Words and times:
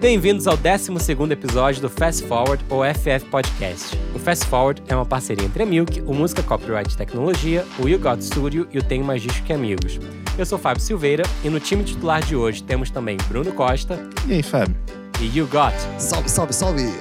Bem-vindos 0.00 0.46
ao 0.46 0.58
12 0.58 0.92
episódio 1.32 1.80
do 1.80 1.88
Fast 1.88 2.22
Forward 2.26 2.62
ou 2.68 2.82
FF 2.84 3.24
Podcast. 3.30 3.98
O 4.14 4.18
Fast 4.18 4.44
Forward 4.44 4.82
é 4.88 4.94
uma 4.94 5.06
parceria 5.06 5.46
entre 5.46 5.62
a 5.62 5.66
Milk, 5.66 6.02
o 6.02 6.12
Música 6.12 6.42
Copyright 6.42 6.94
Tecnologia, 6.94 7.64
o 7.82 7.88
You 7.88 7.98
Got 7.98 8.22
Studio 8.22 8.68
e 8.70 8.78
o 8.78 8.82
Tenho 8.82 9.02
Mais 9.02 9.22
Disco 9.22 9.42
que 9.42 9.54
Amigos. 9.54 9.98
Eu 10.36 10.44
sou 10.44 10.58
Fábio 10.58 10.82
Silveira 10.82 11.22
e 11.42 11.48
no 11.48 11.58
time 11.58 11.82
titular 11.82 12.22
de 12.22 12.36
hoje 12.36 12.62
temos 12.62 12.90
também 12.90 13.16
Bruno 13.26 13.52
Costa. 13.52 13.98
E 14.28 14.34
aí, 14.34 14.42
Fábio? 14.42 14.76
E 15.18 15.38
You 15.38 15.46
Got. 15.46 15.74
Salve, 15.98 16.28
salve, 16.28 16.52
salve! 16.52 16.92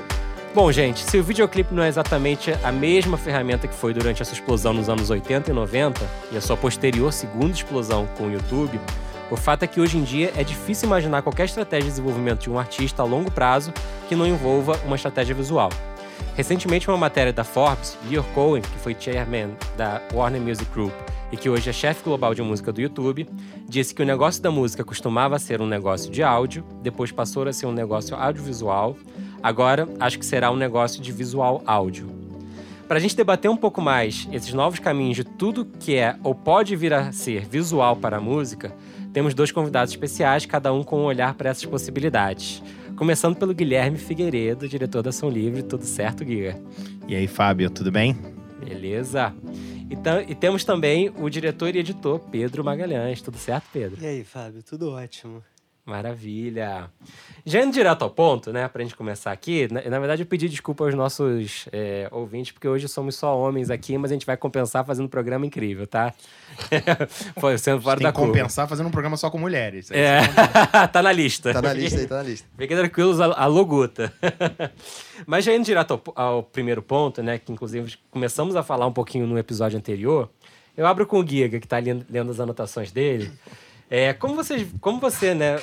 Bom, 0.56 0.72
gente, 0.72 1.02
se 1.02 1.18
o 1.18 1.24
videoclipe 1.24 1.74
não 1.74 1.84
é 1.84 1.90
exatamente 1.90 2.54
a 2.64 2.72
mesma 2.72 3.18
ferramenta 3.18 3.68
que 3.68 3.76
foi 3.76 3.94
durante 3.94 4.22
essa 4.22 4.34
explosão 4.34 4.74
nos 4.74 4.88
anos 4.88 5.10
80 5.10 5.52
e 5.52 5.54
90 5.54 6.02
e 6.32 6.38
a 6.38 6.42
sua 6.42 6.56
posterior 6.56 7.12
segunda 7.12 7.52
explosão 7.52 8.08
com 8.18 8.28
o 8.28 8.32
YouTube, 8.32 8.80
o 9.32 9.36
fato 9.36 9.64
é 9.64 9.68
que 9.68 9.82
hoje 9.82 9.98
em 9.98 10.04
dia 10.04 10.32
é 10.36 10.44
difícil 10.44 10.88
imaginar 10.88 11.22
qualquer 11.22 11.46
estratégia 11.46 11.86
de 11.86 11.92
desenvolvimento 11.92 12.42
de 12.42 12.50
um 12.50 12.60
artista 12.60 13.02
a 13.02 13.06
longo 13.06 13.32
prazo 13.32 13.74
que 14.08 14.16
não 14.16 14.28
envolva 14.28 14.80
uma 14.86 14.96
estratégia 14.96 15.34
visual. 15.34 15.70
Recentemente, 16.36 16.90
uma 16.90 16.98
matéria 16.98 17.34
da 17.34 17.44
Forbes, 17.44 17.98
Leo 18.10 18.24
Cohen, 18.36 18.62
que 18.62 18.80
foi 18.80 18.96
chairman 19.00 19.56
da 19.78 20.02
Warner 20.14 20.42
Music 20.42 20.70
Group 20.72 20.94
e 21.32 21.38
que 21.38 21.50
hoje 21.50 21.70
é 21.70 21.74
chefe 21.74 22.04
global 22.04 22.36
de 22.36 22.42
música 22.42 22.72
do 22.72 22.82
YouTube, 22.82 23.28
disse 23.68 23.96
que 23.96 24.02
o 24.02 24.06
negócio 24.06 24.42
da 24.44 24.52
música 24.52 24.84
costumava 24.84 25.40
ser 25.40 25.62
um 25.62 25.68
negócio 25.68 26.12
de 26.12 26.22
áudio, 26.22 26.64
depois 26.82 27.12
passou 27.12 27.48
a 27.48 27.54
ser 27.54 27.66
um 27.66 27.72
negócio 27.72 28.16
audiovisual, 28.16 28.96
agora 29.42 29.88
acho 30.00 30.20
que 30.20 30.26
será 30.26 30.52
um 30.52 30.56
negócio 30.56 31.02
de 31.02 31.12
visual 31.12 31.64
áudio. 31.66 32.08
Para 32.88 32.98
a 32.98 33.00
gente 33.00 33.16
debater 33.16 33.50
um 33.50 33.58
pouco 33.58 33.82
mais 33.82 34.28
esses 34.32 34.54
novos 34.54 34.78
caminhos 34.78 35.16
de 35.16 35.24
tudo 35.24 35.66
que 35.66 35.96
é 35.96 36.16
ou 36.24 36.36
pode 36.36 36.76
vir 36.76 36.94
a 36.94 37.12
ser 37.12 37.44
visual 37.46 37.96
para 37.96 38.18
a 38.18 38.22
música, 38.22 38.76
temos 39.16 39.34
dois 39.34 39.50
convidados 39.50 39.94
especiais, 39.94 40.46
cada 40.46 40.74
um 40.74 40.84
com 40.84 41.00
um 41.00 41.06
olhar 41.06 41.36
para 41.36 41.50
essas 41.50 41.66
possibilidades. 41.66 42.62
Começando 42.98 43.38
pelo 43.38 43.54
Guilherme 43.54 43.98
Figueiredo, 43.98 44.68
diretor 44.68 45.02
da 45.02 45.10
Ação 45.10 45.30
Livre. 45.30 45.64
Tudo 45.64 45.86
certo, 45.86 46.26
Guia? 46.26 46.62
E 47.08 47.16
aí, 47.16 47.26
Fábio, 47.26 47.70
tudo 47.70 47.90
bem? 47.94 48.14
Beleza. 48.60 49.34
Então, 49.90 50.20
e 50.20 50.36
temos 50.36 50.66
também 50.66 51.14
o 51.18 51.30
diretor 51.30 51.74
e 51.74 51.80
editor 51.80 52.20
Pedro 52.30 52.62
Magalhães. 52.62 53.22
Tudo 53.22 53.38
certo, 53.38 53.68
Pedro? 53.72 54.04
E 54.04 54.06
aí, 54.06 54.24
Fábio? 54.26 54.62
Tudo 54.62 54.90
ótimo. 54.92 55.42
Maravilha. 55.86 56.90
Já 57.46 57.62
indo 57.62 57.72
direto 57.72 58.02
ao 58.02 58.10
ponto, 58.10 58.52
né, 58.52 58.68
pra 58.68 58.82
gente 58.82 58.96
começar 58.96 59.32
aqui, 59.32 59.72
na, 59.72 59.88
na 59.88 60.00
verdade 60.00 60.24
eu 60.24 60.26
pedi 60.26 60.50
desculpa 60.50 60.84
aos 60.84 60.96
nossos 60.96 61.70
é, 61.72 62.08
ouvintes, 62.12 62.52
porque 62.52 62.68
hoje 62.68 62.88
somos 62.88 63.16
só 63.16 63.38
homens 63.38 63.70
aqui, 63.70 63.96
mas 63.96 64.10
a 64.10 64.16
gente 64.16 64.26
vai 64.26 64.36
compensar 64.36 64.84
fazendo 64.84 65.06
um 65.06 65.10
programa 65.10 65.46
incrível, 65.46 65.86
tá? 65.86 66.12
Foi 67.40 67.56
sendo 67.60 67.84
fora 67.84 68.00
da 68.00 68.12
curva. 68.12 68.34
compensar 68.34 68.68
fazendo 68.68 68.88
um 68.88 68.92
programa 68.92 69.16
só 69.16 69.30
com 69.30 69.38
mulheres. 69.38 69.92
É, 69.92 70.22
tá 70.92 71.04
na 71.04 71.12
lista. 71.12 71.54
Tá 71.54 71.62
na 71.62 71.74
lista 71.74 72.00
aí, 72.00 72.08
tá 72.08 72.16
na 72.16 72.24
lista. 72.24 72.48
Fiquem 72.58 72.78
tranquilos, 72.78 73.22
a, 73.22 73.26
a 73.26 73.46
loguta. 73.46 74.12
mas 75.28 75.46
já 75.46 75.54
indo 75.54 75.66
direto 75.66 76.02
ao, 76.16 76.26
ao 76.26 76.44
primeiro 76.44 76.82
ponto, 76.82 77.22
né, 77.22 77.38
que 77.38 77.52
inclusive 77.52 77.96
começamos 78.10 78.56
a 78.56 78.64
falar 78.64 78.88
um 78.88 78.94
pouquinho 78.94 79.28
no 79.28 79.38
episódio 79.38 79.78
anterior, 79.78 80.32
eu 80.76 80.88
abro 80.88 81.06
com 81.06 81.20
o 81.20 81.28
Giga, 81.28 81.60
que 81.60 81.68
tá 81.68 81.78
lendo, 81.78 82.04
lendo 82.10 82.32
as 82.32 82.40
anotações 82.40 82.92
dele. 82.92 83.32
É, 83.90 84.14
como, 84.14 84.36
vocês, 84.36 84.68
como 84.82 85.00
você, 85.00 85.34
né, 85.36 85.58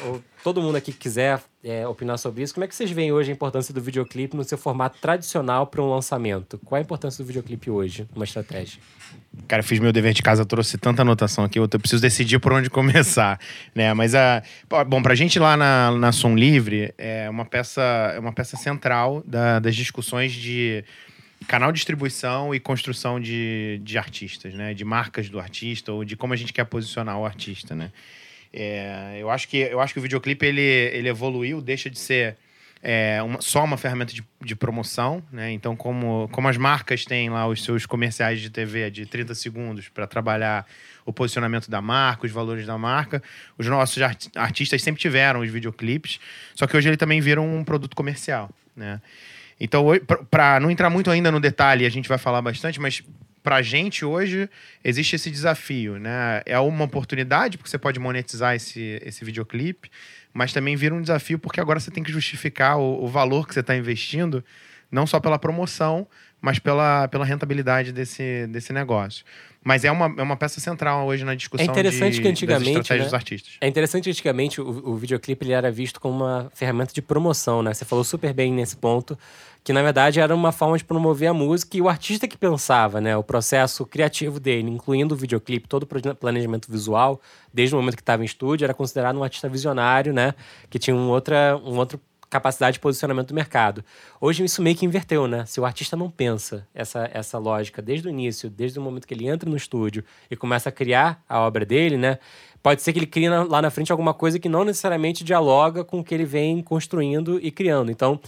todo 0.45 0.63
mundo 0.63 0.77
aqui 0.77 0.93
que 0.93 0.99
quiser 0.99 1.41
é, 1.63 1.87
opinar 1.87 2.19
sobre 2.19 2.43
isso, 2.43 2.55
como 2.55 2.65
é 2.65 2.69
que 2.69 2.75
vocês 2.75 2.91
veem 2.91 3.13
hoje 3.13 3.31
a 3.31 3.35
importância 3.35 3.75
do 3.75 3.81
videoclipe 3.81 4.37
no 4.37 4.45
seu 4.45 4.57
formato 4.57 4.99
tradicional 5.01 5.67
para 5.67 5.83
um 5.83 5.91
lançamento? 5.91 6.59
Qual 6.65 6.79
a 6.79 6.83
importância 6.83 7.23
do 7.23 7.27
videoclipe 7.27 7.71
hoje, 7.71 8.07
uma 8.15 8.25
estratégia? 8.25 8.81
Cara, 9.49 9.61
eu 9.61 9.65
fiz 9.65 9.79
meu 9.81 9.93
dever 9.93 10.13
de 10.13 10.23
casa, 10.23 10.45
trouxe 10.45 10.79
tanta 10.79 11.03
anotação 11.03 11.45
aqui, 11.45 11.59
eu 11.59 11.69
preciso 11.69 12.01
decidir 12.01 12.39
por 12.39 12.53
onde 12.53 12.69
começar, 12.71 13.41
né? 13.75 13.93
Mas 13.93 14.15
a 14.15 14.43
bom, 14.87 15.03
pra 15.03 15.15
gente 15.15 15.39
lá 15.39 15.57
na, 15.57 15.91
na 15.91 16.13
Som 16.13 16.37
Livre 16.37 16.95
é 16.97 17.29
uma 17.29 17.45
peça, 17.45 17.83
é 18.15 18.19
uma 18.19 18.33
peça 18.33 18.57
central 18.57 19.23
da, 19.27 19.59
das 19.59 19.75
discussões 19.75 20.33
de 20.33 20.85
canal 21.45 21.73
de 21.73 21.77
distribuição 21.77 22.55
e 22.55 22.61
construção 22.61 23.21
de, 23.21 23.81
de 23.83 23.99
artistas, 23.99 24.55
né? 24.55 24.75
De 24.75 24.85
marcas 24.85 25.29
do 25.29 25.39
artista 25.39 25.93
ou 25.93 26.05
de 26.05 26.17
como 26.17 26.33
a 26.33 26.37
gente 26.37 26.53
quer 26.53 26.65
posicionar 26.65 27.19
o 27.19 27.25
artista, 27.25 27.75
né? 27.75 27.91
É, 28.53 29.17
eu, 29.19 29.31
acho 29.31 29.49
que, 29.49 29.57
eu 29.57 29.81
acho 29.81 29.95
que 29.95 29.99
o 29.99 30.03
videoclipe 30.03 30.45
ele, 30.45 30.61
ele 30.61 31.09
evoluiu, 31.09 31.63
deixa 31.63 31.89
de 31.89 31.99
ser 31.99 32.37
é, 32.83 33.23
uma, 33.23 33.41
só 33.41 33.65
uma 33.65 33.77
ferramenta 33.77 34.13
de, 34.13 34.25
de 34.45 34.57
promoção, 34.57 35.23
né? 35.33 35.53
Então, 35.53 35.77
como, 35.77 36.29
como 36.33 36.49
as 36.49 36.57
marcas 36.57 37.05
têm 37.05 37.31
lá 37.31 37.47
os 37.47 37.63
seus 37.63 37.87
comerciais 37.87 38.41
de 38.41 38.51
TV 38.51 38.91
de 38.91 39.07
30 39.07 39.35
segundos 39.35 39.89
para 39.89 40.07
trabalhar 40.07 40.67
o 41.07 41.13
posicionamento 41.13 41.71
da 41.71 41.81
marca, 41.81 42.27
os 42.27 42.33
valores 42.33 42.67
da 42.67 42.77
marca, 42.77 43.23
os 43.57 43.67
nossos 43.67 44.03
art 44.03 44.27
artistas 44.35 44.83
sempre 44.83 45.01
tiveram 45.01 45.41
os 45.41 45.51
videoclipes, 45.51 46.19
só 46.55 46.67
que 46.67 46.77
hoje 46.77 46.89
ele 46.89 46.97
também 46.97 47.21
vira 47.21 47.41
um 47.41 47.65
produto 47.65 47.97
comercial, 47.97 48.51
né? 48.77 49.01
Então, 49.65 49.87
para 50.29 50.59
não 50.59 50.73
entrar 50.73 50.91
muito 50.91 51.09
ainda 51.09 51.31
no 51.31 51.39
detalhe, 51.39 51.87
a 51.87 51.89
gente 51.89 52.09
vai 52.09 52.19
falar 52.19 52.43
bastante, 52.43 52.81
mas 52.81 53.01
para 53.45 53.57
a 53.57 53.63
gente 53.63 54.05
hoje 54.05 54.51
existe 54.83 55.15
esse 55.15 55.31
desafio, 55.31 56.01
né? 56.01 56.43
É 56.45 56.59
uma 56.59 56.85
oportunidade 56.85 57.57
porque 57.57 57.71
você 57.71 57.79
pode 57.79 58.01
monetizar 58.01 58.57
esse, 58.57 59.01
esse 59.05 59.25
videoclipe, 59.25 59.89
mas 60.35 60.53
também 60.53 60.75
vira 60.75 60.93
um 60.93 61.01
desafio 61.01 61.39
porque 61.39 61.61
agora 61.61 61.79
você 61.79 61.93
tem 61.93 62.03
que 62.03 62.11
justificar 62.11 62.77
o, 62.77 63.05
o 63.05 63.07
valor 63.07 63.47
que 63.47 63.55
você 63.55 63.61
está 63.61 63.77
investindo, 63.77 64.45
não 64.91 65.07
só 65.07 65.21
pela 65.21 65.39
promoção, 65.39 66.09
mas 66.41 66.59
pela, 66.59 67.07
pela 67.07 67.25
rentabilidade 67.25 67.93
desse, 67.93 68.49
desse 68.49 68.73
negócio. 68.73 69.25
Mas 69.65 69.85
é 69.85 69.93
uma, 69.93 70.13
é 70.19 70.23
uma 70.23 70.37
peça 70.37 70.61
central 70.61 71.07
hoje 71.07 71.25
na 71.25 71.37
discussão 71.37 71.65
é 71.65 71.71
interessante 71.71 72.15
de, 72.15 72.21
que 72.21 72.27
antigamente, 72.27 72.93
né? 72.93 72.99
dos 72.99 73.15
artistas. 73.15 73.53
É 73.61 73.69
interessante 73.69 74.05
que 74.05 74.11
antigamente 74.11 74.61
o, 74.61 74.91
o 74.91 74.97
videoclipe 74.97 75.45
ele 75.45 75.53
era 75.53 75.71
visto 75.71 76.01
como 76.01 76.25
uma 76.25 76.51
ferramenta 76.53 76.93
de 76.93 77.01
promoção, 77.01 77.63
né? 77.63 77.73
Você 77.73 77.85
falou 77.85 78.03
super 78.03 78.35
bem 78.35 78.53
nesse 78.53 78.77
ponto, 78.77 79.17
que 79.65 79.73
na 79.73 79.83
verdade 79.83 80.21
era 80.21 80.35
uma 80.35 80.51
forma 80.51 80.77
de 80.77 80.85
promover 80.85 81.29
a 81.29 81.35
música 81.35 81.77
e 81.77 81.83
o 81.83 81.89
artista 81.89 82.27
que 82.27 82.37
pensava, 82.37 83.01
né? 83.01 83.17
O 83.17 83.23
processo 83.23 83.87
criativo 83.87 84.41
dele, 84.41 84.71
incluindo 84.71 85.15
o 85.15 85.17
videoclipe, 85.17 85.69
todo 85.69 85.85
o 85.85 86.15
planejamento 86.17 86.71
visual, 86.71 87.21
desde 87.53 87.75
o 87.75 87.79
momento 87.79 87.97
que 87.97 88.03
estava 88.03 88.23
em 88.23 88.27
estúdio, 88.27 88.65
era 88.65 88.75
considerado 88.75 89.19
um 89.19 89.23
artista 89.23 89.49
visionário, 89.49 90.13
né? 90.13 90.35
Que 90.69 90.79
tinha 90.79 90.97
um, 90.97 91.09
outra, 91.09 91.57
um 91.65 91.77
outro 91.77 92.01
capacidade 92.33 92.75
de 92.75 92.81
posicionamento 92.81 93.29
do 93.29 93.35
mercado. 93.35 93.85
Hoje 94.19 94.43
isso 94.43 94.63
meio 94.63 94.75
que 94.75 94.87
inverteu, 94.87 95.27
né? 95.29 95.45
Se 95.45 95.61
o 95.61 95.67
artista 95.67 95.97
não 95.97 96.11
pensa 96.11 96.67
essa, 96.75 97.09
essa 97.13 97.37
lógica 97.37 97.83
desde 97.83 98.09
o 98.09 98.11
início, 98.11 98.49
desde 98.49 98.79
o 98.79 98.83
momento 98.83 99.07
que 99.07 99.13
ele 99.13 99.29
entra 99.29 99.49
no 99.49 99.57
estúdio 99.57 100.03
e 100.31 100.35
começa 100.35 100.71
a 100.71 100.73
criar 100.73 101.23
a 101.29 101.41
obra 101.41 101.67
dele, 101.67 101.99
né? 101.99 102.19
Pode 102.63 102.81
ser 102.81 102.93
que 102.93 102.99
ele 103.01 103.07
crie 103.07 103.29
lá 103.29 103.61
na 103.61 103.71
frente 103.71 103.93
alguma 103.93 104.15
coisa 104.15 104.39
que 104.39 104.49
não 104.49 104.65
necessariamente 104.65 105.25
dialoga 105.25 105.85
com 105.85 105.99
o 105.99 106.05
que 106.05 106.15
ele 106.15 106.25
vem 106.25 106.63
construindo 106.63 107.39
e 107.43 107.51
criando. 107.51 107.91
Então, 107.91 108.19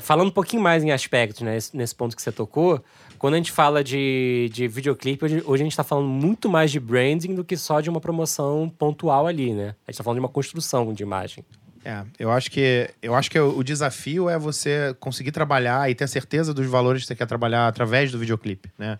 falando 0.00 0.28
um 0.28 0.32
pouquinho 0.32 0.62
mais 0.62 0.84
em 0.84 0.92
aspectos, 0.92 1.42
né? 1.42 1.58
Nesse 1.72 1.94
ponto 1.94 2.14
que 2.14 2.22
você 2.22 2.30
tocou, 2.30 2.82
quando 3.18 3.34
a 3.34 3.36
gente 3.36 3.50
fala 3.50 3.82
de, 3.82 4.48
de 4.52 4.68
videoclipe, 4.68 5.24
hoje, 5.24 5.42
hoje 5.44 5.62
a 5.62 5.64
gente 5.64 5.72
está 5.72 5.84
falando 5.84 6.08
muito 6.08 6.48
mais 6.48 6.70
de 6.70 6.78
branding 6.78 7.34
do 7.34 7.44
que 7.44 7.56
só 7.56 7.80
de 7.80 7.90
uma 7.90 8.00
promoção 8.00 8.72
pontual 8.78 9.26
ali, 9.26 9.52
né? 9.52 9.74
A 9.86 9.90
gente 9.90 9.94
está 9.94 10.04
falando 10.04 10.18
de 10.18 10.20
uma 10.20 10.28
construção 10.28 10.92
de 10.92 11.02
imagem. 11.02 11.44
É, 11.84 12.04
eu 12.18 12.30
acho 12.30 12.50
que 12.50 12.90
eu 13.00 13.14
acho 13.14 13.30
que 13.30 13.38
o 13.38 13.62
desafio 13.62 14.28
é 14.28 14.38
você 14.38 14.94
conseguir 15.00 15.32
trabalhar 15.32 15.90
e 15.90 15.94
ter 15.94 16.08
certeza 16.08 16.52
dos 16.52 16.66
valores 16.66 17.02
que 17.02 17.08
você 17.08 17.14
quer 17.14 17.26
trabalhar 17.26 17.66
através 17.66 18.12
do 18.12 18.18
videoclipe, 18.18 18.70
né? 18.78 18.98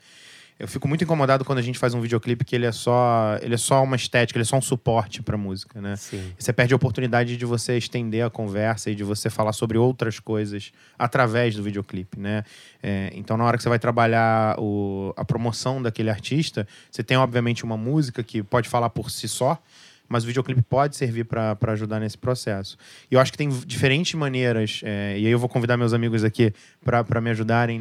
Eu 0.58 0.66
fico 0.66 0.88
muito 0.88 1.04
incomodado 1.04 1.44
quando 1.44 1.58
a 1.58 1.62
gente 1.62 1.78
faz 1.78 1.94
um 1.94 2.00
videoclipe 2.00 2.44
que 2.44 2.56
ele 2.56 2.66
é 2.66 2.72
só, 2.72 3.38
ele 3.40 3.54
é 3.54 3.58
só 3.58 3.82
uma 3.82 3.94
estética, 3.94 4.36
ele 4.36 4.42
é 4.42 4.44
só 4.44 4.56
um 4.56 4.62
suporte 4.62 5.22
para 5.22 5.36
música, 5.36 5.80
né? 5.80 5.94
Sim. 5.94 6.32
você 6.36 6.52
perde 6.52 6.72
a 6.72 6.76
oportunidade 6.76 7.36
de 7.36 7.44
você 7.44 7.78
estender 7.78 8.24
a 8.24 8.30
conversa 8.30 8.90
e 8.90 8.94
de 8.94 9.04
você 9.04 9.30
falar 9.30 9.52
sobre 9.52 9.78
outras 9.78 10.18
coisas 10.18 10.72
através 10.98 11.54
do 11.54 11.62
videoclipe, 11.62 12.18
né? 12.18 12.42
É, 12.82 13.12
então, 13.14 13.36
na 13.36 13.44
hora 13.44 13.56
que 13.56 13.62
você 13.62 13.68
vai 13.68 13.78
trabalhar 13.78 14.58
o, 14.58 15.14
a 15.16 15.24
promoção 15.24 15.80
daquele 15.80 16.10
artista, 16.10 16.66
você 16.90 17.04
tem 17.04 17.16
obviamente 17.16 17.62
uma 17.62 17.76
música 17.76 18.24
que 18.24 18.42
pode 18.42 18.68
falar 18.68 18.90
por 18.90 19.12
si 19.12 19.28
só, 19.28 19.62
mas 20.08 20.24
o 20.24 20.26
videoclipe 20.26 20.62
pode 20.62 20.96
servir 20.96 21.24
para 21.24 21.56
ajudar 21.72 22.00
nesse 22.00 22.16
processo. 22.16 22.76
E 23.10 23.14
eu 23.14 23.20
acho 23.20 23.30
que 23.30 23.38
tem 23.38 23.48
diferentes 23.48 24.14
maneiras, 24.14 24.80
é, 24.84 25.18
e 25.18 25.26
aí 25.26 25.32
eu 25.32 25.38
vou 25.38 25.48
convidar 25.48 25.76
meus 25.76 25.92
amigos 25.92 26.24
aqui 26.24 26.52
para 26.84 27.20
me 27.20 27.30
ajudarem 27.30 27.80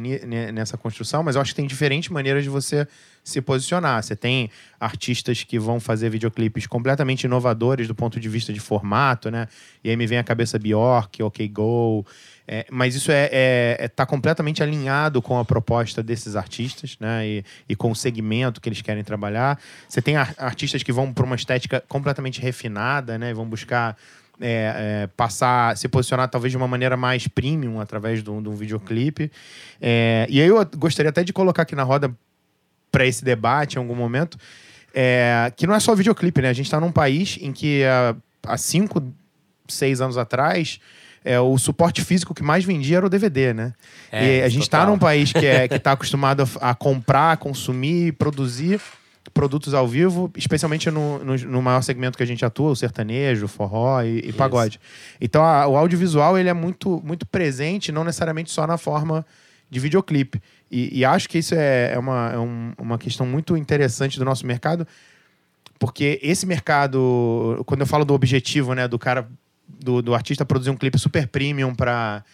nessa 0.52 0.76
construção, 0.76 1.22
mas 1.22 1.36
eu 1.36 1.42
acho 1.42 1.52
que 1.52 1.56
tem 1.56 1.66
diferentes 1.66 2.08
maneiras 2.10 2.44
de 2.44 2.50
você 2.50 2.86
se 3.28 3.40
posicionar. 3.40 4.02
Você 4.02 4.16
tem 4.16 4.50
artistas 4.80 5.44
que 5.44 5.58
vão 5.58 5.78
fazer 5.78 6.10
videoclipes 6.10 6.66
completamente 6.66 7.24
inovadores 7.24 7.86
do 7.86 7.94
ponto 7.94 8.18
de 8.18 8.28
vista 8.28 8.52
de 8.52 8.60
formato, 8.60 9.30
né? 9.30 9.46
E 9.82 9.90
aí 9.90 9.96
me 9.96 10.06
vem 10.06 10.18
a 10.18 10.24
cabeça 10.24 10.58
Bjork, 10.58 11.22
OK 11.22 11.48
Go. 11.48 12.06
É, 12.46 12.66
mas 12.70 12.94
isso 12.94 13.12
é, 13.12 13.28
é, 13.30 13.76
é 13.80 13.88
tá 13.88 14.06
completamente 14.06 14.62
alinhado 14.62 15.20
com 15.20 15.38
a 15.38 15.44
proposta 15.44 16.02
desses 16.02 16.34
artistas, 16.34 16.96
né? 16.98 17.26
E, 17.26 17.44
e 17.68 17.76
com 17.76 17.90
o 17.90 17.96
segmento 17.96 18.60
que 18.60 18.68
eles 18.68 18.80
querem 18.80 19.04
trabalhar. 19.04 19.58
Você 19.88 20.00
tem 20.00 20.16
artistas 20.16 20.82
que 20.82 20.92
vão 20.92 21.12
para 21.12 21.24
uma 21.24 21.36
estética 21.36 21.82
completamente 21.86 22.40
refinada, 22.40 23.18
né? 23.18 23.30
E 23.30 23.34
vão 23.34 23.46
buscar 23.46 23.96
é, 24.40 25.02
é, 25.04 25.06
passar, 25.16 25.76
se 25.76 25.88
posicionar 25.88 26.28
talvez 26.28 26.52
de 26.52 26.56
uma 26.56 26.68
maneira 26.68 26.96
mais 26.96 27.26
premium 27.26 27.80
através 27.80 28.22
de 28.22 28.30
um 28.30 28.54
videoclipe. 28.54 29.30
É, 29.80 30.26
e 30.30 30.40
aí 30.40 30.48
eu 30.48 30.64
gostaria 30.76 31.10
até 31.10 31.24
de 31.24 31.32
colocar 31.32 31.62
aqui 31.62 31.74
na 31.74 31.82
roda 31.82 32.14
para 32.90 33.06
esse 33.06 33.24
debate 33.24 33.76
em 33.76 33.78
algum 33.78 33.94
momento, 33.94 34.38
é, 34.94 35.52
que 35.56 35.66
não 35.66 35.74
é 35.74 35.80
só 35.80 35.94
videoclipe, 35.94 36.40
né? 36.42 36.48
A 36.48 36.52
gente 36.52 36.66
está 36.66 36.80
num 36.80 36.90
país 36.92 37.38
em 37.40 37.52
que 37.52 37.84
há, 37.84 38.16
há 38.46 38.56
cinco 38.56 39.02
seis 39.68 40.00
anos 40.00 40.16
atrás, 40.16 40.80
é, 41.24 41.38
o 41.38 41.58
suporte 41.58 42.02
físico 42.02 42.32
que 42.34 42.42
mais 42.42 42.64
vendia 42.64 42.96
era 42.98 43.06
o 43.06 43.10
DVD, 43.10 43.52
né? 43.52 43.74
É, 44.10 44.38
e 44.38 44.42
a 44.42 44.48
gente 44.48 44.62
está 44.62 44.86
num 44.86 44.98
país 44.98 45.32
que 45.32 45.44
é, 45.46 45.68
que 45.68 45.78
tá 45.78 45.92
acostumado 45.92 46.48
a, 46.60 46.70
a 46.70 46.74
comprar, 46.74 47.36
consumir, 47.36 48.12
produzir 48.14 48.80
produtos 49.34 49.74
ao 49.74 49.86
vivo, 49.86 50.32
especialmente 50.34 50.90
no, 50.90 51.22
no, 51.22 51.36
no 51.36 51.60
maior 51.62 51.82
segmento 51.82 52.16
que 52.16 52.22
a 52.22 52.26
gente 52.26 52.44
atua, 52.46 52.70
o 52.70 52.76
sertanejo, 52.76 53.46
forró 53.46 54.00
e, 54.02 54.20
e 54.20 54.32
pagode. 54.32 54.80
Então 55.20 55.44
a- 55.44 55.66
o 55.66 55.76
audiovisual 55.76 56.38
ele 56.38 56.48
é 56.48 56.54
muito, 56.54 57.00
muito 57.04 57.26
presente, 57.26 57.92
não 57.92 58.04
necessariamente 58.04 58.50
só 58.50 58.66
na 58.66 58.78
forma 58.78 59.24
de 59.70 59.78
videoclipe. 59.78 60.40
E, 60.70 60.98
e 61.00 61.04
acho 61.04 61.28
que 61.28 61.38
isso 61.38 61.54
é, 61.54 61.92
é 61.94 61.98
uma, 61.98 62.30
é 62.32 62.38
um- 62.38 62.72
uma 62.78 62.98
questão 62.98 63.26
muito 63.26 63.56
interessante 63.56 64.18
do 64.18 64.24
nosso 64.24 64.46
mercado, 64.46 64.86
porque 65.78 66.18
esse 66.22 66.44
mercado, 66.44 67.62
quando 67.66 67.80
eu 67.82 67.86
falo 67.86 68.04
do 68.04 68.12
objetivo, 68.14 68.74
né, 68.74 68.88
do 68.88 68.98
cara, 68.98 69.28
do, 69.68 70.02
do 70.02 70.14
artista 70.14 70.44
produzir 70.44 70.70
um 70.70 70.76
clipe 70.76 70.98
super 70.98 71.26
premium 71.28 71.74
para 71.74 72.24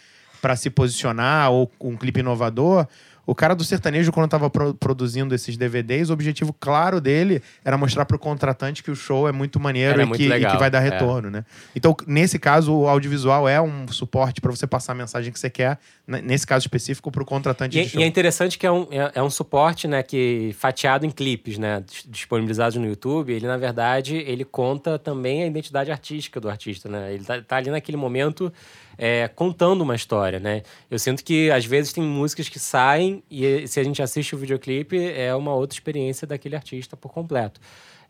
se 0.57 0.71
posicionar 0.71 1.51
ou 1.51 1.71
um 1.81 1.97
clipe 1.97 2.21
inovador, 2.21 2.87
o 3.27 3.35
cara 3.35 3.55
do 3.55 3.65
sertanejo, 3.65 4.13
quando 4.13 4.27
estava 4.27 4.51
produzindo 4.51 5.35
esses 5.35 5.57
DVDs, 5.57 6.11
o 6.11 6.13
objetivo 6.13 6.53
claro 6.53 7.01
dele 7.01 7.43
era 7.65 7.77
mostrar 7.79 8.05
para 8.05 8.17
o 8.17 8.19
contratante 8.19 8.83
que 8.83 8.91
o 8.91 8.97
show 8.97 9.29
é 9.29 9.33
muito 9.33 9.59
maneiro 9.59 10.01
e 10.01 10.05
muito 10.05 10.19
que, 10.19 10.29
e 10.29 10.47
que 10.47 10.57
vai 10.57 10.71
dar 10.71 10.81
é. 10.85 10.91
retorno, 10.91 11.31
né? 11.31 11.45
Então, 11.75 11.97
nesse 12.07 12.39
caso, 12.39 12.73
o 12.75 12.89
audiovisual 12.89 13.49
é 13.49 13.61
um 13.61 13.89
suporte 13.89 14.41
para 14.41 14.51
você 14.51 14.67
passar 14.67 14.93
a 14.93 14.95
mensagem 14.95 15.33
que 15.33 15.39
você 15.39 15.49
quer, 15.51 15.79
n- 16.07 16.23
nesse 16.23 16.47
caso 16.47 16.65
específico, 16.65 17.11
para 17.11 17.23
o 17.23 17.27
contratante 17.27 17.79
E, 17.79 17.83
de 17.85 17.89
show. 17.91 18.01
e 18.01 18.05
é 18.05 18.07
interessante 18.07 18.59
que 18.59 18.67
é 18.67 18.71
um, 18.73 18.87
é, 18.91 19.13
é 19.15 19.23
um 19.23 19.31
suporte, 19.31 19.89
né, 19.89 20.03
que 20.03 20.55
fatiado 20.59 21.07
em 21.07 21.11
clipes, 21.11 21.59
né, 21.59 21.83
dis- 21.87 22.05
disponibilizados 22.09 22.77
no 22.77 22.87
YouTube. 22.87 23.33
Ele, 23.33 23.47
na 23.47 23.57
verdade, 23.57 24.17
ele 24.17 24.45
conta 24.45 24.99
também 24.99 25.43
a 25.43 25.47
identidade 25.47 25.91
artística 25.91 26.41
do 26.41 26.49
artista, 26.49 26.89
né? 26.89 27.15
Ele 27.15 27.25
tá, 27.25 27.41
tá 27.41 27.57
ali 27.57 27.71
naquele 27.71 27.97
momento 27.97 28.53
é, 28.99 29.29
contando 29.29 29.83
uma 29.83 29.95
história, 29.95 30.39
né? 30.39 30.63
Eu 30.91 30.99
sinto 30.99 31.25
que, 31.25 31.51
às 31.51 31.65
vezes, 31.65 31.93
tem 31.93 32.03
músicas 32.03 32.49
que 32.49 32.59
saem 32.59 33.23
e 33.31 33.67
se 33.67 33.81
a 33.81 33.85
gente 33.85 34.03
assiste 34.03 34.35
o 34.35 34.39
videoclipe, 34.39 34.97
é 35.13 35.35
uma 35.35 35.55
outra 35.55 35.75
experiência 35.77 36.27
daquele 36.27 36.57
artista 36.57 36.97
por 36.97 37.13
completo. 37.13 37.61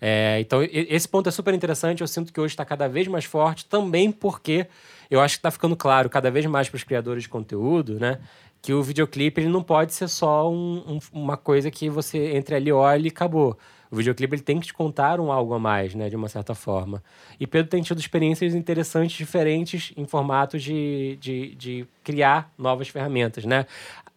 É, 0.01 0.39
então, 0.41 0.61
esse 0.71 1.09
ponto 1.09 1.29
é 1.29 1.33
super 1.33 1.55
interessante. 1.55 2.01
Eu 2.01 2.07
sinto 2.09 2.33
que 2.33 2.41
hoje 2.41 2.53
está 2.53 2.65
cada 2.65 2.89
vez 2.89 3.09
mais 3.09 3.25
forte, 3.25 3.65
também 3.65 4.13
porque 4.13 4.67
eu 5.11 5.21
acho 5.21 5.37
que 5.37 5.39
está 5.39 5.51
ficando 5.51 5.77
claro 5.77 6.11
cada 6.11 6.31
vez 6.31 6.45
mais 6.47 6.69
para 6.69 6.77
os 6.77 6.85
criadores 6.85 7.23
de 7.23 7.29
conteúdo, 7.29 7.99
né? 7.99 8.19
Que 8.61 8.73
o 8.73 8.83
videoclipe 8.83 9.41
ele 9.41 9.49
não 9.49 9.63
pode 9.63 9.95
ser 9.95 10.09
só 10.09 10.51
um- 10.51 10.97
um- 10.97 10.99
uma 11.13 11.37
coisa 11.37 11.71
que 11.71 11.89
você 11.89 12.35
entre 12.37 12.55
ali, 12.55 12.73
olha 12.73 13.05
e 13.07 13.09
acabou. 13.09 13.57
O 13.95 13.97
videoclipe 13.97 14.35
ele 14.35 14.43
tem 14.43 14.59
que 14.59 14.67
te 14.67 14.75
contar 14.75 15.21
um 15.21 15.31
algo 15.31 15.55
a 15.55 15.59
mais, 15.61 15.95
né? 15.95 16.09
De 16.09 16.17
uma 16.17 16.29
certa 16.29 16.53
forma. 16.53 17.01
E 17.39 17.47
Pedro 17.47 17.71
tem 17.71 17.81
tido 17.81 18.01
experiências 18.01 18.53
interessantes, 18.53 19.17
diferentes, 19.17 19.93
em 19.97 20.05
formatos 20.05 20.65
de, 20.65 21.17
de, 21.21 21.55
de 21.55 21.87
criar 22.03 22.53
novas 22.59 22.89
ferramentas, 22.89 23.45
né? 23.45 23.67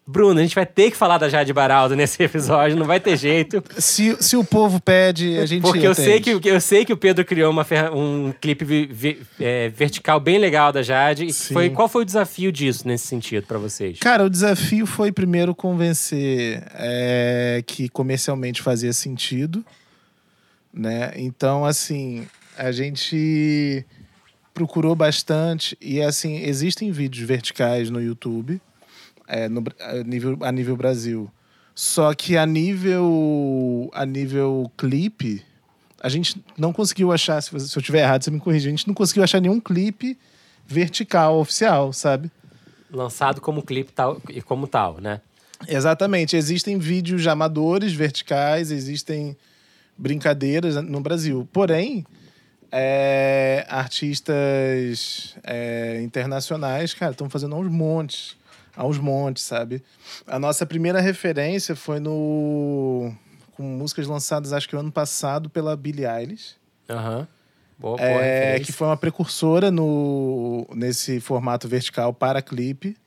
Bruno, 0.09 0.39
a 0.39 0.43
gente 0.43 0.55
vai 0.55 0.65
ter 0.65 0.89
que 0.89 0.95
falar 0.95 1.17
da 1.17 1.27
Jade 1.27 1.51
Baraldo 1.51 1.93
nesse 1.93 2.23
episódio, 2.23 2.77
não 2.77 2.85
vai 2.85 2.97
ter 2.97 3.17
jeito. 3.17 3.61
Se, 3.77 4.15
se 4.21 4.37
o 4.37 4.43
povo 4.43 4.79
pede, 4.79 5.37
a 5.37 5.45
gente 5.45 5.61
Porque 5.61 5.85
eu 5.85 5.93
sei, 5.93 6.21
que, 6.21 6.39
eu 6.45 6.61
sei 6.61 6.85
que 6.85 6.93
o 6.93 6.97
Pedro 6.97 7.25
criou 7.25 7.51
uma 7.51 7.65
um 7.93 8.31
clipe 8.39 8.63
vi- 8.63 8.85
vi- 8.85 9.21
é, 9.37 9.67
vertical 9.67 10.17
bem 10.21 10.37
legal 10.37 10.71
da 10.71 10.81
Jade. 10.81 11.25
E 11.25 11.33
Sim. 11.33 11.53
foi, 11.53 11.69
qual 11.69 11.89
foi 11.89 12.03
o 12.03 12.05
desafio 12.05 12.53
disso 12.53 12.87
nesse 12.87 13.05
sentido 13.05 13.45
pra 13.45 13.57
vocês? 13.57 13.99
Cara, 13.99 14.23
o 14.23 14.29
desafio 14.29 14.85
foi 14.85 15.11
primeiro 15.11 15.53
convencer 15.53 16.63
é, 16.73 17.61
que 17.67 17.89
comercialmente 17.89 18.61
fazia 18.61 18.93
sentido, 18.93 19.65
né? 20.73 21.11
Então, 21.17 21.65
assim, 21.65 22.25
a 22.57 22.71
gente 22.71 23.85
procurou 24.53 24.95
bastante 24.95 25.77
e, 25.81 26.01
assim, 26.01 26.37
existem 26.45 26.91
vídeos 26.91 27.27
verticais 27.27 27.89
no 27.89 28.01
YouTube 28.01 28.61
é, 29.27 29.49
no 29.49 29.63
a, 29.79 30.03
nível, 30.03 30.37
a 30.41 30.51
nível 30.51 30.75
Brasil. 30.75 31.29
Só 31.75 32.13
que 32.13 32.35
a 32.37 32.45
nível, 32.45 33.89
a 33.93 34.05
nível 34.05 34.71
clipe, 34.75 35.43
a 36.01 36.09
gente 36.09 36.41
não 36.57 36.73
conseguiu 36.73 37.11
achar, 37.11 37.41
se, 37.41 37.51
eu 37.53 37.81
tiver 37.81 38.01
errado, 38.01 38.23
você 38.23 38.31
me 38.31 38.39
corrige, 38.39 38.67
a 38.67 38.71
gente 38.71 38.87
não 38.87 38.95
conseguiu 38.95 39.23
achar 39.23 39.39
nenhum 39.39 39.59
clipe 39.59 40.17
vertical 40.65 41.39
oficial, 41.39 41.93
sabe? 41.93 42.31
Lançado 42.91 43.41
como 43.41 43.61
clipe 43.61 43.91
tal, 43.91 44.19
e 44.29 44.41
como 44.41 44.67
tal, 44.67 44.99
né? 44.99 45.21
Exatamente. 45.67 46.35
Existem 46.35 46.77
vídeos 46.77 47.25
amadores 47.27 47.93
verticais, 47.93 48.71
existem 48.71 49.35
brincadeiras 49.97 50.75
no 50.75 50.99
Brasil. 51.01 51.47
Porém, 51.51 52.05
é, 52.71 53.65
artistas 53.69 55.35
é, 55.43 56.01
internacionais, 56.01 56.93
cara, 56.93 57.11
estão 57.11 57.29
fazendo 57.29 57.55
aos 57.55 57.67
montes. 57.67 58.35
Aos 58.75 58.99
montes, 58.99 59.43
sabe? 59.43 59.83
A 60.27 60.37
nossa 60.37 60.65
primeira 60.65 61.01
referência 61.01 61.75
foi 61.75 61.99
no. 61.99 63.11
com 63.53 63.63
músicas 63.63 64.05
lançadas, 64.05 64.53
acho 64.53 64.69
que 64.69 64.75
o 64.75 64.79
ano 64.79 64.91
passado, 64.91 65.49
pela 65.49 65.75
Billie 65.75 66.05
Eilish. 66.05 66.55
Aham. 66.87 67.27
Boa, 67.79 67.97
boa 67.97 68.05
É, 68.05 68.59
que 68.59 68.71
foi 68.71 68.87
uma 68.87 68.97
precursora 68.97 69.69
no, 69.69 70.67
nesse 70.75 71.19
formato 71.19 71.67
vertical 71.67 72.13
para 72.13 72.41
clipe. 72.41 72.97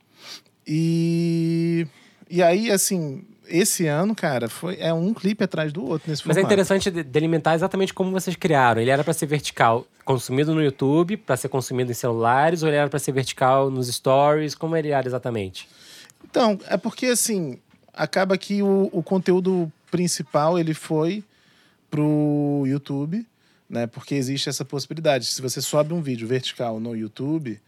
E, 0.67 1.87
e 2.29 2.43
aí, 2.43 2.71
assim, 2.71 3.25
esse 3.51 3.87
ano, 3.87 4.15
cara, 4.15 4.49
foi, 4.49 4.77
é 4.81 4.93
um 4.93 5.13
clipe 5.13 5.45
atrás 5.45 5.73
do 5.73 5.85
outro 5.85 6.09
nesse 6.11 6.27
Mas 6.27 6.37
é 6.37 6.41
formato. 6.41 6.53
interessante 6.53 6.91
de- 6.91 7.03
delimitar 7.03 7.55
exatamente 7.55 7.93
como 7.93 8.11
vocês 8.11 8.37
criaram. 8.37 8.81
Ele 8.81 8.91
era 8.91 9.03
pra 9.05 9.13
ser 9.13 9.27
vertical, 9.27 9.87
consumido 10.05 10.55
no 10.55 10.63
YouTube, 10.63 11.17
pra 11.17 11.37
ser 11.37 11.49
consumido 11.49 11.91
em 11.91 11.95
celulares, 11.95 12.63
ou 12.63 12.69
ele 12.69 12.77
era 12.77 12.89
pra 12.89 12.99
ser 12.99 13.13
vertical 13.13 13.71
nos 13.71 13.89
stories? 13.89 14.55
Como 14.55 14.77
ele 14.77 14.89
era 14.91 15.07
exatamente? 15.07 15.69
Então, 16.25 16.59
é 16.69 16.77
porque, 16.77 17.07
assim, 17.07 17.59
acaba 17.93 18.37
que 18.39 18.63
o, 18.63 18.89
o 18.93 19.03
conteúdo 19.03 19.71
principal, 19.91 20.59
ele 20.59 20.75
foi 20.75 21.25
pro 21.91 22.63
YouTube, 22.67 23.27
né? 23.69 23.87
Porque 23.87 24.15
existe 24.15 24.49
essa 24.49 24.65
possibilidade. 24.65 25.25
Se 25.27 25.43
você 25.43 25.61
sobe 25.61 25.93
um 25.93 26.01
vídeo 26.01 26.27
vertical 26.27 26.79
no 26.79 26.95
YouTube, 26.97 27.61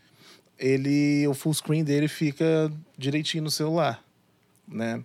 ele, 0.58 1.26
o 1.26 1.34
full 1.34 1.52
screen 1.54 1.82
dele 1.82 2.06
fica 2.08 2.70
direitinho 2.96 3.44
no 3.44 3.50
celular, 3.50 4.02
né? 4.68 5.02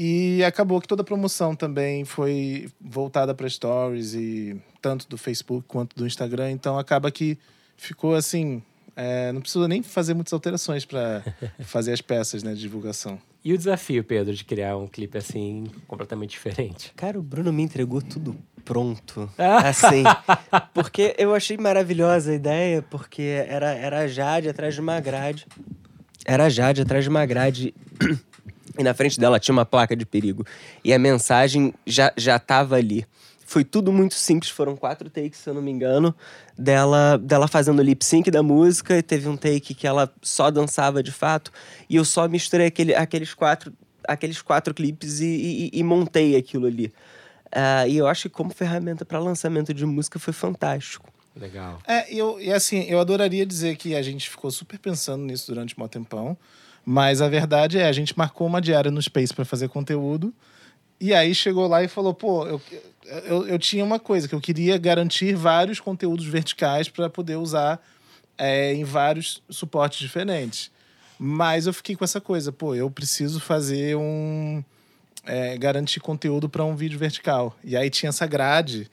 E 0.00 0.44
acabou 0.44 0.80
que 0.80 0.86
toda 0.86 1.02
a 1.02 1.04
promoção 1.04 1.56
também 1.56 2.04
foi 2.04 2.70
voltada 2.80 3.34
para 3.34 3.50
stories 3.50 4.14
e 4.14 4.56
tanto 4.80 5.08
do 5.08 5.18
Facebook 5.18 5.66
quanto 5.66 5.96
do 5.96 6.06
Instagram, 6.06 6.52
então 6.52 6.78
acaba 6.78 7.10
que 7.10 7.36
ficou 7.76 8.14
assim, 8.14 8.62
é, 8.94 9.32
não 9.32 9.40
precisa 9.40 9.66
nem 9.66 9.82
fazer 9.82 10.14
muitas 10.14 10.32
alterações 10.32 10.84
para 10.84 11.24
fazer 11.66 11.92
as 11.92 12.00
peças 12.00 12.44
né, 12.44 12.54
de 12.54 12.60
divulgação. 12.60 13.18
E 13.44 13.52
o 13.52 13.58
desafio, 13.58 14.04
Pedro, 14.04 14.32
de 14.32 14.44
criar 14.44 14.76
um 14.76 14.86
clipe 14.86 15.18
assim, 15.18 15.66
completamente 15.88 16.30
diferente? 16.30 16.92
Cara, 16.94 17.18
o 17.18 17.22
Bruno 17.22 17.52
me 17.52 17.64
entregou 17.64 18.00
tudo 18.00 18.36
pronto. 18.64 19.28
Ah. 19.36 19.68
Assim. 19.68 20.04
Porque 20.72 21.16
eu 21.18 21.34
achei 21.34 21.56
maravilhosa 21.56 22.30
a 22.30 22.34
ideia, 22.34 22.82
porque 22.82 23.22
era, 23.48 23.72
era 23.72 24.00
a 24.00 24.06
Jade 24.06 24.48
atrás 24.48 24.74
de 24.74 24.80
uma 24.80 25.00
grade. 25.00 25.44
Era 26.24 26.44
a 26.44 26.48
Jade 26.48 26.82
atrás 26.82 27.02
de 27.02 27.10
uma 27.10 27.26
grade. 27.26 27.74
E 28.78 28.82
na 28.82 28.94
frente 28.94 29.18
dela 29.18 29.40
tinha 29.40 29.52
uma 29.52 29.66
placa 29.66 29.96
de 29.96 30.06
perigo. 30.06 30.46
E 30.84 30.94
a 30.94 30.98
mensagem 30.98 31.74
já, 31.84 32.12
já 32.16 32.38
tava 32.38 32.76
ali. 32.76 33.04
Foi 33.44 33.64
tudo 33.64 33.90
muito 33.92 34.14
simples, 34.14 34.50
foram 34.50 34.76
quatro 34.76 35.08
takes, 35.10 35.40
se 35.40 35.48
eu 35.48 35.54
não 35.54 35.62
me 35.62 35.70
engano, 35.70 36.14
dela, 36.56 37.16
dela 37.18 37.48
fazendo 37.48 37.82
lip 37.82 38.04
sync 38.04 38.30
da 38.30 38.42
música. 38.42 38.96
E 38.96 39.02
teve 39.02 39.28
um 39.28 39.36
take 39.36 39.74
que 39.74 39.86
ela 39.86 40.12
só 40.22 40.50
dançava 40.50 41.02
de 41.02 41.10
fato. 41.10 41.50
E 41.88 41.96
eu 41.96 42.04
só 42.04 42.28
misturei 42.28 42.66
aquele, 42.66 42.94
aqueles, 42.94 43.34
quatro, 43.34 43.72
aqueles 44.06 44.40
quatro 44.42 44.72
clipes 44.74 45.20
e, 45.20 45.26
e- 45.26 45.70
e 45.72 45.82
montei 45.82 46.36
aquilo 46.36 46.66
ali. 46.66 46.92
Ah, 47.50 47.88
e 47.88 47.96
eu 47.96 48.06
acho 48.06 48.28
que 48.28 48.34
como 48.34 48.50
ferramenta 48.50 49.04
para 49.04 49.18
lançamento 49.18 49.72
de 49.72 49.84
música 49.86 50.18
foi 50.18 50.34
fantástico. 50.34 51.10
Legal. 51.34 51.78
É, 51.86 52.12
e 52.12 52.18
eu, 52.18 52.38
e 52.40 52.52
assim, 52.52 52.82
eu 52.82 52.98
adoraria 53.00 53.46
dizer 53.46 53.76
que 53.76 53.94
a 53.94 54.02
gente 54.02 54.28
ficou 54.28 54.50
super 54.50 54.78
pensando 54.78 55.24
nisso 55.24 55.46
durante 55.52 55.74
um 55.80 55.88
tempão, 55.88 56.36
mas 56.90 57.20
a 57.20 57.28
verdade 57.28 57.76
é, 57.78 57.86
a 57.86 57.92
gente 57.92 58.16
marcou 58.16 58.46
uma 58.46 58.62
diária 58.62 58.90
no 58.90 59.02
Space 59.02 59.34
para 59.34 59.44
fazer 59.44 59.68
conteúdo, 59.68 60.32
e 60.98 61.12
aí 61.12 61.34
chegou 61.34 61.68
lá 61.68 61.82
e 61.84 61.88
falou, 61.88 62.14
pô, 62.14 62.46
eu, 62.46 62.62
eu, 63.26 63.46
eu 63.46 63.58
tinha 63.58 63.84
uma 63.84 63.98
coisa, 63.98 64.26
que 64.26 64.34
eu 64.34 64.40
queria 64.40 64.78
garantir 64.78 65.34
vários 65.34 65.80
conteúdos 65.80 66.24
verticais 66.24 66.88
para 66.88 67.10
poder 67.10 67.36
usar 67.36 67.78
é, 68.38 68.72
em 68.72 68.84
vários 68.84 69.42
suportes 69.50 69.98
diferentes. 69.98 70.70
Mas 71.18 71.66
eu 71.66 71.74
fiquei 71.74 71.94
com 71.94 72.04
essa 72.04 72.22
coisa, 72.22 72.50
pô, 72.50 72.74
eu 72.74 72.90
preciso 72.90 73.38
fazer 73.38 73.94
um. 73.94 74.64
é, 75.26 75.58
garantir 75.58 76.00
conteúdo 76.00 76.48
para 76.48 76.64
um 76.64 76.74
vídeo 76.74 76.98
vertical. 76.98 77.54
E 77.62 77.76
aí 77.76 77.90
tinha 77.90 78.08
essa 78.08 78.26
grade 78.26 78.90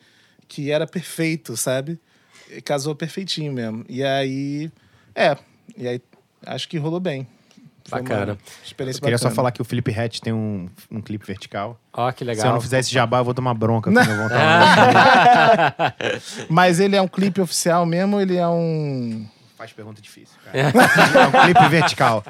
que 0.50 0.70
era 0.70 0.86
perfeito, 0.86 1.56
sabe? 1.56 1.98
E 2.52 2.62
Casou 2.62 2.94
perfeitinho 2.94 3.54
mesmo. 3.54 3.86
E 3.88 4.04
aí. 4.04 4.70
É, 5.16 5.38
e 5.78 5.88
aí 5.88 6.02
acho 6.46 6.68
que 6.68 6.78
rolou 6.78 7.00
bem. 7.00 7.26
Bacana. 7.90 8.38
experiência 8.64 9.00
Eu 9.00 9.04
queria 9.04 9.18
só 9.18 9.26
bacana. 9.26 9.36
falar 9.36 9.52
que 9.52 9.62
o 9.62 9.66
Felipe 9.66 9.92
Hatch 9.92 10.20
tem 10.20 10.34
um, 10.34 10.68
um 10.92 11.02
clipe 11.02 11.26
vertical. 11.26 11.80
Ó, 11.94 12.12
que 12.12 12.24
legal. 12.24 12.42
Se 12.42 12.48
eu 12.48 12.54
não 12.54 12.62
fizer 12.62 12.80
esse 12.80 12.92
jabá, 12.92 13.20
eu 13.20 13.24
vou 13.24 13.34
tomar 13.34 13.54
bronca 13.54 13.90
eu 13.90 13.94
voltar 13.94 14.36
lá. 14.36 15.96
Mas 16.50 16.80
ele 16.80 16.96
é 16.96 17.02
um 17.02 17.08
clipe 17.08 17.40
oficial 17.40 17.86
mesmo 17.86 18.20
ele 18.20 18.38
é 18.38 18.48
um 18.48 19.28
faz 19.56 19.72
pergunta 19.74 20.02
difícil, 20.02 20.38
cara. 20.44 20.58
é 20.60 21.28
um 21.28 21.46
clipe 21.46 21.70
vertical. 21.70 22.24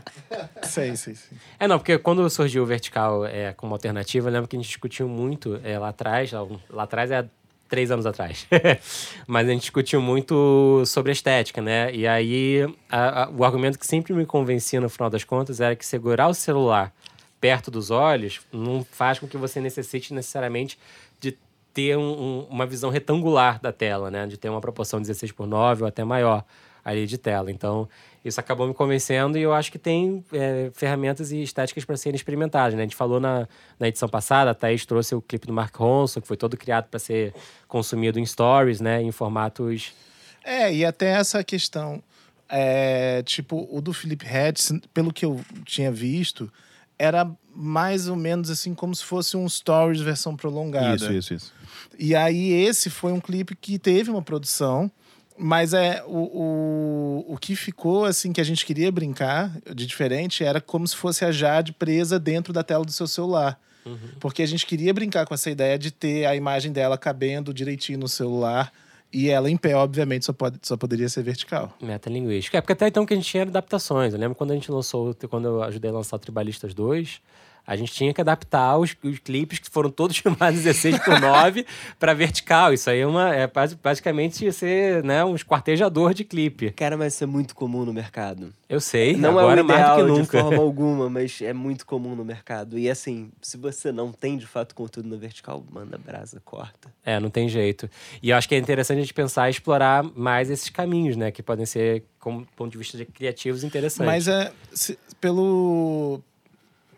Sei, 0.64 0.96
sei, 0.96 1.16
sei. 1.16 1.38
É, 1.60 1.68
não, 1.68 1.78
porque 1.78 1.98
quando 1.98 2.28
surgiu 2.30 2.64
o 2.64 2.66
vertical 2.66 3.26
é, 3.26 3.52
como 3.54 3.74
alternativa, 3.74 4.30
eu 4.30 4.34
lembro 4.34 4.48
que 4.48 4.56
a 4.56 4.60
gente 4.60 4.68
discutiu 4.68 5.08
muito 5.08 5.60
é, 5.64 5.78
lá 5.78 5.90
atrás, 5.90 6.32
lá, 6.32 6.46
lá 6.70 6.84
atrás 6.84 7.12
é 7.12 7.26
três 7.68 7.92
anos 7.92 8.06
atrás. 8.06 8.48
Mas 9.28 9.48
a 9.48 9.52
gente 9.52 9.62
discutiu 9.62 10.02
muito 10.02 10.84
sobre 10.86 11.12
estética, 11.12 11.62
né? 11.62 11.94
E 11.94 12.08
aí 12.08 12.62
a- 12.90 13.24
a- 13.24 13.30
o 13.30 13.44
argumento 13.44 13.80
que 13.80 13.86
sempre 13.88 14.14
me 14.14 14.26
convencia 14.26 14.80
no 14.80 14.90
final 14.90 15.10
das 15.10 15.24
contas 15.24 15.60
era 15.60 15.76
que 15.76 15.86
segurar 15.86 16.28
o 16.28 16.34
celular 16.34 16.94
perto 17.42 17.70
dos 17.70 17.92
olhos 17.92 18.42
não 18.52 18.84
faz 18.84 19.20
com 19.20 19.28
que 19.28 19.38
você 19.38 19.60
necessite 19.60 20.14
necessariamente 20.14 20.80
de 21.20 21.38
ter 21.74 21.98
um- 21.98 22.02
um- 22.02 22.48
uma 22.50 22.66
visão 22.66 22.90
retangular 22.90 23.60
da 23.62 23.72
tela, 23.72 24.10
né? 24.10 24.26
De 24.26 24.38
ter 24.38 24.50
uma 24.50 24.62
proporção 24.62 25.00
16 25.02 25.32
por 25.32 25.46
9 25.46 25.84
ou 25.84 25.88
até 25.88 26.04
maior 26.04 26.44
ali 26.84 27.06
de 27.06 27.18
tela. 27.18 27.52
Então, 27.52 27.88
isso 28.26 28.40
acabou 28.40 28.68
me 28.68 28.74
convencendo 28.74 29.38
e 29.38 29.42
eu 29.44 29.54
acho 29.54 29.72
que 29.72 29.78
tem 29.78 30.26
é, 30.34 30.72
ferramentas 30.74 31.32
e 31.32 31.44
estéticas 31.44 31.86
para 31.86 31.96
serem 31.96 32.16
experimentadas, 32.16 32.74
né? 32.74 32.82
A 32.82 32.86
gente 32.86 32.96
falou 32.96 33.20
na, 33.20 33.48
na 33.80 33.88
edição 33.88 34.10
passada, 34.10 34.50
a 34.50 34.54
Thaís 34.56 34.84
trouxe 34.84 35.14
o 35.14 35.22
clipe 35.22 35.46
do 35.46 35.54
Mark 35.54 35.76
Ronson, 35.76 36.20
que 36.20 36.28
foi 36.28 36.36
todo 36.36 36.58
criado 36.58 36.88
para 36.90 37.00
ser 37.00 37.36
consumido 37.68 38.20
em 38.20 38.26
stories, 38.26 38.82
né? 38.82 39.02
Em 39.02 39.12
formatos... 39.12 39.94
É, 40.44 40.74
e 40.74 40.84
até 40.84 41.12
essa 41.12 41.44
questão, 41.44 42.04
é, 42.50 43.22
tipo, 43.24 43.68
o 43.72 43.80
do 43.80 43.94
Felipe 43.94 44.26
Hedges, 44.26 44.72
pelo 44.94 45.14
que 45.14 45.26
eu 45.26 45.40
tinha 45.64 45.92
visto, 45.92 46.52
era 46.98 47.30
mais 47.56 48.08
ou 48.08 48.16
menos 48.16 48.50
assim 48.50 48.74
como 48.74 48.94
se 48.96 49.04
fosse 49.04 49.38
um 49.38 49.48
stories 49.48 50.02
versão 50.02 50.36
prolongada. 50.36 50.96
Isso, 50.96 51.14
isso, 51.14 51.34
isso. 51.34 51.54
E 51.98 52.16
aí 52.16 52.52
esse 52.52 52.90
foi 52.90 53.12
um 53.12 53.20
clipe 53.20 53.56
que 53.56 53.80
teve 53.80 54.10
uma 54.10 54.22
produção, 54.22 54.92
mas 55.38 55.74
é 55.74 56.04
o, 56.06 57.26
o, 57.28 57.34
o 57.34 57.38
que 57.38 57.56
ficou 57.56 58.06
assim 58.06 58.32
que 58.32 58.42
a 58.42 58.44
gente 58.44 58.66
queria 58.66 58.92
brincar 58.92 59.52
de 59.74 59.86
diferente 59.86 60.44
era 60.44 60.62
como 60.62 60.88
se 60.88 60.96
fosse 60.96 61.26
a 61.26 61.32
Jade 61.32 61.74
presa 61.74 62.20
dentro 62.20 62.54
da 62.54 62.64
tela 62.64 62.86
do 62.86 62.92
seu 62.92 63.08
celular. 63.08 63.60
Porque 64.20 64.42
a 64.42 64.48
gente 64.48 64.66
queria 64.66 64.92
brincar 64.94 65.28
com 65.28 65.34
essa 65.34 65.50
ideia 65.50 65.78
de 65.78 65.92
ter 65.92 66.26
a 66.26 66.36
imagem 66.36 66.72
dela 66.72 66.98
cabendo 66.98 67.54
direitinho 67.54 68.00
no 68.00 68.08
celular 68.08 68.74
e 69.14 69.30
ela 69.30 69.50
em 69.50 69.56
pé, 69.56 69.76
obviamente, 69.76 70.26
só, 70.26 70.34
pode, 70.34 70.60
só 70.64 70.76
poderia 70.76 71.08
ser 71.08 71.24
vertical. 71.24 71.72
Metalinguística. 71.82 72.58
É, 72.58 72.62
porque 72.62 72.74
até 72.74 72.88
então 72.88 73.06
que 73.06 73.14
a 73.14 73.16
gente 73.16 73.30
tinha 73.30 73.44
adaptações. 73.44 74.14
Eu 74.14 74.20
lembro 74.20 74.36
quando 74.36 74.52
a 74.52 74.56
gente 74.56 74.70
lançou, 74.70 75.16
quando 75.30 75.48
eu 75.48 75.64
ajudei 75.64 75.90
a 75.90 75.94
lançar 75.94 76.18
o 76.18 76.20
Tribalistas 76.20 76.74
2, 76.74 77.22
a 77.68 77.76
gente 77.76 77.92
tinha 77.94 78.14
que 78.14 78.22
adaptar 78.22 78.78
os, 78.78 78.96
os 79.04 79.20
clipes 79.20 79.60
que 79.60 79.70
foram 79.70 79.90
todos 79.90 80.16
chamados 80.18 80.62
16 80.62 81.00
por 81.00 81.20
9 81.20 81.66
para 82.00 82.14
vertical. 82.14 82.74
Isso 82.74 82.90
aí 82.90 83.00
é, 83.00 83.08
uma, 83.08 83.34
é 83.34 83.48
basi- 83.48 83.78
basicamente 83.82 84.52
ser 84.52 85.04
né, 85.04 85.24
um 85.26 85.36
esquartejador 85.36 86.14
de 86.14 86.24
clipe. 86.24 86.72
Cara, 86.72 86.96
mas 86.98 87.14
isso 87.16 87.24
é 87.24 87.28
muito 87.28 87.56
comum 87.56 87.86
no 87.86 87.94
mercado. 87.94 88.54
Eu 88.68 88.80
sei, 88.82 89.16
Não 89.16 89.38
agora 89.38 89.60
é 89.62 89.64
o 89.64 89.66
mais 89.66 89.80
do 89.80 89.84
ideal 89.84 89.98
que 89.98 90.12
de 90.14 90.20
nunca. 90.20 90.42
forma 90.42 90.58
alguma, 90.64 91.10
mas 91.10 91.40
é 91.42 91.54
muito 91.54 91.86
comum 91.86 92.16
no 92.16 92.26
mercado. 92.26 92.78
E 92.80 92.90
assim, 92.90 93.30
se 93.42 93.58
você 93.58 93.92
não 93.92 94.12
tem 94.12 94.38
de 94.38 94.46
fato 94.48 94.74
conteúdo 94.76 95.08
na 95.10 95.16
vertical, 95.18 95.64
manda 95.72 95.98
brasa, 95.98 96.42
corta. 96.44 96.92
É, 97.06 97.20
não 97.20 97.30
tem 97.30 97.48
jeito. 97.48 97.90
E 98.22 98.32
eu 98.32 98.38
acho 98.38 98.48
que 98.50 98.56
é 98.56 98.58
interessante 98.58 98.98
a 98.98 99.02
gente 99.02 99.14
pensar 99.14 99.48
e 99.48 99.52
explorar 99.52 100.04
mais 100.16 100.50
esses 100.50 100.70
caminhos, 100.70 101.16
né? 101.16 101.32
Que 101.32 101.44
podem 101.44 101.66
ser, 101.66 102.04
como 102.20 102.46
ponto 102.56 102.72
de 102.72 102.78
vista 102.78 102.98
de 102.98 103.06
criativos, 103.06 103.64
interessantes. 103.64 104.06
Mas 104.06 104.28
é 104.28 104.52
se- 104.74 104.98
pelo 105.22 106.20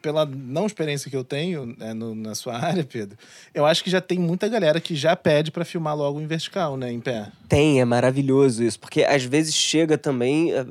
pela 0.08 0.26
não 0.26 0.66
experiência 0.66 1.10
que 1.12 1.18
eu 1.18 1.24
tenho 1.26 1.66
né, 1.78 1.94
no- 1.94 2.16
na 2.16 2.34
sua 2.34 2.56
área, 2.64 2.86
Pedro, 2.86 3.18
eu 3.54 3.66
acho 3.66 3.84
que 3.84 3.90
já 3.90 4.00
tem 4.00 4.18
muita 4.18 4.48
galera 4.48 4.80
que 4.80 4.96
já 4.96 5.18
pede 5.18 5.52
para 5.52 5.66
filmar 5.66 5.98
logo 5.98 6.22
em 6.22 6.26
vertical, 6.26 6.78
né, 6.78 6.90
em 6.90 7.02
pé. 7.02 7.28
Tem, 7.50 7.82
é 7.82 7.86
maravilhoso 7.86 8.64
isso, 8.64 8.80
porque 8.80 9.04
às 9.04 9.24
vezes 9.26 9.54
chega 9.54 9.98
também, 9.98 10.54
a, 10.54 10.66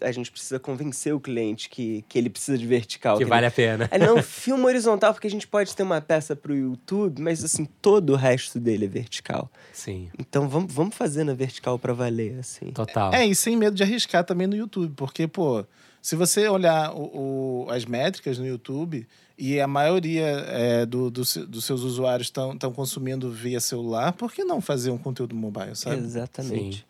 a 0.00 0.10
gente 0.10 0.30
precisa 0.30 0.58
convencer 0.58 1.14
o 1.14 1.20
cliente 1.20 1.68
que, 1.68 2.02
que 2.08 2.16
ele 2.18 2.30
precisa 2.30 2.56
de 2.56 2.66
vertical. 2.66 3.18
que 3.18 3.24
ele- 3.24 3.28
vale 3.30 3.44
a 3.44 3.50
pena. 3.50 3.88
É, 3.90 3.98
não, 3.98 4.22
filma 4.22 4.64
horizontal, 4.68 5.12
porque 5.12 5.26
a 5.26 5.30
gente 5.30 5.46
pode 5.46 5.76
ter 5.76 5.82
uma 5.82 6.00
peça 6.00 6.34
pro 6.34 6.56
YouTube, 6.56 7.20
mas 7.20 7.44
assim, 7.44 7.66
todo 7.82 8.14
o 8.14 8.16
resto 8.16 8.58
dele 8.58 8.86
é 8.86 8.88
vertical. 8.88 9.50
Sim, 9.70 10.08
Então 10.18 10.48
vamos, 10.48 10.72
vamos 10.72 10.94
fazer 10.96 11.24
na 11.24 11.34
vertical 11.34 11.78
pra 11.78 11.92
valer, 11.92 12.38
assim. 12.38 12.70
total. 12.72 13.12
É, 13.12 13.26
e 13.26 13.34
sem 13.34 13.54
medo 13.54 13.76
de 13.76 13.82
arriscar 13.82 14.24
também 14.24 14.46
no 14.46 14.56
YouTube, 14.56 14.94
porque, 14.96 15.26
pô, 15.28 15.62
se 16.02 16.16
você 16.16 16.48
olhar 16.48 16.92
o, 16.92 17.64
o- 17.66 17.70
as 17.70 17.84
métricas 17.86 18.36
no 18.38 18.46
YouTube 18.46 19.06
e 19.38 19.58
a 19.60 19.66
maioria 19.66 20.26
é, 20.48 20.84
do, 20.84 21.10
do 21.10 21.22
dos 21.46 21.64
seus 21.64 21.80
usuários 21.82 22.26
estão 22.26 22.72
consumindo 22.74 23.30
via 23.30 23.60
celular, 23.60 24.12
por 24.12 24.30
que 24.32 24.44
não 24.44 24.60
fazer 24.60 24.90
um 24.90 24.98
conteúdo 24.98 25.34
mobile, 25.34 25.74
sabe? 25.74 25.96
Exatamente. 25.98 26.84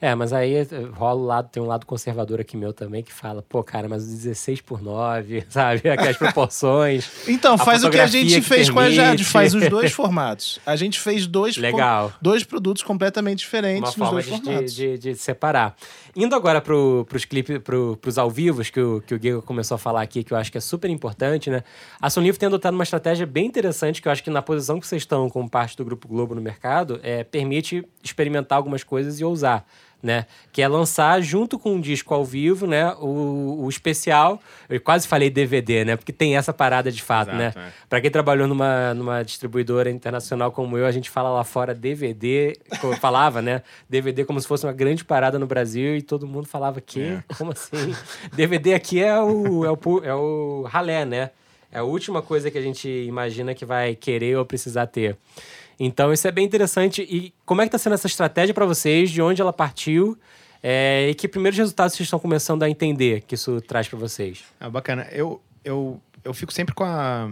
É, 0.00 0.14
mas 0.14 0.32
aí 0.34 0.54
eh, 0.56 0.66
rola 0.92 1.20
o 1.20 1.24
lado, 1.24 1.48
tem 1.50 1.62
um 1.62 1.66
lado 1.66 1.86
conservador 1.86 2.38
aqui 2.38 2.58
meu 2.58 2.74
também 2.74 3.02
que 3.02 3.12
fala, 3.12 3.42
pô, 3.42 3.62
cara, 3.62 3.88
mas 3.88 4.02
o 4.04 4.06
16 4.08 4.60
por 4.60 4.82
9, 4.82 5.44
sabe? 5.48 5.88
Aquelas 5.88 6.16
proporções. 6.16 7.08
Então, 7.26 7.56
faz 7.56 7.84
o 7.84 7.90
que 7.90 7.98
a 7.98 8.06
gente 8.06 8.34
que 8.34 8.40
fez 8.42 8.68
com 8.68 8.80
a 8.80 8.90
Jade, 8.90 9.24
faz 9.24 9.54
os 9.54 9.66
dois 9.70 9.92
formatos. 9.94 10.58
A 10.66 10.76
gente 10.76 10.98
fez 11.00 11.26
dois, 11.26 11.56
Legal. 11.56 12.12
dois 12.20 12.44
produtos 12.44 12.82
completamente 12.82 13.38
Uma 13.38 13.44
diferentes 13.46 13.80
nos 13.82 13.94
forma 13.94 14.12
dois 14.12 14.24
de, 14.26 14.30
formatos. 14.42 14.74
de, 14.74 14.98
de 14.98 15.14
separar. 15.14 15.74
Indo 16.16 16.36
agora 16.36 16.60
pro, 16.60 17.04
pros 17.08 17.24
clipes, 17.24 17.58
pro, 17.58 17.96
pros 17.96 18.18
ao 18.18 18.30
vivos, 18.30 18.70
que 18.70 18.80
o, 18.80 19.00
que 19.00 19.14
o 19.14 19.20
Giga 19.20 19.42
começou 19.42 19.74
a 19.74 19.78
falar 19.78 20.02
aqui, 20.02 20.22
que 20.22 20.32
eu 20.32 20.36
acho 20.36 20.50
que 20.50 20.58
é 20.58 20.60
super 20.60 20.88
importante, 20.88 21.50
né? 21.50 21.64
A 22.00 22.08
Sony 22.08 22.32
tem 22.32 22.46
adotado 22.46 22.76
uma 22.76 22.84
estratégia 22.84 23.26
bem 23.26 23.46
interessante, 23.46 24.00
que 24.00 24.06
eu 24.06 24.12
acho 24.12 24.22
que 24.22 24.30
na 24.30 24.40
posição 24.40 24.78
que 24.78 24.86
vocês 24.86 25.02
estão 25.02 25.28
como 25.28 25.50
parte 25.50 25.76
do 25.76 25.84
Grupo 25.84 26.06
Globo 26.06 26.34
no 26.34 26.40
mercado, 26.40 27.00
é, 27.02 27.24
permite 27.24 27.84
experimentar 28.02 28.56
algumas 28.56 28.84
coisas 28.84 29.18
e 29.18 29.24
ousar. 29.24 29.66
Né? 30.04 30.26
Que 30.52 30.60
é 30.60 30.68
lançar 30.68 31.22
junto 31.22 31.58
com 31.58 31.76
um 31.76 31.80
disco 31.80 32.12
ao 32.12 32.22
vivo, 32.26 32.66
né? 32.66 32.92
O, 33.00 33.62
o 33.64 33.68
especial. 33.70 34.38
Eu 34.68 34.78
quase 34.78 35.08
falei 35.08 35.30
DVD, 35.30 35.82
né? 35.82 35.96
Porque 35.96 36.12
tem 36.12 36.36
essa 36.36 36.52
parada 36.52 36.92
de 36.92 37.02
fato, 37.02 37.30
Exato, 37.30 37.58
né? 37.58 37.68
é. 37.68 37.72
Pra 37.88 38.02
quem 38.02 38.10
trabalhou 38.10 38.46
numa, 38.46 38.92
numa 38.92 39.22
distribuidora 39.22 39.90
internacional 39.90 40.52
como 40.52 40.76
eu, 40.76 40.84
a 40.84 40.92
gente 40.92 41.08
fala 41.08 41.30
lá 41.30 41.42
fora 41.42 41.74
DVD, 41.74 42.52
como 42.82 42.94
falava, 43.00 43.40
né? 43.40 43.62
DVD 43.88 44.26
como 44.26 44.38
se 44.38 44.46
fosse 44.46 44.66
uma 44.66 44.74
grande 44.74 45.02
parada 45.06 45.38
no 45.38 45.46
Brasil 45.46 45.96
e 45.96 46.02
todo 46.02 46.26
mundo 46.26 46.46
falava 46.46 46.82
que, 46.82 47.00
É. 47.00 47.24
como 47.38 47.52
assim? 47.52 47.96
DVD 48.36 48.74
aqui 48.74 49.02
é 49.02 49.18
o, 49.18 49.64
é, 49.64 49.70
o, 49.70 50.04
é 50.04 50.14
o 50.14 50.66
ralé, 50.68 51.06
né? 51.06 51.30
É 51.72 51.78
a 51.78 51.82
última 51.82 52.20
coisa 52.20 52.50
que 52.50 52.58
a 52.58 52.62
gente 52.62 52.86
imagina 52.88 53.54
que 53.54 53.64
vai 53.64 53.94
querer 53.94 54.36
ou 54.36 54.44
precisar 54.44 54.86
ter. 54.86 55.16
Então 55.78 56.12
isso 56.12 56.26
é 56.26 56.32
bem 56.32 56.44
interessante. 56.44 57.02
E 57.02 57.32
como 57.44 57.62
é 57.62 57.66
que 57.66 57.72
tá 57.72 57.78
sendo 57.78 57.94
essa 57.94 58.06
estratégia 58.06 58.54
para 58.54 58.66
vocês? 58.66 59.10
De 59.10 59.20
onde 59.20 59.40
ela 59.40 59.52
partiu? 59.52 60.18
É, 60.62 61.08
e 61.10 61.14
que 61.14 61.28
primeiros 61.28 61.58
resultados 61.58 61.94
vocês 61.94 62.06
estão 62.06 62.18
começando 62.18 62.62
a 62.62 62.70
entender 62.70 63.22
que 63.22 63.34
isso 63.34 63.60
traz 63.60 63.86
para 63.86 63.98
vocês? 63.98 64.44
Ah, 64.58 64.70
bacana. 64.70 65.06
Eu, 65.12 65.40
eu, 65.62 66.00
eu 66.24 66.32
fico 66.32 66.52
sempre 66.52 66.74
com 66.74 66.84
a, 66.84 67.30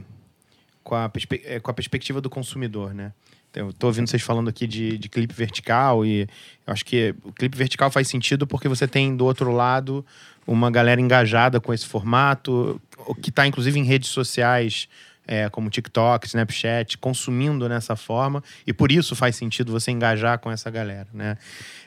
com, 0.85 0.95
a 0.95 1.11
eh, 1.45 1.61
com 1.61 1.71
a 1.71 1.75
perspectiva 1.75 2.21
do 2.21 2.29
consumidor, 2.29 2.93
né? 2.93 3.13
Eu 3.55 3.73
tô 3.73 3.87
ouvindo 3.87 4.09
vocês 4.09 4.23
falando 4.23 4.49
aqui 4.49 4.67
de, 4.67 4.97
de 4.97 5.09
clipe 5.09 5.35
vertical 5.35 6.07
e 6.07 6.23
eu 6.67 6.73
acho 6.73 6.85
que 6.85 7.15
o 7.23 7.33
clipe 7.33 7.57
vertical 7.57 7.91
faz 7.91 8.09
sentido 8.09 8.47
porque 8.47 8.67
você 8.67 8.89
tem 8.89 9.15
do 9.15 9.27
outro 9.27 9.53
lado 9.53 10.05
uma 10.47 10.71
galera 10.71 11.01
engajada 11.01 11.61
com 11.61 11.73
esse 11.73 11.87
formato, 11.87 12.81
que 13.21 13.29
está 13.29 13.47
inclusive 13.47 13.79
em 13.79 13.85
redes 13.85 14.09
sociais 14.09 14.89
é, 15.27 15.49
como 15.49 15.71
TikTok, 15.71 16.27
Snapchat, 16.27 16.99
consumindo 16.99 17.69
nessa 17.69 17.97
forma 17.97 18.43
e 18.67 18.73
por 18.73 18.91
isso 18.91 19.15
faz 19.15 19.37
sentido 19.37 19.73
você 19.73 19.91
engajar 19.91 20.39
com 20.39 20.51
essa 20.51 20.71
galera, 20.71 21.09
né? 21.13 21.37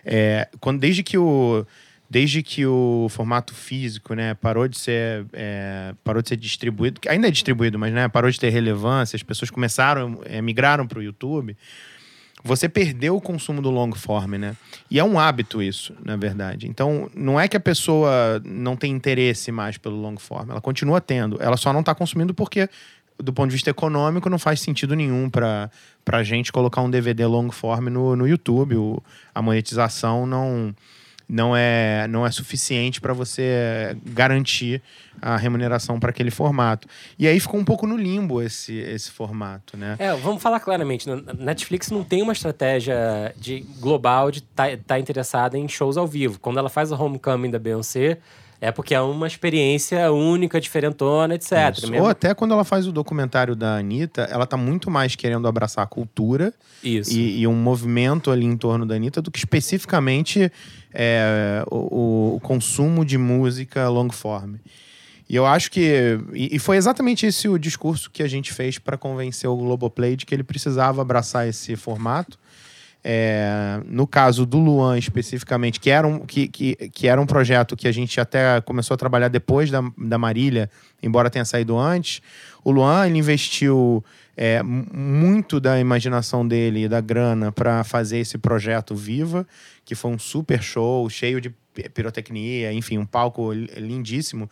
É, 0.03 0.47
quando, 0.59 0.79
desde 0.79 1.03
que 1.03 1.17
o 1.17 1.65
desde 2.07 2.43
que 2.43 2.65
o 2.65 3.07
formato 3.09 3.53
físico 3.53 4.13
né, 4.13 4.35
parou 4.35 4.67
de 4.67 4.77
ser 4.77 5.25
é, 5.33 5.93
parou 6.03 6.21
de 6.21 6.29
ser 6.29 6.37
distribuído, 6.37 7.01
que 7.01 7.09
ainda 7.09 7.27
é 7.27 7.31
distribuído, 7.31 7.79
mas 7.79 7.91
né, 7.91 8.07
parou 8.07 8.29
de 8.29 8.39
ter 8.39 8.49
relevância, 8.49 9.15
as 9.17 9.23
pessoas 9.23 9.49
começaram, 9.49 10.21
é, 10.25 10.41
migraram 10.41 10.85
para 10.87 10.99
o 10.99 11.03
YouTube, 11.03 11.57
você 12.43 12.69
perdeu 12.69 13.15
o 13.15 13.21
consumo 13.21 13.59
do 13.59 13.71
long 13.71 13.91
form, 13.93 14.35
né? 14.35 14.55
E 14.89 14.99
é 14.99 15.03
um 15.03 15.17
hábito 15.17 15.63
isso, 15.63 15.95
na 16.05 16.15
verdade. 16.15 16.67
Então, 16.67 17.09
não 17.15 17.39
é 17.39 17.47
que 17.47 17.57
a 17.57 17.59
pessoa 17.59 18.39
não 18.45 18.75
tem 18.75 18.91
interesse 18.91 19.51
mais 19.51 19.79
pelo 19.79 19.95
long 19.95 20.15
form, 20.17 20.51
ela 20.51 20.61
continua 20.61 21.01
tendo, 21.01 21.41
ela 21.41 21.57
só 21.57 21.73
não 21.73 21.79
está 21.79 21.95
consumindo 21.95 22.35
porque 22.35 22.69
do 23.17 23.31
ponto 23.31 23.49
de 23.49 23.53
vista 23.53 23.69
econômico, 23.69 24.29
não 24.29 24.39
faz 24.39 24.59
sentido 24.59 24.95
nenhum 24.95 25.29
para 25.29 25.69
a 26.11 26.23
gente 26.23 26.51
colocar 26.51 26.81
um 26.81 26.89
DVD 26.89 27.25
long 27.25 27.49
form 27.51 27.87
no, 27.87 28.15
no 28.15 28.27
YouTube. 28.27 28.75
O, 28.75 29.03
a 29.33 29.41
monetização 29.41 30.25
não, 30.25 30.75
não, 31.27 31.55
é, 31.55 32.07
não 32.07 32.25
é 32.25 32.31
suficiente 32.31 32.99
para 32.99 33.13
você 33.13 33.97
garantir 34.05 34.81
a 35.21 35.37
remuneração 35.37 35.99
para 35.99 36.09
aquele 36.09 36.29
formato. 36.29 36.87
E 37.17 37.27
aí 37.27 37.39
ficou 37.39 37.59
um 37.59 37.65
pouco 37.65 37.87
no 37.87 37.95
limbo 37.95 38.41
esse, 38.41 38.75
esse 38.75 39.11
formato, 39.11 39.77
né? 39.77 39.95
É, 39.97 40.13
vamos 40.15 40.41
falar 40.41 40.59
claramente. 40.59 41.07
Netflix 41.37 41.89
não 41.89 42.03
tem 42.03 42.21
uma 42.21 42.33
estratégia 42.33 43.33
de 43.37 43.61
global 43.79 44.29
de 44.29 44.39
estar 44.39 44.99
interessada 44.99 45.57
em 45.57 45.67
shows 45.67 45.97
ao 45.97 46.05
vivo. 46.05 46.39
Quando 46.39 46.59
ela 46.59 46.69
faz 46.69 46.91
a 46.91 47.01
Homecoming 47.01 47.49
da 47.49 47.59
Beyoncé, 47.59 48.19
É 48.61 48.71
porque 48.71 48.95
é 48.95 49.01
uma 49.01 49.27
experiência 49.27 50.11
única, 50.11 50.59
diferentona, 50.59 51.35
etc. 51.35 51.53
Ou 51.99 52.07
até 52.07 52.33
quando 52.33 52.53
ela 52.53 52.63
faz 52.63 52.87
o 52.87 52.91
documentário 52.91 53.55
da 53.55 53.77
Anitta, 53.77 54.23
ela 54.23 54.45
tá 54.45 54.57
muito 54.57 54.89
mais 54.89 55.15
querendo 55.15 55.47
abraçar 55.47 55.83
a 55.83 55.87
cultura 55.87 56.53
e, 56.83 57.41
e 57.41 57.47
um 57.47 57.55
movimento 57.55 58.31
ali 58.31 58.45
em 58.45 58.57
torno 58.57 58.85
da 58.85 58.95
Anitta 58.95 59.21
do 59.21 59.29
que 59.29 59.39
especificamente 59.39 60.51
é, 60.93 61.63
o, 61.69 62.35
o 62.35 62.39
consumo 62.39 63.03
de 63.03 63.17
música 63.17 63.89
long 63.89 64.09
form. 64.09 64.55
E 65.27 65.35
eu 65.35 65.45
acho 65.45 65.71
que. 65.71 66.19
E, 66.33 66.55
e 66.55 66.59
foi 66.59 66.77
exatamente 66.77 67.25
esse 67.25 67.49
o 67.49 67.57
discurso 67.57 68.09
que 68.11 68.21
a 68.21 68.27
gente 68.27 68.53
fez 68.53 68.77
para 68.77 68.97
convencer 68.97 69.49
o 69.49 69.55
Globoplay 69.55 70.15
de 70.15 70.25
que 70.25 70.33
ele 70.33 70.43
precisava 70.43 71.01
abraçar 71.01 71.47
esse 71.47 71.75
formato. 71.75 72.37
É, 73.07 73.81
no 73.85 74.07
caso 74.07 74.47
do 74.47 74.57
Luan 74.57 74.97
especificamente, 74.97 75.79
que 75.79 75.91
era, 75.91 76.07
um, 76.07 76.21
que, 76.21 76.47
que, 76.47 76.75
que 76.89 77.07
era 77.07 77.21
um 77.21 77.25
projeto 77.27 77.75
que 77.75 77.87
a 77.87 77.91
gente 77.91 78.19
até 78.19 78.59
começou 78.61 78.95
a 78.95 78.97
trabalhar 78.97 79.27
depois 79.27 79.69
da, 79.69 79.83
da 79.95 80.17
Marília, 80.17 80.71
embora 81.03 81.29
tenha 81.29 81.45
saído 81.45 81.77
antes, 81.77 82.19
o 82.63 82.71
Luan 82.71 83.05
ele 83.05 83.19
investiu 83.19 84.03
é, 84.35 84.63
muito 84.63 85.59
da 85.59 85.79
imaginação 85.79 86.47
dele 86.47 86.85
e 86.85 86.87
da 86.89 86.99
grana 86.99 87.51
para 87.51 87.83
fazer 87.83 88.17
esse 88.17 88.39
projeto 88.39 88.95
Viva, 88.95 89.45
que 89.85 89.93
foi 89.93 90.09
um 90.09 90.17
super 90.17 90.63
show, 90.63 91.07
cheio 91.07 91.39
de 91.39 91.51
pi- 91.75 91.87
pirotecnia, 91.89 92.73
enfim, 92.73 92.97
um 92.97 93.05
palco 93.05 93.53
li- 93.53 93.69
lindíssimo. 93.77 94.49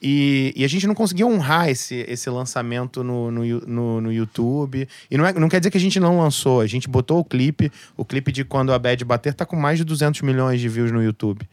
E, 0.00 0.52
e 0.56 0.64
a 0.64 0.68
gente 0.68 0.86
não 0.86 0.94
conseguiu 0.94 1.28
honrar 1.28 1.68
esse, 1.68 2.04
esse 2.08 2.30
lançamento 2.30 3.02
no, 3.02 3.30
no, 3.30 3.44
no, 3.66 4.00
no 4.00 4.12
YouTube. 4.12 4.88
E 5.10 5.16
não, 5.18 5.26
é, 5.26 5.32
não 5.32 5.48
quer 5.48 5.60
dizer 5.60 5.70
que 5.70 5.76
a 5.78 5.80
gente 5.80 5.98
não 5.98 6.18
lançou. 6.18 6.60
A 6.60 6.66
gente 6.66 6.88
botou 6.88 7.18
o 7.18 7.24
clipe. 7.24 7.70
O 7.96 8.04
clipe 8.04 8.30
de 8.30 8.44
Quando 8.44 8.72
a 8.72 8.78
Bad 8.78 9.04
Bater 9.04 9.34
tá 9.34 9.44
com 9.44 9.56
mais 9.56 9.78
de 9.78 9.84
200 9.84 10.22
milhões 10.22 10.60
de 10.60 10.68
views 10.68 10.92
no 10.92 11.02
YouTube. 11.02 11.48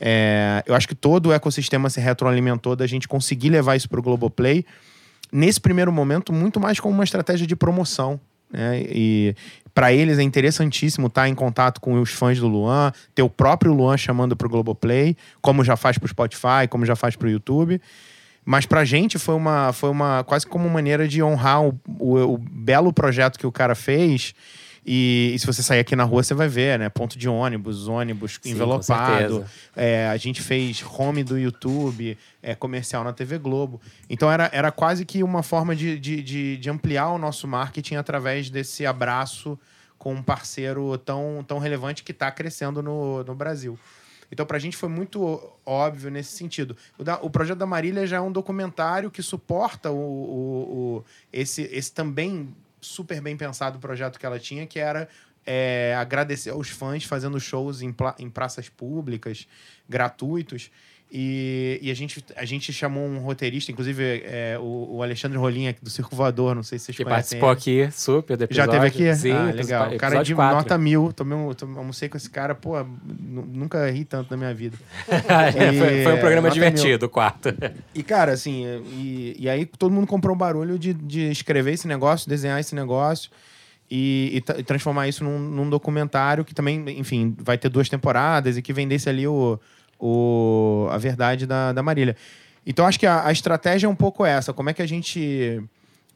É, 0.00 0.62
eu 0.66 0.74
acho 0.74 0.88
que 0.88 0.94
todo 0.94 1.26
o 1.26 1.32
ecossistema 1.32 1.88
se 1.88 2.00
retroalimentou 2.00 2.74
da 2.74 2.86
gente 2.86 3.06
conseguir 3.06 3.50
levar 3.50 3.76
isso 3.76 3.88
pro 3.88 4.02
Globoplay. 4.02 4.64
Nesse 5.30 5.60
primeiro 5.60 5.92
momento, 5.92 6.32
muito 6.32 6.58
mais 6.58 6.80
como 6.80 6.94
uma 6.94 7.04
estratégia 7.04 7.46
de 7.46 7.54
promoção. 7.54 8.20
Né? 8.52 8.82
E 8.88 9.34
para 9.74 9.92
eles 9.92 10.18
é 10.18 10.22
interessantíssimo 10.22 11.06
estar 11.06 11.28
em 11.28 11.34
contato 11.34 11.80
com 11.80 11.98
os 12.00 12.10
fãs 12.10 12.38
do 12.38 12.46
Luan, 12.46 12.92
ter 13.14 13.22
o 13.22 13.30
próprio 13.30 13.72
Luan 13.72 13.96
chamando 13.96 14.36
pro 14.36 14.48
Globoplay, 14.48 15.16
como 15.40 15.64
já 15.64 15.76
faz 15.76 15.96
pro 15.96 16.06
Spotify, 16.08 16.68
como 16.68 16.84
já 16.84 16.94
faz 16.94 17.16
pro 17.16 17.30
YouTube. 17.30 17.80
Mas 18.44 18.66
pra 18.66 18.84
gente 18.84 19.18
foi 19.18 19.34
uma, 19.36 19.72
foi 19.72 19.88
uma 19.88 20.24
quase 20.24 20.46
como 20.46 20.64
uma 20.66 20.74
maneira 20.74 21.06
de 21.08 21.22
honrar 21.22 21.62
o, 21.62 21.80
o- 21.98 22.34
o 22.34 22.38
belo 22.38 22.92
projeto 22.92 23.38
que 23.38 23.46
o 23.46 23.52
cara 23.52 23.74
fez. 23.74 24.34
E, 24.84 25.32
e 25.34 25.38
se 25.38 25.46
você 25.46 25.62
sair 25.62 25.78
aqui 25.80 25.94
na 25.94 26.02
rua, 26.04 26.22
você 26.24 26.34
vai 26.34 26.48
ver, 26.48 26.78
né? 26.78 26.88
Ponto 26.88 27.16
de 27.16 27.28
ônibus, 27.28 27.86
ônibus 27.86 28.38
Sim, 28.42 28.50
envelopado. 28.50 29.44
É, 29.76 30.08
a 30.08 30.16
gente 30.16 30.42
fez 30.42 30.82
home 30.98 31.22
do 31.22 31.38
YouTube, 31.38 32.18
é, 32.42 32.54
comercial 32.56 33.04
na 33.04 33.12
TV 33.12 33.38
Globo. 33.38 33.80
Então 34.10 34.30
era, 34.30 34.50
era 34.52 34.72
quase 34.72 35.04
que 35.04 35.22
uma 35.22 35.42
forma 35.42 35.76
de, 35.76 35.98
de, 35.98 36.20
de, 36.22 36.56
de 36.56 36.70
ampliar 36.70 37.10
o 37.10 37.18
nosso 37.18 37.46
marketing 37.46 37.94
através 37.94 38.50
desse 38.50 38.84
abraço 38.84 39.56
com 39.96 40.14
um 40.14 40.22
parceiro 40.22 40.98
tão, 40.98 41.44
tão 41.46 41.58
relevante 41.60 42.02
que 42.02 42.10
está 42.10 42.28
crescendo 42.32 42.82
no, 42.82 43.22
no 43.22 43.34
Brasil. 43.36 43.78
Então, 44.32 44.44
pra 44.44 44.58
gente 44.58 44.76
foi 44.76 44.88
muito 44.88 45.40
óbvio 45.64 46.10
nesse 46.10 46.32
sentido. 46.36 46.74
O, 46.98 47.04
da- 47.04 47.20
o 47.22 47.30
projeto 47.30 47.58
da 47.58 47.66
Marília 47.66 48.04
já 48.06 48.16
é 48.16 48.20
um 48.20 48.32
documentário 48.32 49.10
que 49.12 49.22
suporta 49.22 49.90
o, 49.92 49.94
o- 49.94 50.96
o- 50.98 51.04
esse, 51.32 51.62
esse 51.70 51.92
também 51.92 52.48
super 52.82 53.20
bem 53.20 53.36
pensado 53.36 53.78
projeto 53.78 54.18
que 54.18 54.26
ela 54.26 54.38
tinha, 54.38 54.66
que 54.66 54.78
era 54.78 55.08
é, 55.46 55.94
agradecer 55.98 56.50
aos 56.50 56.68
fãs 56.68 57.04
fazendo 57.04 57.40
shows 57.40 57.80
em, 57.80 57.94
em 58.18 58.28
praças 58.28 58.68
públicas, 58.68 59.48
gratuitos. 59.88 60.70
E, 61.14 61.78
e 61.82 61.90
a, 61.90 61.94
gente, 61.94 62.24
a 62.34 62.44
gente 62.46 62.72
chamou 62.72 63.04
um 63.06 63.18
roteirista, 63.18 63.70
inclusive 63.70 64.22
é, 64.24 64.56
o, 64.58 64.96
o 64.96 65.02
Alexandre 65.02 65.36
Rolinha 65.36 65.76
do 65.82 65.90
Circo 65.90 66.16
Voador, 66.16 66.54
não 66.54 66.62
sei 66.62 66.78
se 66.78 66.86
vocês 66.86 66.96
Que 66.96 67.04
conhecem. 67.04 67.38
participou 67.38 67.74
ele. 67.74 67.84
aqui, 67.88 67.94
super, 67.94 68.34
do 68.38 68.46
Já 68.50 68.66
teve 68.66 68.86
aqui? 68.86 69.14
Sim, 69.14 69.32
ah, 69.32 69.52
legal. 69.54 69.92
O 69.92 69.98
cara 69.98 70.14
de 70.14 70.32
episódio 70.32 70.36
quatro. 70.36 70.56
nota 70.56 70.78
mil. 70.78 71.12
Tomei 71.12 71.36
um, 71.36 71.52
tomei- 71.52 71.76
almocei 71.76 72.08
com 72.08 72.16
esse 72.16 72.30
cara, 72.30 72.54
pô, 72.54 72.82
nu- 72.82 73.44
nunca 73.46 73.90
ri 73.90 74.06
tanto 74.06 74.30
na 74.30 74.38
minha 74.38 74.54
vida. 74.54 74.78
É, 75.54 75.72
foi, 75.74 76.02
foi 76.02 76.12
um 76.14 76.18
programa 76.18 76.50
divertido, 76.50 77.04
o 77.04 77.08
quarto. 77.10 77.50
E, 77.94 78.02
cara, 78.02 78.32
assim, 78.32 78.64
e, 78.94 79.36
e 79.38 79.50
aí 79.50 79.66
todo 79.66 79.92
mundo 79.92 80.06
comprou 80.06 80.34
o 80.34 80.38
barulho 80.38 80.78
de, 80.78 80.94
de 80.94 81.30
escrever 81.30 81.74
esse 81.74 81.86
negócio, 81.86 82.26
desenhar 82.26 82.58
esse 82.58 82.74
negócio 82.74 83.30
e, 83.90 84.42
e 84.48 84.60
e 84.60 84.62
transformar 84.62 85.08
isso 85.08 85.22
num, 85.24 85.38
num 85.38 85.68
documentário 85.68 86.42
que 86.42 86.54
também, 86.54 86.82
enfim, 86.98 87.36
vai 87.38 87.58
ter 87.58 87.68
duas 87.68 87.88
temporadas 87.90 88.56
e 88.56 88.62
que 88.62 88.72
vendesse 88.72 89.08
ali 89.10 89.26
o, 89.26 89.60
o, 90.04 90.88
a 90.90 90.98
verdade 90.98 91.46
da, 91.46 91.72
da 91.72 91.80
Marília. 91.82 92.16
Então, 92.66 92.84
acho 92.86 92.98
que 92.98 93.06
a, 93.06 93.24
a 93.26 93.30
estratégia 93.30 93.86
é 93.86 93.90
um 93.90 93.94
pouco 93.94 94.26
essa. 94.26 94.52
Como 94.52 94.68
é 94.68 94.74
que 94.74 94.82
a 94.82 94.86
gente. 94.86 95.62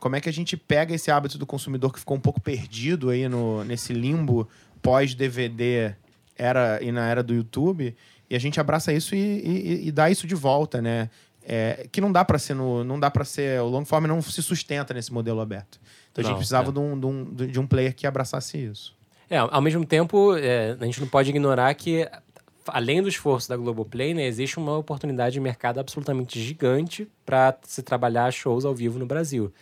Como 0.00 0.14
é 0.16 0.20
que 0.20 0.28
a 0.28 0.32
gente 0.32 0.56
pega 0.56 0.94
esse 0.94 1.10
hábito 1.10 1.38
do 1.38 1.46
consumidor 1.46 1.92
que 1.92 1.98
ficou 2.00 2.16
um 2.16 2.20
pouco 2.20 2.40
perdido 2.40 3.08
aí 3.10 3.28
no, 3.28 3.64
nesse 3.64 3.92
limbo 3.94 4.46
pós-DVD 4.82 5.94
era, 6.36 6.78
e 6.82 6.92
na 6.92 7.06
era 7.08 7.22
do 7.22 7.32
YouTube 7.34 7.96
e 8.28 8.36
a 8.36 8.38
gente 8.38 8.60
abraça 8.60 8.92
isso 8.92 9.14
e, 9.14 9.18
e- 9.18 9.88
e 9.88 9.92
dá 9.92 10.10
isso 10.10 10.26
de 10.26 10.34
volta, 10.34 10.82
né? 10.82 11.08
É, 11.48 11.86
que 11.92 12.00
não 12.00 12.10
dá 12.12 12.24
para 12.24 12.38
ser 12.38 12.54
no, 12.54 12.82
não 12.84 12.98
dá 13.00 13.08
para 13.10 13.24
ser 13.24 13.60
o 13.62 13.66
long 13.68 13.84
form 13.84 14.04
não 14.06 14.20
se 14.20 14.42
sustenta 14.42 14.92
nesse 14.92 15.12
modelo 15.12 15.40
aberto. 15.40 15.80
Então 16.12 16.20
a 16.20 16.24
gente 16.24 16.32
Não, 16.32 16.38
precisava 16.38 16.68
é. 16.70 16.72
de, 16.72 16.78
um, 16.78 16.98
de, 17.00 17.06
um, 17.06 17.24
de 17.52 17.60
um 17.60 17.66
player 17.66 17.94
que 17.94 18.06
abraçasse 18.06 18.58
isso. 18.58 18.94
É, 19.30 19.38
ao 19.38 19.62
mesmo 19.62 19.84
tempo, 19.86 20.36
é, 20.36 20.76
a 20.78 20.84
gente 20.84 21.00
não 21.00 21.08
pode 21.08 21.30
ignorar 21.30 21.72
que, 21.74 22.06
além 22.68 23.02
do 23.02 23.08
esforço 23.08 23.48
da 23.48 23.56
Globoplay, 23.56 24.14
né, 24.14 24.26
existe 24.26 24.58
uma 24.58 24.76
oportunidade 24.76 25.34
de 25.34 25.40
mercado 25.40 25.78
absolutamente 25.80 26.40
gigante 26.40 27.08
para 27.24 27.56
se 27.62 27.82
trabalhar 27.82 28.30
shows 28.32 28.64
ao 28.64 28.74
vivo 28.74 28.98
no 28.98 29.06
Brasil. 29.06 29.52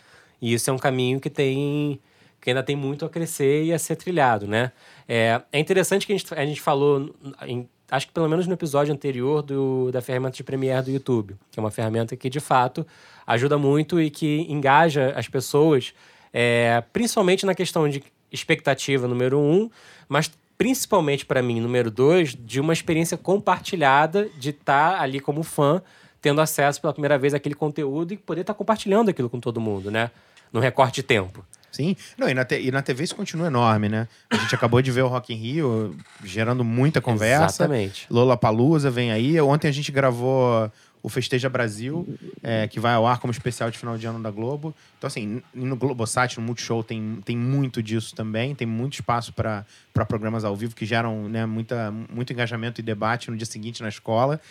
E 0.41 0.53
isso 0.53 0.69
é 0.69 0.73
um 0.73 0.77
caminho 0.77 1.19
que 1.19 1.29
tem 1.29 1.99
que 2.41 2.51
ainda 2.51 2.61
tem 2.61 2.75
muito 2.75 3.03
a 3.03 3.09
crescer 3.09 3.63
e 3.63 3.73
a 3.73 3.79
ser 3.79 3.95
trilhado, 3.95 4.45
né? 4.45 4.71
É, 5.07 5.41
é 5.51 5.59
interessante 5.59 6.05
que 6.05 6.13
a 6.13 6.17
gente, 6.17 6.31
a 6.31 6.45
gente 6.45 6.61
falou, 6.61 7.15
em- 7.47 7.67
acho 7.89 8.05
que 8.05 8.13
pelo 8.13 8.29
menos 8.29 8.45
no 8.45 8.53
episódio 8.53 8.93
anterior 8.93 9.41
do, 9.41 9.91
da 9.91 9.99
ferramenta 9.99 10.37
de 10.37 10.43
Premiere 10.43 10.85
do 10.85 10.91
YouTube, 10.91 11.35
que 11.49 11.59
é 11.59 11.63
uma 11.63 11.71
ferramenta 11.71 12.15
que, 12.15 12.29
de 12.29 12.39
fato, 12.39 12.85
ajuda 13.25 13.57
muito 13.57 13.99
e 13.99 14.11
que 14.11 14.45
engaja 14.47 15.11
as 15.15 15.27
pessoas, 15.27 15.91
é, 16.31 16.83
principalmente 16.93 17.47
na 17.47 17.55
questão 17.55 17.89
de 17.89 18.03
expectativa 18.31 19.07
número 19.07 19.39
um, 19.39 19.67
mas 20.07 20.31
principalmente 20.57 21.25
para 21.25 21.41
mim, 21.41 21.59
número 21.59 21.91
dois, 21.91 22.35
de 22.39 22.59
uma 22.59 22.73
experiência 22.73 23.17
compartilhada 23.17 24.29
de 24.37 24.49
estar 24.51 25.01
ali 25.01 25.19
como 25.19 25.43
fã, 25.43 25.81
tendo 26.21 26.41
acesso 26.41 26.81
pela 26.81 26.93
primeira 26.93 27.17
vez 27.17 27.33
àquele 27.33 27.55
conteúdo 27.55 28.13
e 28.13 28.17
poder 28.17 28.41
estar 28.41 28.53
compartilhando 28.53 29.09
aquilo 29.09 29.29
com 29.29 29.39
todo 29.39 29.59
mundo, 29.61 29.91
né? 29.91 30.09
No 30.51 30.59
recorte 30.59 30.95
de 30.95 31.03
tempo. 31.03 31.45
Sim. 31.71 31.95
Não, 32.17 32.29
e 32.29 32.33
na, 32.33 32.45
te- 32.45 32.61
e 32.61 32.71
na 32.71 32.81
TV 32.81 33.03
isso 33.03 33.15
continua 33.15 33.47
enorme, 33.47 33.89
né? 33.89 34.07
A 34.29 34.37
gente 34.37 34.55
acabou 34.55 34.81
de 34.81 34.89
ver 34.91 35.01
o 35.01 35.07
Rock 35.09 35.33
in 35.33 35.37
Rio 35.37 35.95
gerando 36.23 36.63
muita 36.63 37.01
conversa. 37.01 37.63
Exatamente. 37.63 38.07
Lola 38.09 38.37
Palusa 38.37 38.89
vem 38.89 39.11
aí. 39.11 39.39
Ontem 39.41 39.67
a 39.67 39.71
gente 39.73 39.91
gravou 39.91 40.71
o 41.05 41.09
Festeja 41.09 41.47
Brasil, 41.47 42.17
é, 42.41 42.67
que 42.67 42.79
vai 42.79 42.95
ao 42.95 43.05
ar 43.05 43.19
como 43.19 43.29
especial 43.29 43.69
de 43.69 43.77
final 43.77 43.95
de 43.95 44.07
ano 44.07 44.19
da 44.19 44.31
Globo. 44.31 44.73
Então, 44.97 45.07
assim, 45.07 45.39
no 45.53 45.75
Globosat, 45.75 46.39
no 46.39 46.43
Multishow, 46.43 46.83
tem, 46.83 47.19
tem 47.23 47.37
muito 47.37 47.83
disso 47.83 48.15
também. 48.15 48.55
Tem 48.55 48.65
muito 48.65 48.95
espaço 48.95 49.31
para 49.31 49.63
programas 50.07 50.43
ao 50.43 50.55
vivo 50.55 50.73
que 50.73 50.83
geram 50.83 51.29
né, 51.29 51.45
muita, 51.45 51.91
muito 51.91 52.33
engajamento 52.33 52.81
e 52.81 52.83
debate 52.83 53.29
no 53.29 53.37
dia 53.37 53.45
seguinte 53.45 53.83
na 53.83 53.89
escola, 53.89 54.41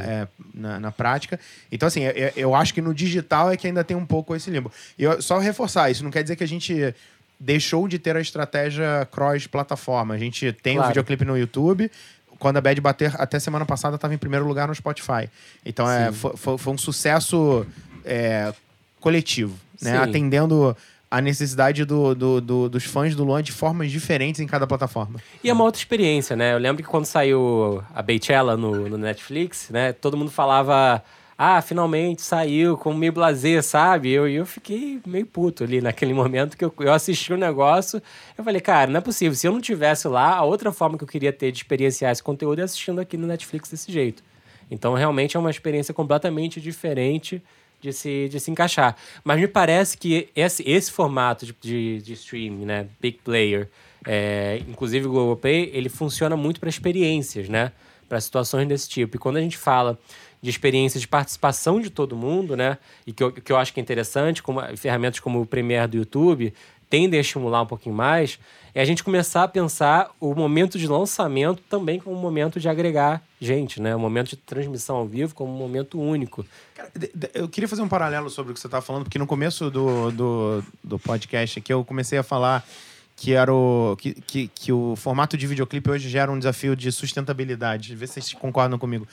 é, 0.00 0.28
na, 0.54 0.78
na 0.78 0.92
prática. 0.92 1.40
Então, 1.72 1.88
assim, 1.88 2.04
eu, 2.04 2.32
eu 2.36 2.54
acho 2.54 2.72
que 2.72 2.80
no 2.80 2.94
digital 2.94 3.50
é 3.50 3.56
que 3.56 3.66
ainda 3.66 3.82
tem 3.82 3.96
um 3.96 4.06
pouco 4.06 4.36
esse 4.36 4.48
limbo. 4.50 4.70
E 4.96 5.02
eu, 5.02 5.20
só 5.20 5.38
reforçar, 5.40 5.90
isso 5.90 6.04
não 6.04 6.12
quer 6.12 6.22
dizer 6.22 6.36
que 6.36 6.44
a 6.44 6.48
gente 6.48 6.94
deixou 7.40 7.88
de 7.88 7.98
ter 7.98 8.16
a 8.16 8.20
estratégia 8.20 9.04
cross-plataforma. 9.10 10.14
A 10.14 10.18
gente 10.18 10.52
tem 10.52 10.74
o 10.74 10.76
Claro. 10.76 10.88
videoclipe 10.90 11.24
no 11.24 11.36
YouTube, 11.36 11.90
quando 12.44 12.58
a 12.58 12.60
Bad 12.60 12.78
bater, 12.78 13.10
até 13.18 13.38
semana 13.40 13.64
passada, 13.64 13.94
estava 13.96 14.12
em 14.12 14.18
primeiro 14.18 14.46
lugar 14.46 14.68
no 14.68 14.74
Spotify. 14.74 15.30
Então 15.64 15.90
é, 15.90 16.12
foi- 16.12 16.58
foi 16.58 16.72
um 16.74 16.76
sucesso 16.76 17.66
é, 18.04 18.52
coletivo, 19.00 19.56
né? 19.80 19.92
Sim. 19.92 19.96
Atendendo 19.96 20.76
a 21.10 21.22
necessidade 21.22 21.86
do- 21.86 22.14
do- 22.14 22.40
do- 22.42 22.68
dos 22.68 22.84
fãs 22.84 23.14
do 23.14 23.24
Luan 23.24 23.42
de 23.42 23.50
formas 23.50 23.90
diferentes 23.90 24.42
em 24.42 24.46
cada 24.46 24.66
plataforma. 24.66 25.18
E 25.42 25.48
é 25.48 25.52
uma 25.54 25.64
outra 25.64 25.80
experiência, 25.80 26.36
né? 26.36 26.52
Eu 26.52 26.58
lembro 26.58 26.82
que 26.82 26.88
quando 26.90 27.06
saiu 27.06 27.82
a 27.94 28.02
Beychella 28.02 28.58
no, 28.58 28.90
no 28.90 28.98
Netflix, 28.98 29.70
né? 29.70 29.94
Todo 29.94 30.18
mundo 30.18 30.30
falava, 30.30 31.02
ah, 31.36 31.60
finalmente 31.60 32.22
saiu, 32.22 32.76
com 32.76 32.94
meio 32.94 33.12
blazer, 33.12 33.62
sabe? 33.62 34.10
Eu, 34.10 34.28
eu 34.28 34.46
fiquei 34.46 35.00
meio 35.04 35.26
puto 35.26 35.64
ali 35.64 35.80
naquele 35.80 36.14
momento 36.14 36.56
que 36.56 36.64
eu, 36.64 36.72
eu 36.78 36.92
assisti 36.92 37.32
o 37.32 37.36
negócio. 37.36 38.00
Eu 38.38 38.44
falei, 38.44 38.60
cara, 38.60 38.90
não 38.90 38.98
é 38.98 39.00
possível. 39.00 39.34
Se 39.34 39.46
eu 39.46 39.52
não 39.52 39.60
tivesse 39.60 40.06
lá, 40.06 40.36
a 40.36 40.44
outra 40.44 40.70
forma 40.70 40.96
que 40.96 41.02
eu 41.02 41.08
queria 41.08 41.32
ter 41.32 41.50
de 41.50 41.58
experienciar 41.58 42.12
esse 42.12 42.22
conteúdo 42.22 42.60
é 42.60 42.62
assistindo 42.62 43.00
aqui 43.00 43.16
no 43.16 43.26
Netflix 43.26 43.68
desse 43.68 43.90
jeito. 43.90 44.22
Então, 44.70 44.94
realmente 44.94 45.36
é 45.36 45.40
uma 45.40 45.50
experiência 45.50 45.92
completamente 45.92 46.60
diferente 46.60 47.42
de 47.80 47.92
se, 47.92 48.28
de 48.30 48.38
se 48.38 48.50
encaixar. 48.50 48.96
Mas 49.24 49.40
me 49.40 49.48
parece 49.48 49.98
que 49.98 50.28
esse, 50.36 50.62
esse 50.66 50.90
formato 50.90 51.44
de, 51.44 51.54
de, 51.60 52.02
de 52.02 52.12
streaming, 52.12 52.64
né? 52.64 52.86
Big 53.00 53.18
player, 53.24 53.68
é, 54.06 54.62
inclusive 54.68 55.06
o 55.06 55.10
Globoplay, 55.10 55.70
ele 55.74 55.88
funciona 55.88 56.36
muito 56.36 56.60
para 56.60 56.68
experiências, 56.68 57.48
né? 57.48 57.72
para 58.08 58.20
situações 58.20 58.68
desse 58.68 58.88
tipo. 58.88 59.16
E 59.16 59.18
quando 59.18 59.36
a 59.36 59.40
gente 59.40 59.58
fala 59.58 59.98
de 60.44 60.50
experiência 60.50 61.00
de 61.00 61.08
participação 61.08 61.80
de 61.80 61.88
todo 61.88 62.14
mundo, 62.14 62.54
né? 62.54 62.76
E 63.06 63.14
que 63.14 63.24
eu, 63.24 63.32
que 63.32 63.50
eu 63.50 63.56
acho 63.56 63.72
que 63.72 63.80
é 63.80 63.82
interessante, 63.82 64.42
como 64.42 64.60
ferramentas 64.76 65.18
como 65.18 65.40
o 65.40 65.46
Premiere 65.46 65.90
do 65.90 65.96
YouTube 65.96 66.52
tendem 66.90 67.16
a 67.16 67.22
estimular 67.22 67.62
um 67.62 67.66
pouquinho 67.66 67.94
mais, 67.94 68.38
é 68.74 68.82
a 68.82 68.84
gente 68.84 69.02
começar 69.02 69.42
a 69.42 69.48
pensar 69.48 70.10
o 70.20 70.34
momento 70.34 70.78
de 70.78 70.86
lançamento 70.86 71.62
também 71.62 71.98
como 71.98 72.14
um 72.14 72.20
momento 72.20 72.60
de 72.60 72.68
agregar 72.68 73.22
gente, 73.40 73.80
né? 73.80 73.96
O 73.96 73.98
momento 73.98 74.28
de 74.28 74.36
transmissão 74.36 74.96
ao 74.96 75.06
vivo 75.06 75.34
como 75.34 75.50
um 75.50 75.56
momento 75.56 75.98
único. 75.98 76.44
Cara, 76.74 76.90
eu 77.32 77.48
queria 77.48 77.66
fazer 77.66 77.80
um 77.80 77.88
paralelo 77.88 78.28
sobre 78.28 78.52
o 78.52 78.54
que 78.54 78.60
você 78.60 78.66
estava 78.66 78.84
falando, 78.84 79.04
porque 79.04 79.18
no 79.18 79.26
começo 79.26 79.70
do, 79.70 80.10
do, 80.10 80.64
do 80.84 80.98
podcast 80.98 81.58
aqui 81.58 81.72
eu 81.72 81.82
comecei 81.86 82.18
a 82.18 82.22
falar 82.22 82.62
que 83.16 83.32
era 83.32 83.52
o 83.52 83.96
que, 83.98 84.12
que, 84.20 84.48
que 84.48 84.72
o 84.72 84.94
formato 84.94 85.38
de 85.38 85.46
videoclipe 85.46 85.90
hoje 85.90 86.10
gera 86.10 86.30
um 86.30 86.38
desafio 86.38 86.76
de 86.76 86.92
sustentabilidade. 86.92 87.96
Vê 87.96 88.06
se 88.06 88.14
vocês 88.20 88.34
concordam 88.34 88.78
comigo. 88.78 89.08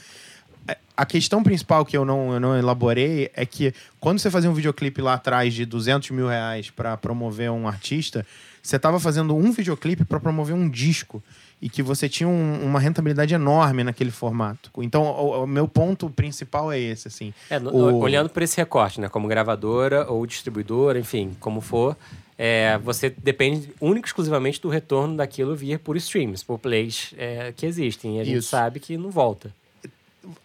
A 0.95 1.06
questão 1.06 1.41
principal 1.41 1.86
que 1.86 1.95
eu 1.97 2.04
não, 2.06 2.34
eu 2.34 2.39
não 2.39 2.58
elaborei 2.58 3.32
é 3.34 3.45
que 3.45 3.73
quando 3.99 4.19
você 4.19 4.30
fazia 4.30 4.49
um 4.49 4.54
videoclipe 4.54 5.01
lá 5.01 5.13
atrás 5.13 5.54
de 5.54 5.65
200 5.65 6.12
mil 6.12 6.27
reais 6.27 6.69
para 6.69 6.95
promover 6.97 7.49
um 7.51 7.67
artista, 7.67 8.25
você 8.62 8.75
estava 8.75 8.99
fazendo 8.99 9.36
um 9.36 9.51
videoclipe 9.51 10.04
para 10.06 10.19
promover 10.19 10.56
um 10.56 10.69
disco 10.69 11.23
e 11.62 11.69
que 11.69 11.82
você 11.82 12.10
tinha 12.10 12.27
um- 12.27 12.63
uma 12.63 12.80
rentabilidade 12.80 13.34
enorme 13.34 13.84
naquele 13.84 14.12
formato. 14.12 14.69
Então, 14.80 15.04
o, 15.04 15.43
o 15.43 15.47
meu 15.47 15.67
ponto 15.67 16.10
principal 16.10 16.71
é 16.71 16.80
esse, 16.80 17.08
assim. 17.08 17.34
É, 17.49 17.58
O- 17.58 17.97
olhando 17.99 18.30
por 18.30 18.41
esse 18.43 18.58
recorte, 18.58 18.99
né? 18.99 19.08
Como 19.08 19.27
gravadora 19.27 20.10
ou 20.12 20.25
distribuidora, 20.25 20.99
enfim, 20.99 21.36
como 21.39 21.62
for, 21.62 21.95
é, 22.38 22.77
você 22.80 23.10
depende 23.10 23.71
única 23.80 24.08
e 24.08 24.10
exclusivamente 24.10 24.60
do 24.62 24.69
retorno 24.69 25.15
daquilo 25.17 25.56
vir 25.56 25.80
por 25.80 25.95
streams, 25.97 26.43
por 26.43 26.58
plays 26.60 27.13
é, 27.17 27.54
que 27.56 27.65
existem. 27.65 28.17
E 28.17 28.19
a 28.19 28.23
gente 28.23 28.38
Isso. 28.39 28.49
sabe 28.49 28.80
que 28.80 28.97
não 28.97 29.10
volta. 29.12 29.54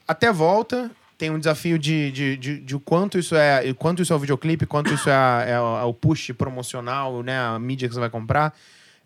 Até 0.06 0.32
volta. 0.32 0.90
Tem 1.18 1.30
um 1.30 1.38
desafio 1.38 1.78
de, 1.78 2.10
de, 2.12 2.36
de, 2.36 2.60
de 2.60 2.78
quanto 2.78 3.18
isso 3.18 3.34
é 3.34 3.72
quanto 3.74 4.02
isso 4.02 4.12
é 4.12 4.16
o 4.16 4.18
videoclipe, 4.18 4.66
quanto 4.66 4.92
isso 4.92 5.08
é, 5.08 5.50
é 5.52 5.60
o- 5.60 5.78
é 5.78 5.84
o 5.84 5.94
push 5.94 6.32
promocional, 6.36 7.22
né? 7.22 7.38
A 7.38 7.58
mídia 7.58 7.88
que 7.88 7.94
você 7.94 8.00
vai 8.00 8.10
comprar. 8.10 8.54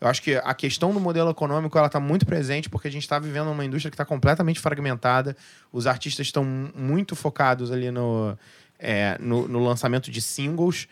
Eu 0.01 0.09
acho 0.09 0.21
que 0.23 0.35
a 0.35 0.55
questão 0.55 0.93
do 0.93 0.99
modelo 0.99 1.31
econômico 1.31 1.77
ela 1.77 1.87
está 1.87 2.01
muito 2.01 2.25
presente 2.27 2.69
porque 2.71 2.89
a 2.89 2.91
gente 2.91 3.03
está 3.03 3.19
vivendo 3.19 3.49
uma 3.51 3.65
indústria 3.65 3.91
que 3.91 3.95
está 3.95 4.05
completamente 4.05 4.59
fragmentada. 4.59 5.37
Os 5.73 5.87
artistas 5.87 6.27
estão 6.27 6.43
muito 6.75 7.15
focados 7.15 7.71
ali 7.71 7.91
no, 7.93 8.37
é, 8.79 9.17
no, 9.21 9.47
no 9.47 9.63
lançamento 9.63 10.11
de 10.11 10.21
singles, 10.23 10.89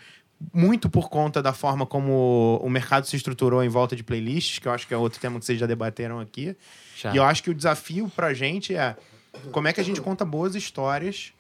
muito 0.53 0.89
por 0.91 1.09
conta 1.09 1.43
da 1.43 1.53
forma 1.55 1.85
como 1.87 2.61
o 2.63 2.69
mercado 2.71 3.07
se 3.07 3.17
estruturou 3.17 3.65
em 3.65 3.69
volta 3.69 3.97
de 3.97 4.05
playlists, 4.05 4.59
que 4.61 4.69
eu 4.69 4.73
acho 4.73 4.87
que 4.87 4.95
é 4.95 4.97
outro 4.97 5.19
tema 5.19 5.39
que 5.41 5.45
vocês 5.47 5.59
já 5.59 5.67
debateram 5.67 6.21
aqui. 6.21 6.55
Já. 6.97 7.13
E 7.13 7.17
eu 7.17 7.25
acho 7.25 7.43
que 7.43 7.51
o 7.51 7.55
desafio 7.55 8.13
pra 8.15 8.33
gente 8.35 8.75
é 8.77 8.95
como 9.53 9.69
é 9.69 9.73
que 9.73 9.81
a 9.81 9.85
gente 9.85 10.01
conta 10.01 10.25
boas 10.25 10.55
histórias 10.55 11.33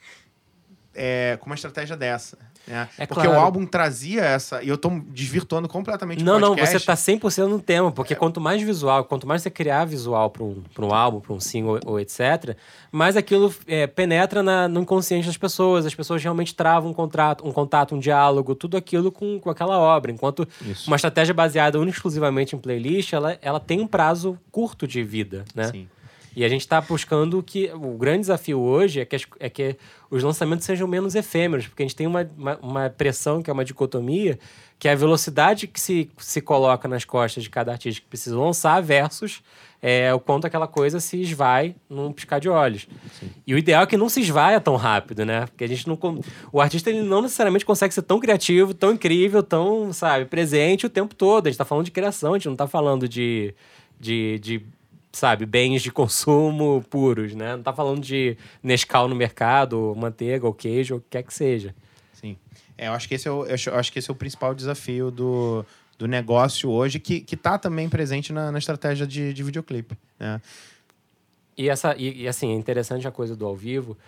é, 0.95 1.39
com 1.41 1.47
uma 1.47 1.55
estratégia 1.55 1.97
dessa. 1.97 2.37
Né? 2.67 2.89
É 2.99 3.07
Porque 3.07 3.23
claro. 3.23 3.41
o 3.41 3.43
álbum 3.43 3.65
trazia 3.65 4.23
essa. 4.23 4.63
E 4.63 4.69
eu 4.69 4.77
tô 4.77 4.91
desvirtuando 5.07 5.67
completamente 5.69 6.23
Não, 6.23 6.37
o 6.37 6.39
não, 6.41 6.57
você 6.57 6.79
tá 6.79 6.95
100% 6.95 7.47
no 7.47 7.61
tema, 7.61 7.91
porque 7.91 8.15
quanto 8.15 8.41
mais 8.41 8.61
visual, 8.61 9.05
quanto 9.05 9.27
mais 9.27 9.41
você 9.43 9.49
criar 9.49 9.87
visual 9.87 10.29
para 10.29 10.45
um, 10.45 10.63
pra 10.75 10.85
um 10.85 10.93
álbum, 10.93 11.21
para 11.21 11.33
um 11.33 11.41
single 11.41 11.81
ou 11.87 11.99
etc., 11.99 12.57
mais 12.93 13.17
aquilo 13.17 13.55
é, 13.67 13.87
penetra 13.87 14.43
na- 14.43 14.69
no 14.69 14.81
inconsciente 14.81 15.27
das 15.27 15.37
pessoas, 15.37 15.87
as 15.87 15.95
pessoas 15.95 16.23
realmente 16.23 16.55
travam 16.55 16.91
um, 16.91 16.95
contrato, 16.95 17.47
um 17.47 17.53
contato, 17.53 17.95
um 17.95 17.99
diálogo, 17.99 18.55
tudo 18.55 18.77
aquilo 18.77 19.11
com, 19.11 19.39
com 19.41 19.49
aquela 19.49 19.79
obra. 19.79 20.11
Enquanto 20.11 20.47
Isso. 20.61 20.91
uma 20.91 20.97
estratégia 20.97 21.33
baseada 21.33 21.79
única 21.79 21.97
exclusivamente 21.97 22.55
em 22.55 22.59
playlist, 22.59 23.13
ela, 23.15 23.39
ela 23.41 23.61
tem 23.61 23.81
um 23.81 23.87
prazo 23.87 24.39
curto 24.53 24.87
de 24.87 25.03
vida, 25.03 25.45
né? 25.55 25.69
Sim. 25.69 25.89
E 26.37 26.45
a 26.45 26.49
gente 26.49 26.61
está 26.61 26.81
buscando 26.81 27.43
que. 27.43 27.71
O 27.75 27.97
grande 27.97 28.21
desafio 28.21 28.61
hoje 28.61 29.01
é 29.01 29.05
que, 29.05 29.17
as- 29.17 29.27
é 29.41 29.49
que 29.51 29.77
os 30.11 30.23
lançamentos 30.23 30.65
sejam 30.65 30.87
menos 30.87 31.15
efêmeros, 31.15 31.67
porque 31.67 31.83
a 31.83 31.87
gente 31.87 31.97
tem 31.97 32.07
uma, 32.07 32.29
uma, 32.37 32.57
uma 32.63 32.91
pressão, 32.91 33.43
que 33.43 33.51
é 33.51 33.53
uma 33.53 33.65
dicotomia, 33.65 34.39
que 34.79 34.87
é 34.89 34.93
a 34.93 34.95
velocidade 34.95 35.67
que 35.67 35.81
se, 35.81 36.09
se 36.19 36.41
coloca 36.41 36.87
nas 36.87 37.05
costas 37.05 37.43
de 37.43 37.51
cada 37.51 37.73
artista 37.73 38.01
que 38.01 38.07
precisa 38.07 38.39
lançar, 38.39 38.81
versus 38.81 39.43
é, 39.83 40.13
o 40.15 40.21
quanto 40.21 40.47
aquela 40.47 40.67
coisa 40.69 41.01
se 41.01 41.21
esvai 41.21 41.75
num 41.91 42.13
piscar 42.13 42.39
de 42.41 42.49
olhos. 42.49 42.87
E 43.47 43.55
o 43.55 43.59
ideal 43.59 43.83
é 43.83 43.87
que 43.87 43.97
não 43.97 44.09
se 44.09 44.21
esvaia 44.21 44.61
tão 44.61 44.77
rápido, 44.77 45.25
né? 45.25 45.47
Porque 45.47 45.65
a 45.65 45.69
gente 45.69 45.87
não. 45.89 45.99
O 46.53 46.61
artista 46.61 46.91
ele 46.91 47.03
não 47.03 47.23
necessariamente 47.23 47.65
consegue 47.65 47.93
ser 47.95 48.03
tão 48.03 48.21
criativo, 48.21 48.73
tão 48.75 48.93
incrível, 48.93 49.43
tão, 49.43 49.93
sabe, 49.93 50.25
presente 50.27 50.87
o 50.87 50.91
tempo 50.91 51.15
todo. 51.15 51.47
A 51.47 51.51
gente 51.51 51.59
tá 51.59 51.65
falando 51.65 51.85
de 51.85 51.91
criação, 51.91 52.35
a 52.35 52.39
gente 52.39 52.49
não 52.49 52.57
tá 52.57 52.67
falando 52.69 53.09
de. 53.09 53.55
de, 53.99 54.39
de 54.41 54.63
sabe, 55.13 55.47
bens 55.47 55.83
de 55.83 55.91
consumo 55.91 56.85
puros, 56.91 57.35
né? 57.35 57.57
Não 57.57 57.63
tá 57.63 57.73
falando 57.73 58.01
de 58.01 58.37
Nescau 58.63 59.09
no 59.09 59.15
mercado, 59.15 59.79
ou 59.79 59.95
manteiga, 59.95 60.47
ou 60.47 60.53
queijo, 60.55 60.95
ou 60.95 60.99
o 60.99 61.03
que 61.03 61.09
quer 61.11 61.23
que 61.23 61.33
seja. 61.35 61.75
Sim. 62.13 62.37
É, 62.77 62.89
eu 62.89 62.93
acho 62.93 63.09
que 63.09 63.15
esse 63.15 63.27
é 63.27 63.31
o, 63.31 63.45
eu 63.45 63.75
acho- 63.75 63.93
que 63.93 63.99
esse 63.99 64.11
é 64.11 64.13
o 64.13 64.17
principal 64.17 64.55
desafio 64.55 65.11
do, 65.11 65.65
do 65.99 66.07
negócio 66.07 66.71
hoje, 66.71 66.99
que, 66.99 67.21
que 67.21 67.37
tá 67.37 67.59
também 67.59 67.89
presente 67.89 68.33
na, 68.33 68.53
na 68.53 68.59
estratégia 68.59 69.07
de, 69.07 69.33
de 69.33 69.43
videoclipe. 69.43 69.97
Né? 70.19 70.41
E, 71.57 71.69
essa, 71.69 71.97
e, 71.97 72.23
e, 72.23 72.29
assim, 72.29 72.53
é 72.53 72.55
interessante 72.55 73.07
a 73.09 73.11
coisa 73.11 73.35
do 73.35 73.45
ao 73.45 73.57
vivo, 73.57 73.99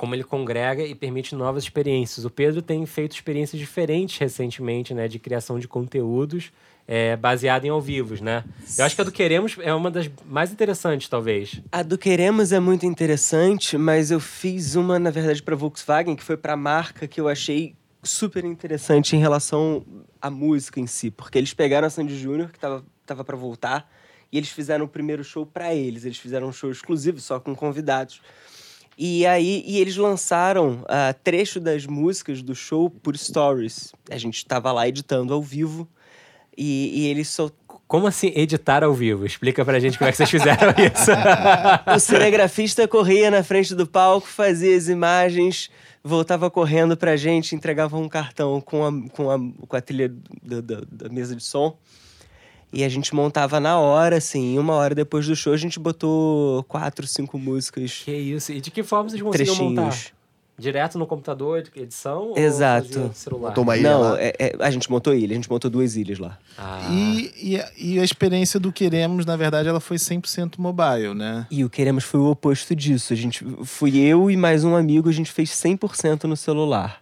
como 0.00 0.14
ele 0.14 0.24
congrega 0.24 0.82
e 0.82 0.94
permite 0.94 1.34
novas 1.34 1.64
experiências. 1.64 2.24
O 2.24 2.30
Pedro 2.30 2.62
tem 2.62 2.86
feito 2.86 3.12
experiências 3.12 3.60
diferentes 3.60 4.16
recentemente, 4.16 4.94
né? 4.94 5.06
De 5.06 5.18
criação 5.18 5.58
de 5.58 5.68
conteúdos 5.68 6.50
é, 6.88 7.18
baseado 7.18 7.66
em 7.66 7.68
ao 7.68 7.82
vivos, 7.82 8.18
né? 8.18 8.42
Eu 8.78 8.86
acho 8.86 8.94
que 8.94 9.02
a 9.02 9.04
do 9.04 9.12
Queremos 9.12 9.58
é 9.60 9.74
uma 9.74 9.90
das 9.90 10.10
mais 10.24 10.50
interessantes, 10.50 11.06
talvez. 11.06 11.60
A 11.70 11.82
do 11.82 11.98
Queremos 11.98 12.50
é 12.50 12.58
muito 12.58 12.86
interessante, 12.86 13.76
mas 13.76 14.10
eu 14.10 14.18
fiz 14.18 14.74
uma, 14.74 14.98
na 14.98 15.10
verdade, 15.10 15.42
para 15.42 15.54
Volkswagen, 15.54 16.16
que 16.16 16.24
foi 16.24 16.38
para 16.38 16.54
a 16.54 16.56
marca 16.56 17.06
que 17.06 17.20
eu 17.20 17.28
achei 17.28 17.74
super 18.02 18.42
interessante 18.42 19.14
em 19.14 19.18
relação 19.18 19.84
à 20.18 20.30
música 20.30 20.80
em 20.80 20.86
si. 20.86 21.10
Porque 21.10 21.36
eles 21.36 21.52
pegaram 21.52 21.86
a 21.86 21.90
Sandy 21.90 22.18
Júnior, 22.18 22.50
que 22.50 22.58
tava, 22.58 22.82
tava 23.04 23.22
para 23.22 23.36
voltar, 23.36 23.86
e 24.32 24.38
eles 24.38 24.48
fizeram 24.48 24.86
o 24.86 24.88
primeiro 24.88 25.22
show 25.22 25.44
para 25.44 25.74
eles. 25.74 26.06
Eles 26.06 26.16
fizeram 26.16 26.48
um 26.48 26.52
show 26.52 26.70
exclusivo, 26.70 27.20
só 27.20 27.38
com 27.38 27.54
convidados. 27.54 28.22
E 29.02 29.24
aí, 29.24 29.64
e 29.66 29.80
eles 29.80 29.96
lançaram 29.96 30.82
uh, 30.82 31.14
trecho 31.24 31.58
das 31.58 31.86
músicas 31.86 32.42
do 32.42 32.54
show 32.54 32.90
por 32.90 33.16
stories. 33.16 33.94
A 34.10 34.18
gente 34.18 34.36
estava 34.36 34.70
lá 34.72 34.86
editando 34.86 35.32
ao 35.32 35.40
vivo 35.40 35.88
e, 36.54 37.00
e 37.00 37.06
eles 37.06 37.28
sol... 37.28 37.50
Como 37.88 38.06
assim 38.06 38.30
editar 38.36 38.84
ao 38.84 38.92
vivo? 38.92 39.24
Explica 39.24 39.64
pra 39.64 39.80
gente 39.80 39.96
como 39.96 40.06
é 40.06 40.10
que 40.10 40.18
vocês 40.18 40.28
fizeram 40.28 40.74
isso. 40.76 41.10
o 41.96 41.98
cinegrafista 41.98 42.86
corria 42.86 43.30
na 43.30 43.42
frente 43.42 43.74
do 43.74 43.86
palco, 43.86 44.26
fazia 44.26 44.76
as 44.76 44.88
imagens, 44.88 45.70
voltava 46.04 46.50
correndo 46.50 46.94
pra 46.94 47.16
gente, 47.16 47.54
entregava 47.54 47.96
um 47.96 48.06
cartão 48.06 48.60
com 48.60 48.86
a, 48.86 48.92
com 49.12 49.30
a, 49.30 49.38
com 49.66 49.76
a 49.76 49.80
trilha 49.80 50.14
da, 50.42 50.60
da, 50.60 50.82
da 50.92 51.08
mesa 51.08 51.34
de 51.34 51.42
som. 51.42 51.74
E 52.72 52.84
a 52.84 52.88
gente 52.88 53.14
montava 53.14 53.58
na 53.58 53.78
hora, 53.78 54.16
assim. 54.18 54.58
Uma 54.58 54.74
hora 54.74 54.94
depois 54.94 55.26
do 55.26 55.34
show, 55.34 55.52
a 55.52 55.56
gente 55.56 55.78
botou 55.80 56.62
quatro, 56.64 57.06
cinco 57.06 57.38
músicas, 57.38 58.02
que 58.04 58.12
isso? 58.12 58.52
E 58.52 58.60
de 58.60 58.70
que 58.70 58.82
forma 58.82 59.08
vocês 59.10 59.20
conseguiram 59.22 59.56
montar? 59.56 59.82
trechinhos. 59.88 60.12
Direto 60.56 60.98
no 60.98 61.06
computador, 61.06 61.64
edição? 61.74 62.34
Exato. 62.36 63.00
Ou 63.00 63.12
celular? 63.14 63.48
Botou 63.48 63.64
uma 63.64 63.78
ilha 63.78 63.90
Não, 63.98 64.14
é- 64.14 64.34
é- 64.38 64.56
a 64.60 64.70
gente 64.70 64.90
montou 64.90 65.14
ilha, 65.14 65.32
a 65.32 65.36
gente 65.36 65.50
montou 65.50 65.70
duas 65.70 65.96
ilhas 65.96 66.18
lá. 66.18 66.38
Ah. 66.58 66.86
E, 66.92 67.32
e, 67.54 67.56
a- 67.58 67.70
e 67.78 67.98
a 67.98 68.04
experiência 68.04 68.60
do 68.60 68.70
Queremos, 68.70 69.24
na 69.24 69.36
verdade, 69.36 69.70
ela 69.70 69.80
foi 69.80 69.96
100% 69.98 70.60
mobile, 70.60 71.14
né? 71.14 71.46
E 71.50 71.64
o 71.64 71.70
Queremos 71.70 72.04
foi 72.04 72.20
o 72.20 72.26
oposto 72.26 72.76
disso. 72.76 73.14
A 73.14 73.16
gente, 73.16 73.42
fui 73.64 73.96
eu 73.98 74.30
e 74.30 74.36
mais 74.36 74.62
um 74.62 74.76
amigo, 74.76 75.08
a 75.08 75.12
gente 75.12 75.32
fez 75.32 75.48
100% 75.50 76.24
no 76.24 76.36
celular. 76.36 77.00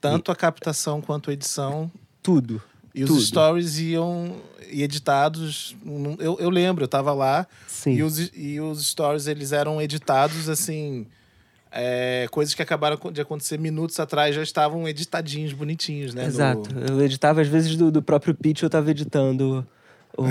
Tanto 0.00 0.32
a 0.32 0.34
captação 0.36 1.00
quanto 1.00 1.30
a 1.30 1.32
edição. 1.32 1.88
Tudo. 2.20 2.60
E 2.96 3.04
os 3.04 3.10
Tudo. 3.10 3.20
stories 3.20 3.78
iam 3.78 4.34
e 4.72 4.82
editados. 4.82 5.76
Eu, 6.18 6.38
eu 6.40 6.48
lembro, 6.50 6.82
eu 6.84 6.88
tava 6.88 7.12
lá. 7.12 7.46
Sim. 7.68 7.92
E 7.92 8.02
os, 8.02 8.18
e 8.34 8.58
os 8.60 8.86
stories, 8.86 9.26
eles 9.26 9.52
eram 9.52 9.80
editados 9.82 10.48
assim. 10.48 11.06
é, 11.70 12.26
coisas 12.30 12.54
que 12.54 12.62
acabaram 12.62 12.98
de 13.12 13.20
acontecer 13.20 13.58
minutos 13.58 14.00
atrás 14.00 14.34
já 14.34 14.42
estavam 14.42 14.88
editadinhos, 14.88 15.52
bonitinhos, 15.52 16.14
né? 16.14 16.22
no- 16.22 16.28
Exato. 16.28 16.70
Eu 16.78 17.02
editava, 17.04 17.42
às 17.42 17.48
vezes, 17.48 17.76
do, 17.76 17.90
do 17.92 18.00
próprio 18.02 18.34
pitch, 18.34 18.62
eu 18.62 18.70
tava 18.70 18.90
editando 18.90 19.66
o, 20.16 20.22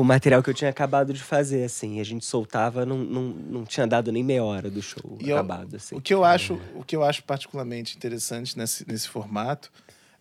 o 0.00 0.02
material 0.04 0.42
que 0.42 0.48
eu 0.48 0.54
tinha 0.54 0.70
acabado 0.70 1.12
de 1.12 1.22
fazer, 1.22 1.64
assim. 1.64 1.98
E 1.98 2.00
a 2.00 2.04
gente 2.04 2.24
soltava, 2.24 2.86
não, 2.86 2.96
não, 2.98 3.22
não 3.22 3.64
tinha 3.66 3.86
dado 3.86 4.10
nem 4.10 4.24
meia 4.24 4.42
hora 4.42 4.70
do 4.70 4.80
show 4.80 5.18
E 5.20 5.28
eu- 5.28 5.36
acabado, 5.36 5.76
assim. 5.76 5.94
O 5.94 6.00
que 6.00 6.14
eu 6.14 6.24
acho, 6.24 6.58
o 6.74 6.82
que 6.82 6.96
eu 6.96 7.04
acho 7.04 7.22
particularmente 7.24 7.96
interessante 7.98 8.56
nesse, 8.56 8.88
nesse 8.88 9.08
formato 9.08 9.70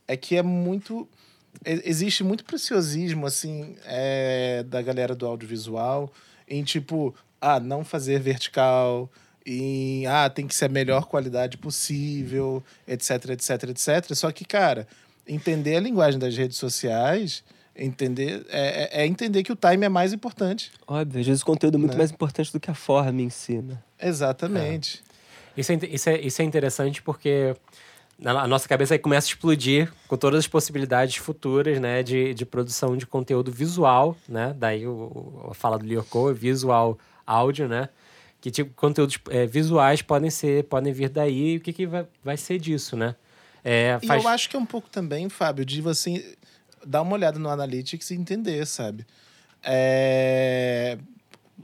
é 0.05 0.17
que 0.17 0.35
é 0.35 0.43
muito 0.43 1.07
existe 1.65 2.23
muito 2.23 2.43
preciosismo 2.43 3.25
assim 3.25 3.75
é, 3.85 4.63
da 4.67 4.81
galera 4.81 5.15
do 5.15 5.25
audiovisual 5.25 6.11
em 6.47 6.63
tipo 6.63 7.13
ah 7.39 7.59
não 7.59 7.83
fazer 7.85 8.19
vertical 8.19 9.09
em 9.45 10.05
ah 10.07 10.29
tem 10.29 10.47
que 10.47 10.55
ser 10.55 10.65
a 10.65 10.69
melhor 10.69 11.05
qualidade 11.05 11.57
possível 11.57 12.63
etc 12.87 13.29
etc 13.31 13.63
etc 13.69 14.13
só 14.15 14.31
que 14.31 14.45
cara 14.45 14.87
entender 15.27 15.75
a 15.75 15.79
linguagem 15.79 16.19
das 16.19 16.35
redes 16.35 16.57
sociais 16.57 17.43
Entender 17.75 18.45
é, 18.49 18.83
é- 18.99 19.01
é 19.01 19.07
entender 19.07 19.41
que 19.41 19.51
o 19.51 19.55
time 19.55 19.83
é 19.83 19.89
mais 19.89 20.13
importante. 20.13 20.71
Óbvio, 20.85 21.19
às 21.21 21.25
vezes 21.25 21.41
o 21.41 21.45
conteúdo 21.45 21.73
é 21.75 21.79
muito 21.79 21.93
Né? 21.93 21.97
mais 21.97 22.11
importante 22.11 22.53
do 22.53 22.59
que 22.59 22.69
a 22.69 22.75
forma 22.75 23.19
em 23.19 23.31
si, 23.31 23.63
né? 23.63 23.79
Exatamente. 23.99 25.01
Isso 25.57 25.71
é, 25.71 25.79
isso, 25.89 26.09
é, 26.09 26.21
isso 26.21 26.39
é 26.43 26.45
interessante 26.45 27.01
porque 27.01 27.55
a 28.23 28.47
nossa 28.47 28.67
cabeça 28.67 28.93
aí 28.93 28.99
começa 28.99 29.27
a 29.27 29.29
explodir 29.29 29.91
com 30.07 30.15
todas 30.17 30.39
as 30.39 30.47
possibilidades 30.47 31.15
futuras, 31.17 31.79
né, 31.79 32.03
de, 32.03 32.33
de 32.33 32.45
produção 32.45 32.95
de 32.95 33.05
conteúdo 33.05 33.51
visual, 33.51 34.15
né? 34.27 34.55
Daí 34.57 34.87
o, 34.87 35.47
a 35.51 35.53
fala 35.53 35.77
do 35.79 35.85
Lyoko, 35.85 36.33
visual, 36.33 36.97
áudio, 37.25 37.67
né? 37.67 37.89
Que 38.39 38.51
tipo 38.51 38.73
conteúdos 38.75 39.17
é, 39.29 39.45
visuais 39.45 40.01
podem 40.01 40.29
ser, 40.29 40.65
podem 40.65 40.91
vir 40.93 41.09
daí. 41.09 41.53
E 41.53 41.57
o 41.57 41.61
que, 41.61 41.73
que 41.73 41.87
vai, 41.87 42.05
vai 42.23 42.37
ser 42.37 42.59
disso, 42.59 42.95
né? 42.95 43.15
É, 43.63 43.97
E 44.01 44.07
faz- 44.07 44.23
eu 44.23 44.29
acho 44.29 44.49
que 44.49 44.55
é 44.55 44.59
um 44.59 44.65
pouco 44.65 44.89
também, 44.89 45.29
Fábio, 45.29 45.63
de 45.65 45.81
você 45.81 46.35
dar 46.85 47.01
uma 47.01 47.13
olhada 47.13 47.39
no 47.39 47.49
Analytics 47.49 48.11
e 48.11 48.15
entender, 48.15 48.65
sabe? 48.67 49.05
É, 49.63 50.97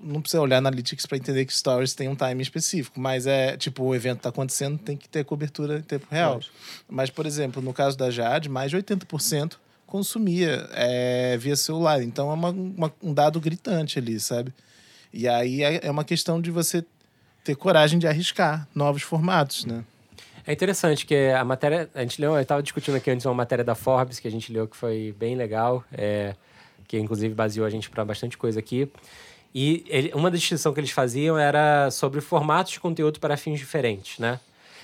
Não 0.04 0.21
precisa 0.21 0.41
olhar 0.41 0.58
Analytics 0.58 1.06
para 1.06 1.17
entender 1.17 1.45
que 1.45 1.54
Stories 1.56 1.93
tem 1.95 2.08
um 2.08 2.15
time 2.15 2.41
específico, 2.43 2.99
mas 2.99 3.25
é 3.25 3.58
tipo, 3.58 3.84
o 3.84 3.95
evento 3.95 4.19
tá 4.21 4.30
acontecendo, 4.30 4.78
tem 4.78 4.95
que 4.95 5.10
ter 5.10 5.25
cobertura 5.25 5.80
em 5.80 5.82
tempo 5.82 6.06
real. 6.12 6.39
Mas, 6.88 7.10
por 7.10 7.25
exemplo, 7.25 7.62
no 7.62 7.73
caso 7.73 7.97
da 7.97 8.12
Jade, 8.12 8.47
mais 8.49 8.69
de 8.69 8.78
80% 8.78 9.58
consumia 9.88 10.69
é, 10.73 11.36
via 11.38 11.56
celular. 11.56 12.02
Então 12.04 12.30
é 12.30 12.34
uma- 12.34 12.49
uma- 12.52 12.93
um 13.02 13.13
dado 13.13 13.39
gritante 13.41 13.97
ali, 13.97 14.19
sabe? 14.19 14.54
E 15.12 15.28
aí 15.28 15.63
é 15.63 15.88
é 15.88 15.91
uma 15.91 16.04
questão 16.04 16.39
de 16.39 16.52
você 16.52 16.86
ter 17.43 17.56
coragem 17.56 17.97
de 17.97 18.06
arriscar 18.08 18.67
novos 18.75 19.02
formatos, 19.02 19.65
né? 19.65 19.84
É 20.45 20.54
interessante 20.54 21.06
que 21.06 21.15
a 21.32 21.43
matéria. 21.43 21.89
A 21.95 22.02
gente 22.02 22.21
leu, 22.21 22.34
eu 22.36 22.41
estava 22.41 22.62
discutindo 22.62 22.95
aqui 22.95 23.10
antes 23.10 23.25
uma 23.25 23.34
matéria 23.34 23.63
da 23.63 23.73
Forbes 23.75 24.19
que 24.19 24.28
a 24.28 24.32
gente 24.32 24.52
leu 24.54 24.67
que 24.67 24.78
foi 24.78 25.15
bem 25.17 25.36
legal, 25.36 25.84
é, 25.91 26.36
que 26.88 26.97
inclusive 26.99 27.34
baseou 27.34 27.65
a 27.65 27.69
gente 27.69 27.89
para 27.89 28.06
bastante 28.06 28.38
coisa 28.38 28.60
aqui. 28.60 28.88
E 29.54 29.84
ele- 29.88 30.12
uma 30.14 30.30
distinção 30.30 30.74
que 30.74 30.80
eles 30.80 30.92
faziam 30.92 31.38
era 31.38 31.90
sobre 31.92 32.22
formatos 32.22 32.74
de 32.74 32.80
conteúdo 32.80 33.20
para 33.20 33.36
fins 33.38 33.60
diferentes, 33.60 34.20
né? 34.20 34.40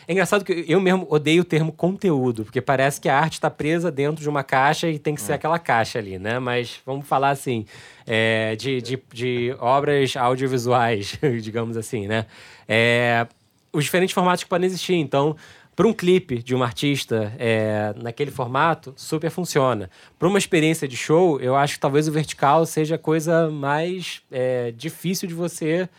É 0.07 0.11
engraçado 0.11 0.45
que 0.45 0.65
eu 0.67 0.79
mesmo 0.79 1.07
odeio 1.09 1.41
o 1.41 1.45
termo 1.45 1.71
conteúdo, 1.71 2.45
porque 2.45 2.61
parece 2.61 3.01
que 3.01 3.09
a 3.09 3.17
arte 3.17 3.33
está 3.33 3.49
presa 3.49 3.91
dentro 3.91 4.21
de 4.21 4.29
uma 4.29 4.43
caixa 4.43 4.87
e 4.87 4.99
tem 4.99 5.15
que 5.15 5.21
ser 5.21 5.33
aquela 5.33 5.57
caixa 5.57 5.97
ali, 5.97 6.19
né? 6.19 6.37
Mas 6.37 6.79
vamos 6.85 7.07
falar 7.07 7.31
assim, 7.31 7.65
é, 8.05 8.55
de, 8.55 8.81
de, 8.81 8.99
de 9.11 9.55
obras 9.59 10.15
audiovisuais, 10.15 11.17
digamos 11.41 11.75
assim, 11.75 12.05
né? 12.07 12.27
É, 12.67 13.25
os 13.73 13.83
diferentes 13.83 14.13
formatos 14.13 14.43
que 14.43 14.49
podem 14.49 14.67
existir. 14.67 14.93
Então, 14.93 15.35
para 15.75 15.87
um 15.87 15.93
clipe 15.93 16.41
de 16.41 16.55
um 16.55 16.63
artista 16.63 17.33
é, 17.37 17.93
naquele 17.97 18.31
formato, 18.31 18.93
super 18.95 19.29
funciona. 19.29 19.89
Para 20.17 20.27
uma 20.27 20.37
experiência 20.37 20.87
de 20.87 20.95
show, 20.95 21.39
eu 21.41 21.55
acho 21.55 21.73
que 21.73 21.79
talvez 21.79 22.07
o 22.07 22.11
vertical 22.11 22.65
seja 22.65 22.95
a 22.95 22.97
coisa 22.97 23.49
mais 23.49 24.21
é, 24.31 24.71
difícil 24.71 25.27
de 25.27 25.33
você 25.33 25.89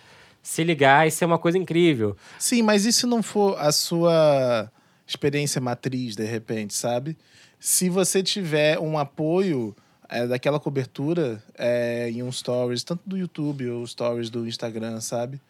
se 0.42 0.64
ligar 0.64 1.06
e 1.06 1.10
ser 1.10 1.26
uma 1.26 1.38
coisa 1.38 1.58
incrível. 1.58 2.16
Sim, 2.38 2.62
mas 2.62 2.86
e 2.86 2.92
se 2.92 3.04
não 3.04 3.22
for 3.22 3.58
a 3.58 3.70
sua 3.70 4.70
experiência 5.06 5.60
matriz, 5.60 6.16
de 6.16 6.24
repente, 6.24 6.72
sabe? 6.72 7.16
Se 7.60 7.90
você 7.90 8.22
tiver 8.22 8.78
um 8.78 8.96
apoio 8.96 9.76
é, 10.08 10.26
daquela 10.26 10.58
cobertura 10.58 11.42
é, 11.58 12.08
em 12.10 12.22
um 12.22 12.32
stories, 12.32 12.82
tanto 12.82 13.02
do 13.04 13.18
YouTube 13.18 13.68
ou 13.68 13.86
stories 13.86 14.30
do 14.30 14.46
Instagram, 14.46 15.00
sabe? 15.00 15.40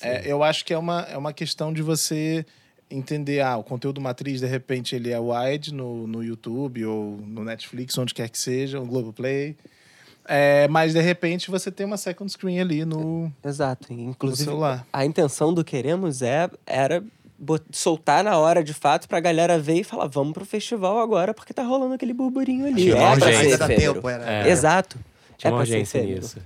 É, 0.00 0.30
eu 0.30 0.42
acho 0.42 0.64
que 0.64 0.72
é 0.72 0.78
uma, 0.78 1.02
é 1.02 1.18
uma 1.18 1.32
questão 1.32 1.72
de 1.72 1.82
você 1.82 2.46
entender, 2.90 3.40
ah, 3.40 3.56
o 3.56 3.62
conteúdo 3.62 4.00
matriz, 4.00 4.40
de 4.40 4.46
repente, 4.46 4.94
ele 4.96 5.10
é 5.10 5.18
wide 5.18 5.72
no, 5.74 6.06
no 6.06 6.22
YouTube 6.24 6.84
ou 6.84 7.18
no 7.26 7.44
Netflix, 7.44 7.96
onde 7.98 8.14
quer 8.14 8.28
que 8.28 8.38
seja, 8.38 8.78
no 8.78 8.86
Globoplay. 8.86 9.56
É, 10.26 10.68
mas, 10.68 10.92
de 10.92 11.00
repente, 11.00 11.50
você 11.50 11.70
tem 11.70 11.86
uma 11.86 11.96
second 11.96 12.30
screen 12.30 12.60
ali 12.60 12.84
no, 12.84 13.32
Exato. 13.44 13.92
no 13.92 14.10
Inclusive, 14.10 14.44
celular. 14.50 14.86
a 14.92 15.04
intenção 15.04 15.54
do 15.54 15.64
Queremos 15.64 16.20
é, 16.22 16.50
era 16.66 17.02
soltar 17.70 18.24
na 18.24 18.36
hora 18.36 18.62
de 18.64 18.74
fato 18.74 19.08
pra 19.08 19.20
galera 19.20 19.58
ver 19.58 19.74
e 19.80 19.84
falar, 19.84 20.06
vamos 20.06 20.32
pro 20.34 20.44
festival 20.44 20.98
agora, 20.98 21.32
porque 21.32 21.54
tá 21.54 21.62
rolando 21.62 21.94
aquele 21.94 22.12
burburinho 22.12 22.66
ali. 22.66 22.82
Tinha 22.82 22.96
É 22.96 23.16
pra 23.16 23.32
ser 23.32 23.56
dá 23.56 23.66
tempo, 23.68 24.08
era. 24.08 24.48
É. 24.48 24.50
Exato. 24.50 24.98
Tinha 25.36 25.50
É 25.50 25.52
uma 25.52 25.58
pra 25.58 25.66
ser 25.66 25.72
urgência 25.74 26.02
nisso. 26.02 26.38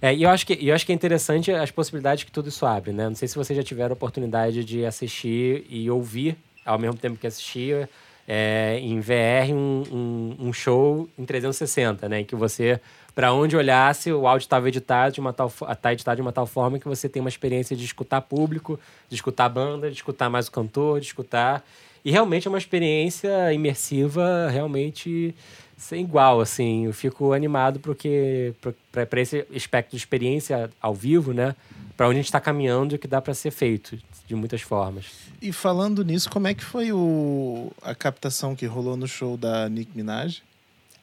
É, 0.00 0.14
e 0.14 0.22
eu 0.22 0.30
acho, 0.30 0.46
que, 0.46 0.58
eu 0.60 0.74
acho 0.74 0.84
que 0.84 0.92
é 0.92 0.94
interessante 0.94 1.50
as 1.52 1.70
possibilidades 1.70 2.24
que 2.24 2.32
tudo 2.32 2.48
isso 2.48 2.64
abre, 2.66 2.92
né? 2.92 3.08
Não 3.08 3.14
sei 3.14 3.28
se 3.28 3.36
vocês 3.36 3.56
já 3.56 3.62
tiveram 3.62 3.90
a 3.90 3.94
oportunidade 3.94 4.64
de 4.64 4.84
assistir 4.84 5.64
e 5.68 5.90
ouvir, 5.90 6.36
ao 6.64 6.78
mesmo 6.78 6.96
tempo 6.96 7.18
que 7.18 7.26
assistir, 7.26 7.88
é, 8.26 8.78
em 8.80 9.00
VR, 9.00 9.52
um, 9.52 9.82
um, 9.90 10.48
um 10.48 10.52
show 10.52 11.08
em 11.18 11.24
360, 11.24 12.08
né? 12.08 12.20
Em 12.20 12.24
que 12.24 12.36
você, 12.36 12.80
para 13.14 13.32
onde 13.32 13.56
olhasse, 13.56 14.12
o 14.12 14.26
áudio 14.26 14.44
estava 14.44 14.68
editado 14.68 15.14
de 15.14 15.20
uma 15.20 15.32
tal 15.32 15.50
tá 15.50 15.92
editado 15.92 16.16
de 16.16 16.22
uma 16.22 16.32
tal 16.32 16.46
forma 16.46 16.78
que 16.78 16.86
você 16.86 17.08
tem 17.08 17.20
uma 17.20 17.28
experiência 17.28 17.76
de 17.76 17.84
escutar 17.84 18.20
público, 18.20 18.78
de 19.08 19.16
escutar 19.16 19.48
banda, 19.48 19.90
de 19.90 19.96
escutar 19.96 20.30
mais 20.30 20.48
o 20.48 20.52
cantor, 20.52 21.00
de 21.00 21.06
escutar... 21.06 21.64
E 22.02 22.10
realmente 22.10 22.46
é 22.46 22.48
uma 22.48 22.56
experiência 22.56 23.52
imersiva 23.52 24.48
realmente 24.50 25.34
sem 25.80 26.02
igual, 26.02 26.40
assim. 26.40 26.84
Eu 26.84 26.92
fico 26.92 27.32
animado 27.32 27.80
porque 27.80 28.54
para 28.92 29.20
esse 29.20 29.46
aspecto 29.54 29.90
de 29.90 29.96
experiência 29.96 30.70
ao 30.80 30.94
vivo, 30.94 31.32
né? 31.32 31.56
Para 31.96 32.06
onde 32.06 32.16
a 32.16 32.20
gente 32.20 32.26
está 32.26 32.38
caminhando 32.38 32.94
e 32.94 32.98
que 32.98 33.08
dá 33.08 33.20
para 33.20 33.34
ser 33.34 33.50
feito 33.50 33.98
de 34.26 34.34
muitas 34.34 34.60
formas. 34.60 35.06
E 35.40 35.52
falando 35.52 36.04
nisso, 36.04 36.30
como 36.30 36.46
é 36.46 36.54
que 36.54 36.62
foi 36.62 36.92
o, 36.92 37.72
a 37.82 37.94
captação 37.94 38.54
que 38.54 38.66
rolou 38.66 38.96
no 38.96 39.08
show 39.08 39.36
da 39.36 39.68
Nick 39.68 39.90
Minaj? 39.96 40.42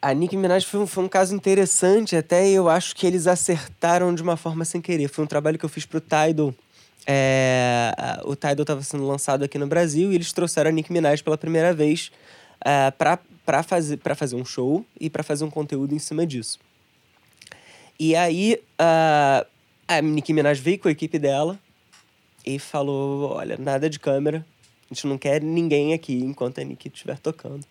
A 0.00 0.14
Nicki 0.14 0.36
Minaj 0.36 0.64
foi 0.64 0.80
um, 0.80 0.86
foi 0.86 1.04
um 1.04 1.08
caso 1.08 1.34
interessante, 1.34 2.14
até 2.14 2.48
eu 2.48 2.68
acho 2.68 2.94
que 2.94 3.04
eles 3.04 3.26
acertaram 3.26 4.14
de 4.14 4.22
uma 4.22 4.36
forma 4.36 4.64
sem 4.64 4.80
querer. 4.80 5.08
Foi 5.08 5.24
um 5.24 5.26
trabalho 5.26 5.58
que 5.58 5.64
eu 5.64 5.68
fiz 5.68 5.84
pro 5.84 6.00
Tidal. 6.00 6.54
É, 7.04 7.92
o 8.24 8.36
Tidal 8.36 8.62
estava 8.62 8.82
sendo 8.82 9.06
lançado 9.06 9.42
aqui 9.42 9.58
no 9.58 9.66
Brasil 9.66 10.12
e 10.12 10.14
eles 10.14 10.32
trouxeram 10.32 10.70
a 10.70 10.72
Nicki 10.72 10.92
Minaj 10.92 11.20
pela 11.20 11.36
primeira 11.36 11.74
vez 11.74 12.12
é, 12.64 12.90
para 12.92 13.18
para 13.48 13.62
fazer, 13.62 13.96
pra 13.96 14.14
fazer 14.14 14.36
um 14.36 14.44
show 14.44 14.84
e 15.00 15.08
para 15.08 15.22
fazer 15.22 15.42
um 15.42 15.48
conteúdo 15.48 15.94
em 15.94 15.98
cima 15.98 16.26
disso. 16.26 16.58
E 17.98 18.14
aí 18.14 18.60
a, 18.78 19.46
a 19.88 20.02
Nicki 20.02 20.34
Minaj 20.34 20.60
veio 20.60 20.78
com 20.78 20.86
a 20.88 20.90
equipe 20.90 21.18
dela 21.18 21.58
e 22.44 22.58
falou: 22.58 23.32
Olha, 23.36 23.56
nada 23.58 23.88
de 23.88 23.98
câmera, 23.98 24.44
a 24.90 24.92
gente 24.94 25.06
não 25.06 25.16
quer 25.16 25.40
ninguém 25.40 25.94
aqui 25.94 26.12
enquanto 26.22 26.60
a 26.60 26.64
Nicki 26.64 26.88
estiver 26.88 27.18
tocando 27.18 27.64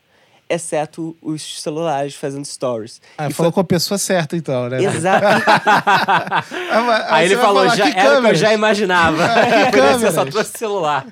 exceto 0.49 1.15
os 1.21 1.61
celulares 1.61 2.15
fazendo 2.15 2.45
stories. 2.45 3.01
Ah, 3.17 3.27
E 3.29 3.33
falou 3.33 3.51
com 3.51 3.59
a 3.59 3.63
pessoa 3.65 3.97
certa, 3.97 4.35
então, 4.37 4.69
né? 4.69 4.81
Exato. 4.81 5.25
Aí, 7.09 7.25
ele 7.25 7.35
falou, 7.35 7.63
falar, 7.65 7.75
já, 7.75 7.91
"Que 7.91 7.99
era 7.99 7.99
o 7.99 8.01
que 8.01 8.07
eu 8.07 8.11
câmeras?" 8.15 8.39
já 8.39 8.53
imaginava. 8.53 9.17
Que 9.99 10.05
eu 10.05 10.11
só 10.13 10.23
trouxe 10.25 10.57
celular. 10.57 11.05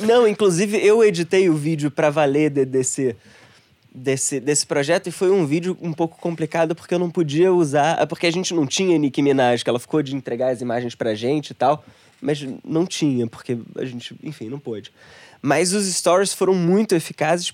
Não, 0.00 0.26
inclusive 0.26 0.78
eu 0.84 1.04
editei 1.04 1.50
o 1.50 1.54
vídeo 1.54 1.90
pra 1.90 2.08
valer 2.08 2.48
de- 2.50 2.64
desse, 2.64 3.14
desse, 3.94 4.38
desse 4.40 4.66
projeto 4.66 5.08
e 5.08 5.10
foi 5.12 5.30
um 5.30 5.44
vídeo 5.46 5.76
um 5.82 5.92
pouco 5.92 6.16
complicado 6.20 6.74
porque 6.74 6.94
eu 6.94 6.98
não 6.98 7.10
podia 7.10 7.52
usar. 7.52 8.00
é 8.00 8.06
Porque 8.06 8.26
a 8.26 8.30
gente 8.32 8.54
não 8.54 8.66
tinha 8.66 8.96
Nicki 8.98 9.22
Minaj, 9.22 9.62
que 9.64 9.70
ela 9.70 9.80
ficou 9.80 10.02
de 10.02 10.14
entregar 10.14 10.50
as 10.52 10.60
imagens 10.60 10.94
pra 10.94 11.14
gente 11.14 11.50
e 11.50 11.54
tal, 11.54 11.84
mas 12.20 12.46
não 12.64 12.86
tinha, 12.86 13.26
porque 13.26 13.58
a 13.76 13.84
gente, 13.84 14.14
enfim, 14.22 14.48
não 14.48 14.58
pôde. 14.58 14.92
Mas 15.42 15.72
os 15.72 15.86
stories 15.92 16.32
foram 16.34 16.54
muito 16.54 16.94
eficazes 16.94 17.52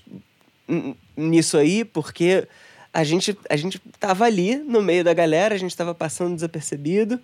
nisso 1.15 1.57
aí, 1.57 1.85
porque 1.85 2.47
a 2.93 3.03
gente, 3.03 3.37
a 3.49 3.55
gente 3.55 3.79
tava 3.99 4.25
ali 4.25 4.55
no 4.57 4.81
meio 4.81 5.03
da 5.03 5.13
galera, 5.13 5.55
a 5.55 5.57
gente 5.57 5.75
tava 5.75 5.93
passando 5.95 6.35
desapercebido. 6.35 7.19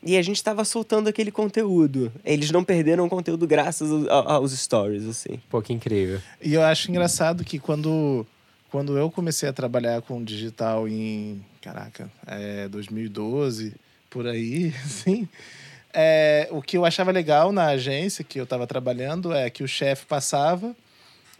E 0.00 0.16
a 0.16 0.22
gente 0.22 0.40
tava 0.44 0.64
soltando 0.64 1.08
aquele 1.08 1.32
conteúdo. 1.32 2.12
Eles 2.24 2.52
não 2.52 2.62
perderam 2.62 3.04
o 3.04 3.08
conteúdo 3.08 3.48
graças 3.48 3.90
ao- 3.90 4.08
ao- 4.08 4.30
aos 4.36 4.52
stories, 4.56 5.04
assim. 5.08 5.40
Pô, 5.50 5.60
que 5.60 5.72
incrível. 5.72 6.20
E 6.40 6.54
eu 6.54 6.62
acho 6.62 6.88
engraçado 6.88 7.42
que 7.44 7.58
quando, 7.58 8.24
quando 8.70 8.98
eu 8.98 9.10
comecei 9.10 9.48
a 9.48 9.52
trabalhar 9.52 10.02
com 10.02 10.22
digital 10.22 10.88
em, 10.88 11.44
caraca, 11.60 12.10
é, 12.26 12.68
2012, 12.68 13.74
por 14.10 14.26
aí, 14.26 14.74
assim, 14.84 15.28
é, 15.92 16.48
o 16.50 16.60
que 16.60 16.76
eu 16.76 16.84
achava 16.84 17.10
legal 17.10 17.50
na 17.52 17.66
agência 17.66 18.24
que 18.24 18.38
eu 18.38 18.44
estava 18.44 18.66
trabalhando 18.66 19.32
é 19.32 19.48
que 19.50 19.62
o 19.62 19.68
chefe 19.68 20.06
passava, 20.06 20.74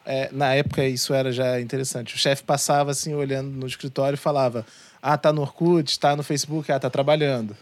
é, 0.07 0.31
na 0.33 0.55
época 0.55 0.85
isso 0.85 1.12
era 1.12 1.31
já 1.31 1.61
interessante, 1.61 2.14
o 2.14 2.19
chefe 2.19 2.43
passava 2.43 2.91
assim, 2.91 3.14
olhando 3.14 3.51
no 3.51 3.67
escritório 3.67 4.14
e 4.14 4.19
falava, 4.19 4.64
ah, 5.03 5.17
tá 5.19 5.33
no 5.33 5.43
Orkut, 5.43 5.99
tá 5.99 6.17
no 6.17 6.23
Facebook, 6.23 6.73
ah, 6.73 6.81
tá 6.81 6.91
trabalhando. 6.91 7.57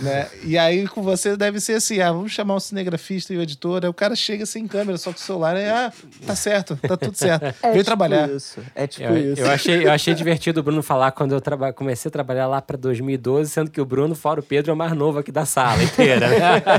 Né? 0.00 0.26
E 0.42 0.56
aí 0.56 0.88
com 0.88 1.02
você 1.02 1.36
deve 1.36 1.60
ser 1.60 1.74
assim, 1.74 2.00
ah, 2.00 2.10
vamos 2.12 2.32
chamar 2.32 2.54
um 2.56 2.60
cinegrafista 2.60 3.34
e 3.34 3.36
o 3.36 3.42
editor, 3.42 3.82
aí 3.84 3.90
o 3.90 3.94
cara 3.94 4.16
chega 4.16 4.46
sem 4.46 4.66
câmera, 4.66 4.96
só 4.96 5.10
com 5.12 5.18
o 5.18 5.20
celular, 5.20 5.54
aí, 5.54 5.68
ah, 5.68 5.92
tá 6.26 6.34
certo, 6.34 6.74
tá 6.76 6.96
tudo 6.96 7.14
certo, 7.14 7.42
veio 7.42 7.74
tipo 7.74 7.84
trabalhar. 7.84 8.30
Isso. 8.30 8.58
É 8.74 8.86
tipo 8.86 9.12
Eu, 9.12 9.32
isso. 9.34 9.42
eu 9.42 9.50
achei, 9.50 9.86
eu 9.86 9.92
achei 9.92 10.14
divertido 10.14 10.60
o 10.60 10.62
Bruno 10.62 10.82
falar 10.82 11.12
quando 11.12 11.32
eu 11.32 11.40
traba- 11.42 11.74
comecei 11.74 12.08
a 12.08 12.12
trabalhar 12.12 12.46
lá 12.46 12.62
para 12.62 12.78
2012, 12.78 13.50
sendo 13.50 13.70
que 13.70 13.80
o 13.80 13.84
Bruno, 13.84 14.14
fora 14.14 14.40
o 14.40 14.42
Pedro, 14.42 14.70
é 14.70 14.74
o 14.74 14.76
mais 14.76 14.92
novo 14.94 15.18
aqui 15.18 15.30
da 15.30 15.44
sala 15.44 15.82
inteira. 15.84 16.26
né? 16.28 16.62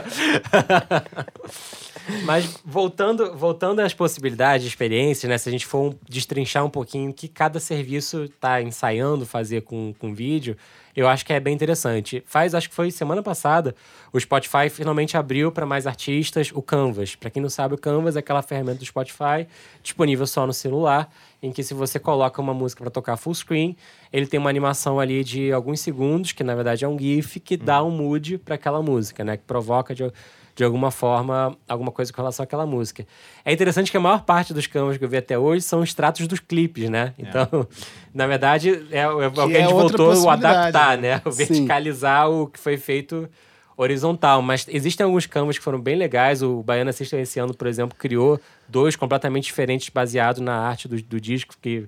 Mas 2.25 2.59
voltando, 2.65 3.33
voltando 3.35 3.79
às 3.79 3.93
possibilidades, 3.93 4.67
experiências, 4.67 5.29
né? 5.29 5.37
Se 5.37 5.47
a 5.47 5.51
gente 5.51 5.65
for 5.65 5.91
um- 5.91 5.95
destrinchar 6.09 6.65
um 6.65 6.69
pouquinho 6.69 7.11
o 7.11 7.13
que 7.13 7.27
cada 7.29 7.59
serviço 7.59 8.25
está 8.25 8.61
ensaiando 8.61 9.25
fazer 9.25 9.61
com, 9.61 9.93
com 9.97 10.13
vídeo, 10.13 10.57
eu 10.95 11.07
acho 11.07 11.25
que 11.25 11.33
é 11.33 11.39
bem 11.39 11.53
interessante. 11.53 12.23
Faz, 12.25 12.53
acho 12.53 12.69
que 12.69 12.75
foi 12.75 12.91
semana 12.91 13.23
passada, 13.23 13.75
o 14.11 14.19
Spotify 14.19 14.69
finalmente 14.69 15.17
abriu 15.17 15.51
para 15.51 15.65
mais 15.65 15.87
artistas 15.87 16.51
o 16.53 16.61
Canvas. 16.61 17.15
Para 17.15 17.29
quem 17.29 17.41
não 17.41 17.49
sabe, 17.49 17.73
o 17.73 17.77
Canvas 17.77 18.15
é 18.15 18.19
aquela 18.19 18.41
ferramenta 18.41 18.79
do 18.79 18.85
Spotify 18.85 19.47
disponível 19.81 20.27
só 20.27 20.45
no 20.45 20.53
celular, 20.53 21.11
em 21.41 21.51
que 21.51 21.63
se 21.63 21.73
você 21.73 21.99
coloca 21.99 22.41
uma 22.41 22.53
música 22.53 22.83
para 22.83 22.91
tocar 22.91 23.17
full 23.17 23.33
screen, 23.33 23.75
ele 24.11 24.27
tem 24.27 24.39
uma 24.39 24.49
animação 24.49 24.99
ali 24.99 25.23
de 25.23 25.51
alguns 25.51 25.79
segundos, 25.79 26.31
que 26.31 26.43
na 26.43 26.55
verdade 26.55 26.85
é 26.85 26.87
um 26.87 26.97
GIF, 26.97 27.39
que 27.39 27.57
dá 27.57 27.83
um 27.83 27.91
mood 27.91 28.37
para 28.37 28.55
aquela 28.55 28.81
música, 28.81 29.23
né? 29.23 29.37
Que 29.37 29.43
provoca 29.43 29.95
de, 29.95 30.11
de 30.55 30.63
alguma 30.63 30.91
forma 30.91 31.57
alguma 31.67 31.91
coisa 31.91 32.11
com 32.11 32.21
relação 32.21 32.43
àquela 32.43 32.65
música. 32.65 33.05
É 33.43 33.51
interessante 33.51 33.89
que 33.89 33.97
a 33.97 33.99
maior 33.99 34.23
parte 34.23 34.53
dos 34.53 34.67
canvas 34.67 34.97
que 34.97 35.03
eu 35.03 35.09
vi 35.09 35.17
até 35.17 35.37
hoje 35.37 35.63
são 35.63 35.83
extratos 35.83 36.27
dos 36.27 36.39
clipes, 36.39 36.89
né? 36.89 37.13
Então, 37.17 37.47
na 38.13 38.27
verdade, 38.27 38.85
é, 38.91 38.99
é 38.99 39.07
o 39.07 39.31
que 39.31 39.57
a 39.57 39.61
é 39.61 39.67
voltou 39.67 40.29
a 40.29 40.33
adaptar, 40.33 40.97
né? 40.97 41.15
né? 41.15 41.21
O 41.25 41.31
Sim. 41.33 41.37
verticalizar 41.45 42.29
o 42.29 42.47
que 42.47 42.59
foi 42.59 42.77
feito 42.77 43.27
horizontal. 43.75 44.41
Mas 44.41 44.67
existem 44.69 45.03
alguns 45.03 45.25
canvas 45.25 45.57
que 45.57 45.63
foram 45.63 45.79
bem 45.79 45.95
legais. 45.95 46.41
O 46.41 46.61
Baiana 46.61 46.91
System 46.91 47.21
esse 47.21 47.39
ano, 47.39 47.53
por 47.53 47.67
exemplo, 47.67 47.97
criou 47.97 48.39
dois 48.67 48.95
completamente 48.95 49.45
diferentes 49.45 49.89
baseados 49.89 50.41
na 50.41 50.55
arte 50.55 50.87
do, 50.87 51.01
do 51.01 51.19
disco, 51.19 51.55
que 51.59 51.87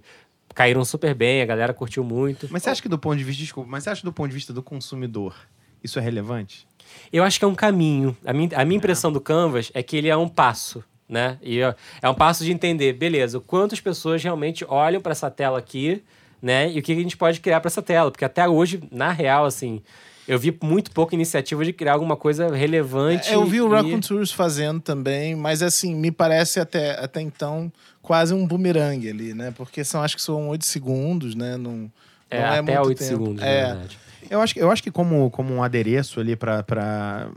caíram 0.56 0.86
super 0.86 1.14
bem, 1.14 1.42
a 1.42 1.46
galera 1.46 1.74
curtiu 1.74 2.04
muito. 2.04 2.48
Mas 2.50 2.64
você 2.64 2.70
acha 2.70 2.82
que 2.82 2.90
do 2.90 2.98
ponto 2.98 3.18
de 3.18 3.24
vista, 3.24 3.44
desculpa, 3.44 3.70
mas 3.70 3.84
você 3.84 3.90
acha 3.90 4.02
que 4.02 4.06
do 4.06 4.14
ponto 4.14 4.30
de 4.30 4.34
vista 4.34 4.54
do 4.54 4.64
consumidor, 4.64 5.36
isso 5.84 6.00
é 6.00 6.02
relevante? 6.02 6.66
Eu 7.12 7.24
acho 7.24 7.38
que 7.40 7.46
é 7.46 7.48
um 7.48 7.56
caminho. 7.56 8.16
A 8.26 8.34
minha, 8.34 8.50
a 8.56 8.66
minha 8.66 8.78
impressão 8.78 9.12
do 9.12 9.22
Canvas 9.22 9.72
é 9.74 9.82
que 9.84 9.96
ele 9.98 10.08
é 10.10 10.18
um 10.18 10.28
passo, 10.28 10.84
né? 11.08 11.38
E 11.42 11.62
ó, 11.64 11.74
é 12.02 12.10
um 12.10 12.14
passo 12.16 12.44
de 12.44 12.52
entender, 12.52 12.94
beleza, 12.94 13.40
quantas 13.40 13.80
pessoas 13.80 14.24
realmente 14.24 14.66
olham 14.68 15.02
para 15.02 15.12
essa 15.12 15.30
tela 15.32 15.58
aqui, 15.60 16.04
né? 16.42 16.72
E 16.72 16.80
o 16.80 16.82
que 16.84 16.92
a 16.92 16.96
gente 16.96 17.16
pode 17.18 17.40
criar 17.40 17.60
para 17.62 17.68
essa 17.70 17.82
tela? 17.82 18.12
Porque 18.12 18.26
até 18.26 18.48
hoje, 18.48 18.82
na 18.92 19.12
real, 19.12 19.46
assim, 19.46 19.82
eu 20.28 20.38
vi 20.40 20.56
muito 20.64 20.92
pouca 20.92 21.14
iniciativa 21.16 21.64
de 21.64 21.72
criar 21.72 21.94
alguma 21.94 22.16
coisa 22.16 22.54
relevante. 22.56 23.30
É, 23.30 23.36
Eu 23.36 23.46
vi 23.46 23.62
o 23.62 23.68
e- 23.68 23.72
Raccoon 23.76 24.00
Tours 24.00 24.32
fazendo 24.32 24.80
também, 24.82 25.36
mas 25.36 25.62
assim, 25.62 25.94
me 25.96 26.12
parece 26.12 26.60
até, 26.60 26.92
até 27.00 27.22
então 27.22 27.72
quase 28.02 28.34
um 28.34 28.46
bumerangue 28.46 29.10
ali, 29.10 29.34
né? 29.34 29.54
Porque 29.56 29.84
são, 29.84 30.02
acho 30.04 30.16
que 30.16 30.22
são 30.22 30.50
oito 30.50 30.66
segundos, 30.66 31.34
né? 31.36 31.58
Não, 31.58 31.92
É, 32.30 32.40
não 32.40 32.46
é 32.48 32.60
até 32.60 32.62
muito 32.62 32.88
8 32.88 32.98
tempo. 33.00 33.10
segundos, 33.12 33.44
É. 33.44 33.62
na 33.62 33.68
verdade. 33.74 34.00
Eu 34.30 34.42
acho, 34.42 34.54
que- 34.54 34.60
eu 34.62 34.72
acho 34.72 34.82
que 34.84 34.92
como, 34.92 35.30
como 35.32 35.54
um 35.54 35.62
adereço 35.64 36.20
ali 36.20 36.36
para 36.36 37.30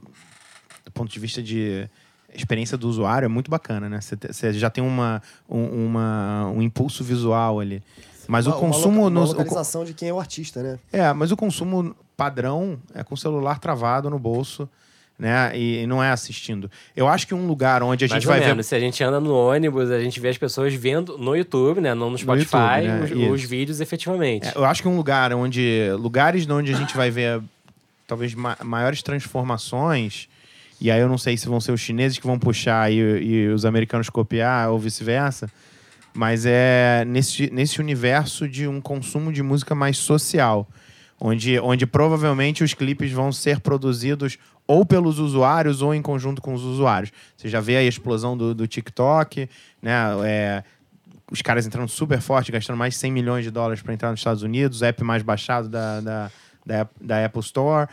do 0.84 0.90
ponto 0.92 1.10
de 1.12 1.18
vista 1.20 1.42
de 1.42 1.88
experiência 2.34 2.76
do 2.76 2.88
usuário 2.88 3.26
é 3.26 3.28
muito 3.28 3.50
bacana, 3.50 3.88
né? 3.88 4.00
Você 4.00 4.52
já 4.52 4.70
tem 4.70 4.82
uma, 4.82 5.22
um, 5.48 5.86
uma, 5.86 6.46
um 6.54 6.62
impulso 6.62 7.02
visual 7.04 7.60
ali. 7.60 7.82
Mas 8.26 8.46
Uma- 8.46 8.56
o 8.56 8.60
consumo 8.60 9.00
Uma, 9.06 9.20
loca- 9.20 9.32
o 9.32 9.38
localização 9.38 9.84
de 9.84 9.94
quem 9.94 10.08
é 10.08 10.12
o 10.12 10.20
artista, 10.20 10.62
né? 10.62 10.78
é, 10.92 11.12
mas 11.12 11.32
o 11.32 11.36
consumo 11.36 11.94
padrão 12.16 12.78
é 12.94 13.02
com 13.02 13.14
o 13.14 13.18
celular 13.18 13.58
travado 13.58 14.10
no 14.10 14.18
bolso, 14.18 14.68
né? 15.18 15.50
E, 15.54 15.82
e 15.82 15.86
não 15.86 16.02
é 16.02 16.10
assistindo. 16.10 16.70
Eu 16.94 17.08
acho 17.08 17.26
que 17.26 17.34
um 17.34 17.46
lugar 17.46 17.82
onde 17.82 18.04
a 18.04 18.08
Mais 18.08 18.22
gente 18.22 18.28
vai 18.28 18.40
menos. 18.40 18.66
Se 18.66 18.74
a 18.74 18.80
gente 18.80 19.02
anda 19.02 19.18
no 19.18 19.34
ônibus, 19.34 19.90
a 19.90 20.00
gente 20.00 20.20
vê 20.20 20.28
as 20.28 20.38
pessoas 20.38 20.72
vendo 20.74 21.18
no 21.18 21.34
YouTube, 21.34 21.80
né? 21.80 21.92
Não 21.94 22.10
no 22.10 22.16
Spotify, 22.16 22.84
YouTube, 22.84 23.14
né? 23.16 23.28
os, 23.28 23.42
os 23.42 23.48
vídeos 23.48 23.80
efetivamente. 23.80 24.46
É, 24.46 24.52
eu 24.54 24.64
acho 24.64 24.80
que 24.82 24.88
um 24.88 24.96
lugar 24.96 25.32
onde. 25.32 25.90
Lugares 25.98 26.48
onde 26.48 26.72
a 26.72 26.76
gente 26.76 26.96
vai 26.96 27.10
ver 27.10 27.40
talvez 28.06 28.32
ma- 28.34 28.56
maiores 28.62 29.02
transformações. 29.02 30.28
E 30.80 30.90
aí 30.90 31.00
eu 31.00 31.08
não 31.08 31.18
sei 31.18 31.36
se 31.36 31.48
vão 31.48 31.60
ser 31.60 31.72
os 31.72 31.80
chineses 31.80 32.18
que 32.18 32.26
vão 32.26 32.38
puxar 32.38 32.90
e, 32.92 32.96
e 32.96 33.48
os 33.48 33.64
americanos 33.64 34.08
copiar 34.08 34.70
ou 34.70 34.78
vice-versa. 34.78 35.50
Mas 36.14 36.46
é 36.46 37.04
nesse, 37.04 37.52
nesse 37.52 37.80
universo 37.80 38.48
de 38.48 38.66
um 38.68 38.80
consumo 38.80 39.32
de 39.32 39.42
música 39.42 39.74
mais 39.74 39.98
social. 39.98 40.68
Onde, 41.20 41.58
onde 41.58 41.84
provavelmente 41.84 42.62
os 42.62 42.74
clipes 42.74 43.10
vão 43.10 43.32
ser 43.32 43.58
produzidos 43.58 44.38
ou 44.68 44.84
pelos 44.84 45.18
usuários 45.18 45.80
ou 45.80 45.94
em 45.94 46.02
conjunto 46.02 46.42
com 46.42 46.52
os 46.52 46.62
usuários. 46.62 47.10
Você 47.34 47.48
já 47.48 47.58
vê 47.58 47.78
a 47.78 47.82
explosão 47.82 48.36
do, 48.36 48.54
do 48.54 48.66
TikTok, 48.68 49.48
né? 49.82 49.94
É, 50.24 50.62
os 51.30 51.42
caras 51.42 51.66
entrando 51.66 51.88
super 51.88 52.20
forte, 52.20 52.52
gastando 52.52 52.76
mais 52.76 52.94
de 52.94 53.00
100 53.00 53.12
milhões 53.12 53.44
de 53.44 53.50
dólares 53.50 53.82
para 53.82 53.94
entrar 53.94 54.10
nos 54.10 54.20
Estados 54.20 54.42
Unidos, 54.42 54.80
o 54.80 54.84
app 54.84 55.02
mais 55.02 55.22
baixado 55.22 55.68
da, 55.68 56.00
da, 56.00 56.30
da, 56.64 56.88
da 57.00 57.24
Apple 57.24 57.40
Store. 57.40 57.88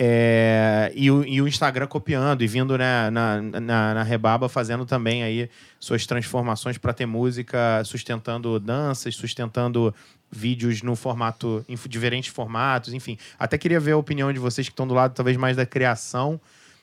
É, 0.00 0.92
e, 0.94 1.10
o, 1.10 1.24
e 1.24 1.42
o 1.42 1.48
Instagram 1.48 1.88
copiando 1.88 2.42
e 2.42 2.46
vindo 2.46 2.78
né, 2.78 3.10
na, 3.10 3.42
na, 3.42 3.94
na 3.94 4.02
rebaba 4.04 4.48
fazendo 4.48 4.86
também 4.86 5.24
aí 5.24 5.50
suas 5.80 6.06
transformações 6.06 6.78
para 6.78 6.92
ter 6.92 7.04
música 7.04 7.82
sustentando 7.84 8.60
danças, 8.60 9.16
sustentando 9.16 9.92
vídeos 10.30 10.82
no 10.82 10.94
formato, 10.94 11.64
em 11.68 11.76
diferentes 11.88 12.32
formatos, 12.32 12.92
enfim. 12.92 13.16
Até 13.38 13.56
queria 13.56 13.80
ver 13.80 13.92
a 13.92 13.96
opinião 13.96 14.32
de 14.32 14.38
vocês 14.38 14.68
que 14.68 14.72
estão 14.72 14.86
do 14.86 14.94
lado 14.94 15.14
talvez 15.14 15.36
mais 15.36 15.56
da 15.56 15.64
criação, 15.64 16.40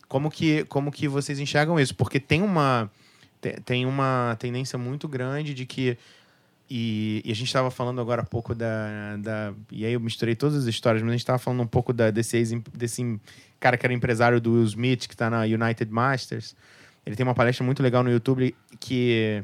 como 0.07 0.29
que, 0.29 0.65
como 0.65 0.91
que 0.91 1.07
vocês 1.07 1.39
enxergam 1.39 1.79
isso, 1.79 1.95
porque 1.95 2.19
tem 2.19 2.41
uma 2.41 2.89
te- 3.41 3.59
tem 3.63 3.85
uma 3.85 4.35
tendência 4.39 4.77
muito 4.77 5.07
grande 5.07 5.53
de 5.53 5.65
que 5.65 5.97
e, 6.69 7.21
e 7.23 7.31
a 7.31 7.35
gente 7.35 7.47
estava 7.47 7.69
falando 7.69 8.01
agora 8.01 8.23
há 8.23 8.25
pouco 8.25 8.55
da, 8.55 9.17
da. 9.17 9.53
E 9.71 9.85
aí 9.85 9.93
eu 9.93 9.99
misturei 9.99 10.35
todas 10.35 10.55
as 10.57 10.65
histórias, 10.65 11.03
mas 11.03 11.09
a 11.09 11.13
gente 11.13 11.21
estava 11.21 11.37
falando 11.37 11.61
um 11.61 11.67
pouco 11.67 11.93
da, 11.93 12.09
desse, 12.09 12.37
ex, 12.37 12.51
desse 12.73 13.19
cara 13.59 13.77
que 13.77 13.85
era 13.85 13.93
empresário 13.93 14.41
do 14.41 14.53
Will 14.53 14.63
Smith, 14.63 15.07
que 15.07 15.13
está 15.13 15.29
na 15.29 15.43
United 15.43 15.91
Masters. 15.91 16.55
Ele 17.05 17.15
tem 17.15 17.23
uma 17.23 17.35
palestra 17.35 17.63
muito 17.63 17.83
legal 17.83 18.03
no 18.03 18.09
YouTube 18.09 18.55
que, 18.79 19.43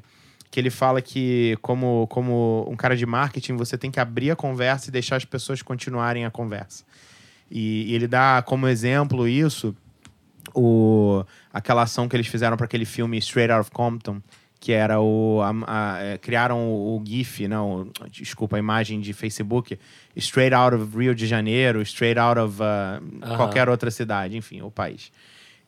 que 0.51 0.59
ele 0.59 0.69
fala 0.69 1.01
que, 1.01 1.57
como, 1.61 2.05
como 2.07 2.67
um 2.69 2.75
cara 2.75 2.95
de 2.95 3.05
marketing, 3.05 3.55
você 3.55 3.77
tem 3.77 3.89
que 3.89 3.99
abrir 4.01 4.29
a 4.31 4.35
conversa 4.35 4.89
e 4.89 4.91
deixar 4.91 5.15
as 5.15 5.23
pessoas 5.25 5.61
continuarem 5.61 6.25
a 6.25 6.29
conversa. 6.29 6.83
E, 7.49 7.89
e 7.89 7.95
ele 7.95 8.05
dá 8.07 8.43
como 8.45 8.67
exemplo 8.67 9.27
isso 9.27 9.73
o, 10.53 11.23
aquela 11.53 11.83
ação 11.83 12.07
que 12.07 12.15
eles 12.15 12.27
fizeram 12.27 12.57
para 12.57 12.65
aquele 12.65 12.85
filme 12.85 13.17
Straight 13.17 13.51
Out 13.51 13.61
of 13.61 13.71
Compton, 13.71 14.21
que 14.59 14.71
era 14.73 14.99
o. 14.99 15.39
a- 15.41 15.95
a- 15.95 15.99
é, 16.03 16.17
criaram 16.17 16.59
o, 16.69 16.97
o 16.97 17.03
GIF, 17.05 17.47
não, 17.47 17.89
desculpa, 18.11 18.55
a 18.57 18.59
imagem 18.59 18.99
de 18.99 19.13
Facebook, 19.13 19.79
Straight 20.15 20.53
Out 20.53 20.75
of 20.75 20.97
Rio 20.97 21.15
de 21.15 21.25
Janeiro, 21.27 21.81
Straight 21.81 22.19
Out 22.19 22.39
of 22.39 22.61
uh, 22.61 22.65
Aham. 23.23 23.37
qualquer 23.37 23.69
outra 23.69 23.89
cidade, 23.89 24.35
enfim, 24.37 24.61
o 24.61 24.69
país. 24.69 25.11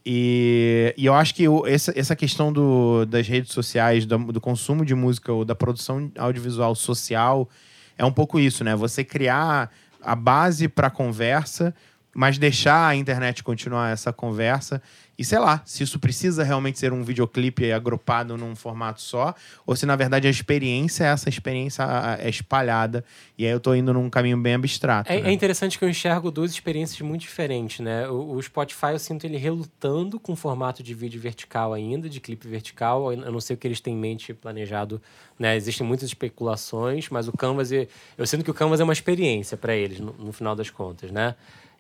E, 0.05 0.93
e 0.97 1.05
eu 1.05 1.13
acho 1.13 1.33
que 1.33 1.45
essa, 1.65 1.97
essa 1.97 2.15
questão 2.15 2.51
do, 2.51 3.05
das 3.05 3.27
redes 3.27 3.53
sociais, 3.53 4.05
do, 4.05 4.17
do 4.31 4.41
consumo 4.41 4.85
de 4.85 4.93
música 4.93 5.31
ou 5.31 5.45
da 5.45 5.55
produção 5.55 6.11
audiovisual 6.17 6.75
social 6.75 7.49
é 7.97 8.03
um 8.03 8.11
pouco 8.11 8.39
isso, 8.39 8.63
né? 8.63 8.75
Você 8.75 9.03
criar 9.03 9.71
a 10.01 10.15
base 10.15 10.67
para 10.67 10.89
conversa, 10.89 11.73
mas 12.13 12.37
deixar 12.37 12.87
a 12.87 12.95
internet 12.95 13.43
continuar 13.43 13.91
essa 13.91 14.11
conversa. 14.11 14.81
E 15.17 15.23
sei 15.23 15.37
lá, 15.37 15.61
se 15.63 15.83
isso 15.83 15.99
precisa 15.99 16.43
realmente 16.43 16.79
ser 16.79 16.91
um 16.91 17.03
videoclipe 17.03 17.71
agrupado 17.71 18.35
num 18.35 18.55
formato 18.55 18.99
só, 18.99 19.35
ou 19.65 19.75
se 19.75 19.85
na 19.85 19.95
verdade 19.95 20.27
a 20.27 20.29
experiência, 20.29 21.05
essa 21.05 21.29
experiência 21.29 21.83
é 22.19 22.27
espalhada. 22.29 23.05
E 23.37 23.45
aí 23.45 23.51
eu 23.51 23.59
tô 23.59 23.75
indo 23.75 23.93
num 23.93 24.09
caminho 24.09 24.37
bem 24.37 24.55
abstrato. 24.55 25.11
É, 25.11 25.21
né? 25.21 25.29
é 25.29 25.31
interessante 25.31 25.77
que 25.77 25.85
eu 25.85 25.89
enxergo 25.89 26.31
duas 26.31 26.51
experiências 26.51 26.99
muito 27.01 27.21
diferentes, 27.21 27.79
né? 27.79 28.07
O, 28.09 28.33
o 28.33 28.41
Spotify 28.41 28.87
eu 28.93 28.99
sinto 28.99 29.25
ele 29.25 29.37
relutando 29.37 30.19
com 30.19 30.33
o 30.33 30.35
formato 30.35 30.81
de 30.81 30.93
vídeo 30.95 31.21
vertical 31.21 31.73
ainda, 31.73 32.09
de 32.09 32.19
clipe 32.19 32.47
vertical. 32.47 33.13
Eu 33.13 33.31
não 33.31 33.39
sei 33.39 33.55
o 33.55 33.57
que 33.57 33.67
eles 33.67 33.79
têm 33.79 33.93
em 33.93 33.97
mente 33.97 34.33
planejado, 34.33 34.99
né? 35.37 35.55
Existem 35.55 35.85
muitas 35.85 36.09
especulações, 36.09 37.09
mas 37.09 37.27
o 37.27 37.31
Canvas, 37.31 37.71
eu, 37.71 37.87
eu 38.17 38.25
sinto 38.25 38.43
que 38.43 38.51
o 38.51 38.53
Canvas 38.53 38.79
é 38.79 38.83
uma 38.83 38.93
experiência 38.93 39.55
para 39.55 39.75
eles, 39.75 39.99
no, 39.99 40.13
no 40.13 40.33
final 40.33 40.55
das 40.55 40.71
contas, 40.71 41.11
né? 41.11 41.35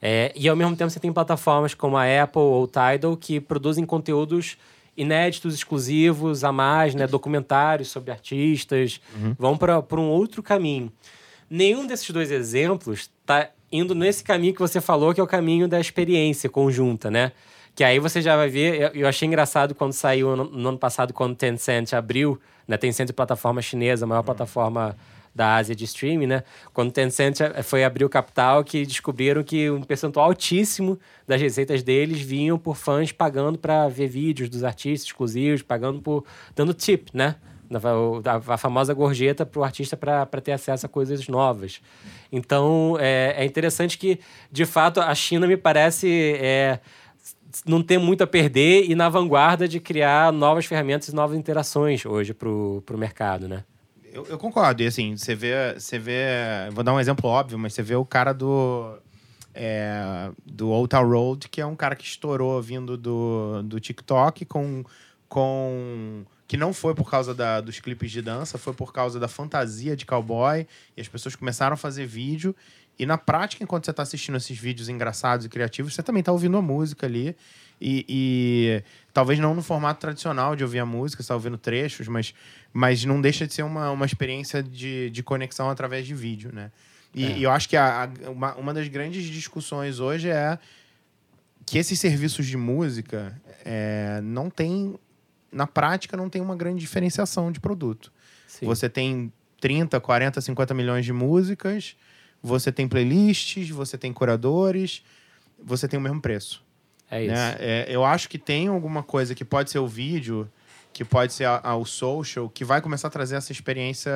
É, 0.05 0.33
e 0.35 0.49
ao 0.49 0.55
mesmo 0.55 0.75
tempo 0.75 0.89
você 0.91 0.99
tem 0.99 1.13
plataformas 1.13 1.73
como 1.73 1.95
a 1.95 2.03
Apple 2.23 2.41
ou 2.41 2.63
o 2.63 2.67
Tidal 2.67 3.15
que 3.15 3.39
produzem 3.39 3.85
conteúdos 3.85 4.57
inéditos, 4.97 5.55
exclusivos, 5.55 6.43
a 6.43 6.51
mais, 6.51 6.93
né? 6.93 7.07
Documentários 7.07 7.89
sobre 7.89 8.11
artistas, 8.11 8.99
vão 9.39 9.57
para 9.57 9.79
um 9.93 10.09
outro 10.09 10.43
caminho. 10.43 10.91
Nenhum 11.49 11.87
desses 11.87 12.09
dois 12.11 12.31
exemplos 12.31 13.09
tá 13.25 13.49
indo 13.71 13.95
nesse 13.95 14.23
caminho 14.25 14.53
que 14.53 14.59
você 14.59 14.81
falou, 14.81 15.13
que 15.13 15.21
é 15.21 15.23
o 15.23 15.27
caminho 15.27 15.67
da 15.69 15.79
experiência 15.79 16.49
conjunta, 16.49 17.09
né? 17.09 17.31
Que 17.73 17.83
aí 17.83 17.97
você 17.97 18.21
já 18.21 18.35
vai 18.35 18.49
ver. 18.49 18.91
eu- 18.93 19.07
achei 19.07 19.25
engraçado 19.27 19.73
quando 19.73 19.93
saiu 19.93 20.35
no, 20.35 20.43
no 20.43 20.69
ano 20.69 20.77
passado, 20.77 21.13
quando 21.13 21.31
o 21.31 21.35
Tencent 21.35 21.93
abriu, 21.93 22.37
né? 22.67 22.75
Tencent 22.77 23.09
é 23.09 23.13
plataforma 23.13 23.61
chinesa, 23.61 24.05
a 24.05 24.07
maior 24.07 24.21
plataforma 24.21 24.95
da 25.33 25.55
Ásia 25.55 25.75
de 25.75 25.83
streaming, 25.85 26.27
né? 26.27 26.43
Quando 26.73 26.89
o 26.89 26.91
Tencent 26.91 27.41
eh, 27.41 27.63
foi 27.63 27.83
abrir 27.83 28.05
o 28.05 28.09
capital, 28.09 28.63
que 28.63 28.85
descobriram 28.85 29.43
que 29.43 29.69
um 29.69 29.81
percentual 29.81 30.27
altíssimo 30.27 30.99
das 31.27 31.41
receitas 31.41 31.81
deles 31.81 32.21
vinham 32.21 32.57
por 32.57 32.75
fãs 32.75 33.11
pagando 33.11 33.57
para 33.57 33.87
ver 33.87 34.07
vídeos 34.07 34.49
dos 34.49 34.63
artistas 34.63 35.07
exclusivos, 35.07 35.61
pagando 35.61 36.01
por. 36.01 36.23
dando 36.55 36.73
tip, 36.73 37.09
né? 37.13 37.35
O- 37.71 38.21
a, 38.51 38.57
famosa 38.57 38.93
gorjeta 38.93 39.45
para 39.47 39.59
o 39.59 39.63
artista 39.63 39.97
para 39.97 40.25
ter 40.41 40.51
acesso 40.51 40.85
a 40.85 40.89
coisas 40.89 41.27
novas. 41.27 41.81
Então, 42.31 42.97
é, 42.99 43.33
é 43.37 43.45
interessante 43.45 43.97
que, 43.97 44.19
de 44.51 44.63
fato, 44.65 45.01
a 45.01 45.15
China 45.15 45.47
me 45.47 45.57
parece 45.57 46.35
é, 46.39 46.79
não 47.65 47.81
ter 47.81 47.97
muito 47.97 48.23
a 48.23 48.27
perder 48.27 48.85
e 48.87 48.93
na 48.93 49.09
vanguarda 49.09 49.67
de 49.67 49.79
criar 49.79 50.31
novas 50.31 50.65
ferramentas 50.67 51.07
e 51.07 51.15
novas 51.15 51.35
interações 51.35 52.05
hoje 52.05 52.31
pro, 52.33 52.83
pro 52.85 52.97
mercado, 52.97 53.47
né? 53.47 53.63
Eu, 54.13 54.27
eu 54.27 54.37
concordo. 54.37 54.83
E 54.83 54.85
assim, 54.85 55.17
você 55.17 55.33
vê, 55.33 55.73
você 55.73 55.97
vê. 55.97 56.23
Vou 56.71 56.83
dar 56.83 56.93
um 56.93 56.99
exemplo 56.99 57.27
óbvio, 57.27 57.57
mas 57.57 57.73
você 57.73 57.81
vê 57.81 57.95
o 57.95 58.05
cara 58.05 58.31
do. 58.31 58.95
É, 59.55 60.31
do 60.45 60.69
Old 60.69 60.89
Town 60.89 61.07
Road, 61.07 61.49
que 61.49 61.61
é 61.61 61.65
um 61.65 61.75
cara 61.75 61.95
que 61.95 62.03
estourou 62.03 62.61
vindo 62.61 62.95
do, 62.95 63.63
do 63.63 63.79
TikTok 63.79 64.45
com. 64.45 64.83
com 65.27 66.23
que 66.47 66.57
não 66.57 66.71
foi 66.71 66.93
por 66.93 67.09
causa 67.09 67.33
da, 67.33 67.61
dos 67.61 67.79
clipes 67.79 68.11
de 68.11 68.21
dança, 68.21 68.59
foi 68.59 68.73
por 68.73 68.93
causa 68.93 69.19
da 69.19 69.27
fantasia 69.27 69.95
de 69.95 70.05
cowboy. 70.05 70.67
E 70.95 71.01
as 71.01 71.07
pessoas 71.07 71.35
começaram 71.35 71.73
a 71.73 71.77
fazer 71.77 72.05
vídeo. 72.05 72.55
E 72.99 73.07
na 73.07 73.17
prática, 73.17 73.63
enquanto 73.63 73.85
você 73.85 73.91
está 73.91 74.03
assistindo 74.03 74.37
esses 74.37 74.55
vídeos 74.55 74.89
engraçados 74.89 75.47
e 75.47 75.49
criativos, 75.49 75.95
você 75.95 76.03
também 76.03 76.19
está 76.19 76.31
ouvindo 76.31 76.55
a 76.55 76.61
música 76.61 77.07
ali. 77.07 77.35
E, 77.85 78.05
e, 78.07 78.83
talvez 79.13 79.37
não 79.39 79.53
no 79.53 79.61
formato 79.61 79.99
tradicional 79.99 80.55
de 80.55 80.63
ouvir 80.63 80.79
a 80.79 80.85
música, 80.85 81.21
você 81.21 81.25
está 81.25 81.33
ouvindo 81.33 81.57
trechos, 81.57 82.07
mas, 82.07 82.33
mas 82.71 83.03
não 83.03 83.19
deixa 83.19 83.45
de 83.45 83.53
ser 83.53 83.63
uma, 83.63 83.91
uma 83.91 84.05
experiência 84.05 84.63
de, 84.63 85.09
de 85.09 85.21
conexão 85.21 85.69
através 85.69 86.07
de 86.07 86.15
vídeo, 86.15 86.49
né? 86.53 86.71
E, 87.13 87.25
É. 87.25 87.37
e 87.39 87.43
eu 87.43 87.51
acho 87.51 87.67
que 87.67 87.75
a, 87.75 88.03
a- 88.05 88.29
uma, 88.29 88.55
uma 88.55 88.73
das 88.73 88.87
grandes 88.87 89.25
discussões 89.25 89.99
hoje 89.99 90.29
é 90.29 90.57
que 91.65 91.77
esses 91.77 91.99
serviços 91.99 92.45
de 92.47 92.55
música 92.55 93.37
é, 93.65 94.21
não 94.23 94.49
tem, 94.49 94.95
na 95.51 95.67
prática, 95.67 96.15
não 96.15 96.29
tem 96.29 96.41
uma 96.41 96.55
grande 96.55 96.79
diferenciação 96.79 97.51
de 97.51 97.59
produto. 97.59 98.13
Sim. 98.47 98.65
Você 98.65 98.87
tem 98.87 99.29
30, 99.59 99.99
40, 99.99 100.39
50 100.39 100.73
milhões 100.73 101.03
de 101.03 101.11
músicas, 101.11 101.97
você 102.41 102.71
tem 102.71 102.87
playlists, 102.87 103.69
você 103.69 103.97
tem 103.97 104.13
curadores, 104.13 105.03
você 105.61 105.85
tem 105.85 105.99
o 105.99 106.01
mesmo 106.01 106.21
preço. 106.21 106.62
É 107.15 107.23
isso. 107.23 107.33
né? 107.33 107.55
É, 107.59 107.85
eu 107.89 108.03
acho 108.03 108.27
que 108.29 108.37
tem 108.37 108.67
alguma 108.67 109.03
coisa 109.03 109.35
que 109.35 109.45
pode 109.45 109.69
ser 109.71 109.79
o 109.79 109.87
vídeo, 109.87 110.47
que 110.91 111.03
pode 111.03 111.33
ser 111.33 111.45
a- 111.45 111.59
a- 111.63 111.75
o 111.75 111.85
social, 111.85 112.47
que 112.47 112.63
vai 112.63 112.79
começar 112.81 113.07
a 113.07 113.11
trazer 113.11 113.35
essa 113.35 113.51
experiência 113.51 114.11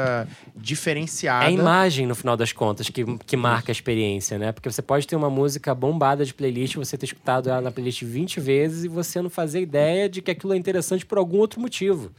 diferenciada. 0.56 1.46
É 1.46 1.48
a 1.48 1.52
imagem, 1.52 2.06
no 2.06 2.14
final 2.16 2.36
das 2.38 2.52
contas, 2.52 2.90
que, 2.90 3.04
que 3.26 3.38
marca 3.38 3.72
a 3.72 3.74
experiência, 3.74 4.38
né? 4.38 4.52
Porque 4.52 4.70
você 4.70 4.82
pode 4.82 5.08
ter 5.08 5.16
uma 5.16 5.30
música 5.30 5.74
bombada 5.74 6.24
de 6.26 6.34
playlist, 6.34 6.76
você 6.76 6.98
ter 6.98 7.06
escutado 7.06 7.50
ela 7.50 7.62
na 7.62 7.72
playlist 7.72 8.04
20 8.04 8.40
vezes 8.40 8.84
e 8.84 8.88
você 8.88 9.22
não 9.22 9.30
fazer 9.30 9.62
ideia 9.62 10.08
de 10.10 10.22
que 10.22 10.32
aquilo 10.32 10.54
é 10.54 10.58
interessante 10.58 11.06
por 11.06 11.18
algum 11.18 11.38
outro 11.38 11.60
motivo. 11.60 12.12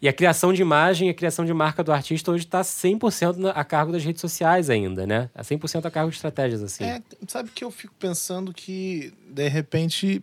E 0.00 0.08
a 0.08 0.12
criação 0.12 0.52
de 0.52 0.60
imagem, 0.60 1.08
a 1.08 1.14
criação 1.14 1.44
de 1.44 1.54
marca 1.54 1.82
do 1.82 1.90
artista 1.92 2.30
hoje 2.30 2.44
está 2.44 2.62
100% 2.62 3.36
na- 3.38 3.50
a 3.50 3.64
cargo 3.64 3.92
das 3.92 4.04
redes 4.04 4.20
sociais 4.20 4.68
ainda, 4.68 5.06
né? 5.06 5.30
É 5.34 5.42
100% 5.42 5.86
a 5.86 5.90
cargo 5.90 6.10
de 6.10 6.16
estratégias, 6.16 6.62
assim. 6.62 6.84
É, 6.84 7.02
sabe 7.26 7.50
que 7.50 7.64
eu 7.64 7.70
fico 7.70 7.94
pensando 7.98 8.52
que, 8.52 9.12
de 9.28 9.48
repente, 9.48 10.22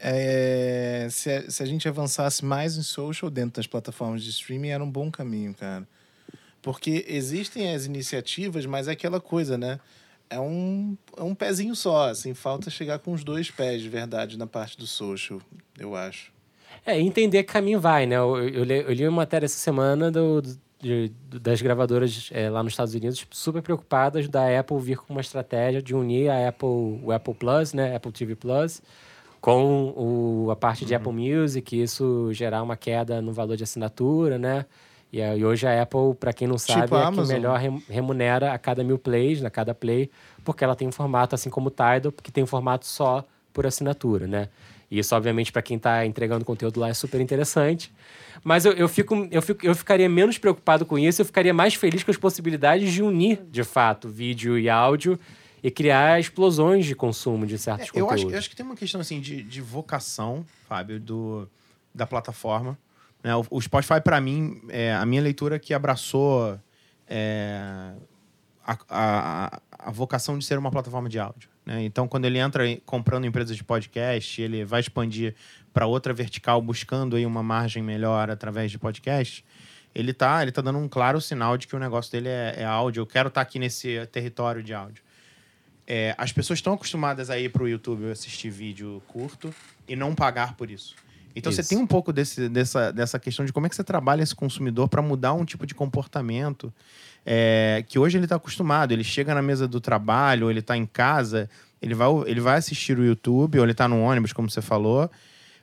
é, 0.00 1.06
se, 1.10 1.30
a, 1.30 1.50
se 1.50 1.62
a 1.62 1.66
gente 1.66 1.88
avançasse 1.88 2.44
mais 2.44 2.76
em 2.76 2.82
social 2.82 3.30
dentro 3.30 3.52
das 3.60 3.66
plataformas 3.66 4.22
de 4.22 4.30
streaming, 4.30 4.68
era 4.70 4.82
um 4.82 4.90
bom 4.90 5.10
caminho, 5.10 5.54
cara. 5.54 5.86
Porque 6.60 7.04
existem 7.08 7.74
as 7.74 7.84
iniciativas, 7.86 8.66
mas 8.66 8.88
é 8.88 8.92
aquela 8.92 9.20
coisa, 9.20 9.56
né? 9.56 9.78
É 10.30 10.40
um, 10.40 10.96
é 11.16 11.22
um 11.22 11.34
pezinho 11.34 11.76
só, 11.76 12.08
assim, 12.10 12.34
falta 12.34 12.70
chegar 12.70 12.98
com 12.98 13.12
os 13.12 13.22
dois 13.22 13.50
pés 13.50 13.80
de 13.82 13.88
verdade 13.88 14.36
na 14.38 14.46
parte 14.46 14.76
do 14.76 14.86
social, 14.86 15.40
eu 15.78 15.94
acho. 15.94 16.32
É, 16.86 17.00
entender 17.00 17.42
que 17.44 17.52
caminho 17.52 17.80
vai, 17.80 18.06
né? 18.06 18.16
Eu, 18.16 18.36
eu, 18.48 18.64
li, 18.64 18.74
eu 18.80 18.92
li 18.92 19.08
uma 19.08 19.16
matéria 19.22 19.46
essa 19.46 19.56
semana 19.58 20.10
do, 20.10 20.42
de- 20.80 21.10
das 21.40 21.62
gravadoras 21.62 22.28
é, 22.32 22.50
lá 22.50 22.62
nos 22.62 22.72
Estados 22.74 22.94
Unidos 22.94 23.26
super 23.30 23.62
preocupadas 23.62 24.28
da 24.28 24.58
Apple 24.58 24.78
vir 24.80 24.98
com 24.98 25.14
uma 25.14 25.20
estratégia 25.22 25.80
de 25.80 25.94
unir 25.94 26.28
a 26.30 26.48
Apple, 26.48 26.68
o 27.02 27.10
Apple 27.10 27.34
Plus, 27.34 27.72
né? 27.72 27.96
Apple 27.96 28.12
TV 28.12 28.34
Plus, 28.36 28.82
com 29.40 29.92
o, 29.96 30.50
a 30.50 30.56
parte 30.56 30.84
de 30.84 30.94
Apple 30.94 31.12
Music, 31.12 31.80
isso 31.80 32.28
gerar 32.32 32.62
uma 32.62 32.76
queda 32.76 33.20
no 33.22 33.32
valor 33.32 33.56
de 33.56 33.64
assinatura, 33.64 34.38
né? 34.38 34.66
E, 35.12 35.22
a- 35.22 35.36
e 35.36 35.44
hoje 35.44 35.66
a 35.66 35.80
Apple, 35.82 36.14
para 36.18 36.32
quem 36.32 36.46
não 36.48 36.58
sabe, 36.58 36.82
Tipo 36.82 36.96
a 36.96 37.00
é 37.00 37.02
a 37.04 37.10
que 37.12 37.20
melhor 37.32 37.58
rem- 37.58 37.82
remunera 37.88 38.52
a 38.52 38.58
cada 38.58 38.82
mil 38.84 38.98
plays, 38.98 39.40
na 39.40 39.48
cada 39.48 39.74
play, 39.74 40.10
porque 40.44 40.62
ela 40.64 40.74
tem 40.76 40.86
um 40.88 40.92
formato, 40.92 41.34
assim 41.34 41.48
como 41.48 41.68
o 41.68 41.70
Tidal, 41.70 42.12
que 42.12 42.30
tem 42.32 42.44
um 42.44 42.46
formato 42.46 42.84
só 42.86 43.24
por 43.54 43.64
assinatura, 43.66 44.26
né? 44.26 44.48
E 44.90 44.98
isso, 44.98 45.14
obviamente, 45.14 45.50
para 45.50 45.62
quem 45.62 45.76
está 45.76 46.04
entregando 46.06 46.44
conteúdo 46.44 46.78
lá 46.80 46.88
é 46.88 46.94
super 46.94 47.20
interessante. 47.20 47.92
Mas 48.42 48.64
eu, 48.64 48.72
eu, 48.72 48.88
fico, 48.88 49.26
eu, 49.30 49.40
fico, 49.42 49.64
eu 49.66 49.74
ficaria 49.74 50.08
menos 50.08 50.36
preocupado 50.38 50.84
com 50.84 50.98
isso, 50.98 51.22
eu 51.22 51.26
ficaria 51.26 51.54
mais 51.54 51.74
feliz 51.74 52.02
com 52.02 52.10
as 52.10 52.16
possibilidades 52.16 52.92
de 52.92 53.02
unir, 53.02 53.42
de 53.50 53.64
fato, 53.64 54.08
vídeo 54.08 54.58
e 54.58 54.68
áudio 54.68 55.18
e 55.62 55.70
criar 55.70 56.20
explosões 56.20 56.84
de 56.84 56.94
consumo 56.94 57.46
de 57.46 57.56
certos 57.56 57.86
É, 57.86 57.90
eu, 57.98 58.04
conteúdos. 58.06 58.24
acho, 58.26 58.34
eu 58.34 58.38
acho 58.38 58.50
que 58.50 58.56
tem 58.56 58.66
uma 58.66 58.76
questão 58.76 59.00
assim 59.00 59.18
de, 59.20 59.42
de 59.42 59.60
vocação, 59.62 60.44
Fábio, 60.68 61.00
do, 61.00 61.48
da 61.94 62.06
plataforma. 62.06 62.78
né? 63.22 63.34
O, 63.34 63.46
o 63.50 63.60
Spotify, 63.62 64.00
para 64.02 64.20
mim, 64.20 64.60
é 64.68 64.92
a 64.92 65.06
minha 65.06 65.22
leitura 65.22 65.58
que 65.58 65.72
abraçou 65.72 66.60
é, 67.08 67.92
a, 68.66 68.76
a, 68.90 69.60
a 69.78 69.90
vocação 69.90 70.38
de 70.38 70.44
ser 70.44 70.58
uma 70.58 70.70
plataforma 70.70 71.08
de 71.08 71.18
áudio. 71.18 71.48
Né? 71.64 71.84
Então, 71.84 72.06
quando 72.06 72.24
ele 72.24 72.38
entra 72.38 72.64
comprando 72.84 73.26
empresas 73.26 73.56
de 73.56 73.64
podcast, 73.64 74.40
ele 74.40 74.64
vai 74.64 74.80
expandir 74.80 75.34
para 75.72 75.86
outra 75.86 76.12
vertical, 76.12 76.60
buscando 76.60 77.16
aí 77.16 77.24
uma 77.24 77.42
margem 77.42 77.82
melhor 77.82 78.30
através 78.30 78.70
de 78.70 78.78
podcast. 78.78 79.44
Ele 79.94 80.12
tá, 80.12 80.42
ele 80.42 80.52
tá 80.52 80.60
dando 80.60 80.78
um 80.78 80.88
claro 80.88 81.20
sinal 81.20 81.56
de 81.56 81.66
que 81.66 81.76
o 81.76 81.78
negócio 81.78 82.10
dele 82.12 82.28
é, 82.28 82.56
é 82.58 82.64
áudio. 82.64 83.00
Eu 83.00 83.06
quero 83.06 83.28
estar 83.28 83.40
aqui 83.40 83.58
nesse 83.58 84.06
território 84.06 84.62
de 84.62 84.74
áudio. 84.74 85.02
É, 85.86 86.14
as 86.18 86.32
pessoas 86.32 86.58
estão 86.58 86.72
acostumadas 86.72 87.30
a 87.30 87.38
ir 87.38 87.50
para 87.50 87.62
o 87.62 87.68
YouTube 87.68 88.10
assistir 88.10 88.50
vídeo 88.50 89.02
curto 89.06 89.54
e 89.86 89.94
não 89.94 90.14
pagar 90.14 90.56
por 90.56 90.70
isso. 90.70 90.96
Então 91.36 91.50
você 91.50 91.62
Isso. 91.62 91.70
tem 91.70 91.78
um 91.78 91.86
pouco 91.86 92.12
desse, 92.12 92.48
dessa, 92.48 92.92
dessa 92.92 93.18
questão 93.18 93.44
de 93.44 93.52
como 93.52 93.66
é 93.66 93.68
que 93.68 93.74
você 93.74 93.82
trabalha 93.82 94.22
esse 94.22 94.34
consumidor 94.34 94.88
para 94.88 95.02
mudar 95.02 95.32
um 95.32 95.44
tipo 95.44 95.66
de 95.66 95.74
comportamento 95.74 96.72
é, 97.24 97.84
que 97.88 97.98
hoje 97.98 98.18
ele 98.18 98.26
está 98.26 98.36
acostumado. 98.36 98.92
Ele 98.92 99.04
chega 99.04 99.34
na 99.34 99.42
mesa 99.42 99.66
do 99.66 99.80
trabalho, 99.80 100.44
ou 100.44 100.50
ele 100.50 100.60
está 100.60 100.76
em 100.76 100.86
casa, 100.86 101.48
ele 101.80 101.94
vai, 101.94 102.08
ele 102.26 102.40
vai 102.40 102.58
assistir 102.58 102.98
o 102.98 103.04
YouTube, 103.04 103.58
ou 103.58 103.64
ele 103.64 103.72
está 103.72 103.86
no 103.88 104.00
ônibus, 104.00 104.32
como 104.32 104.50
você 104.50 104.62
falou. 104.62 105.10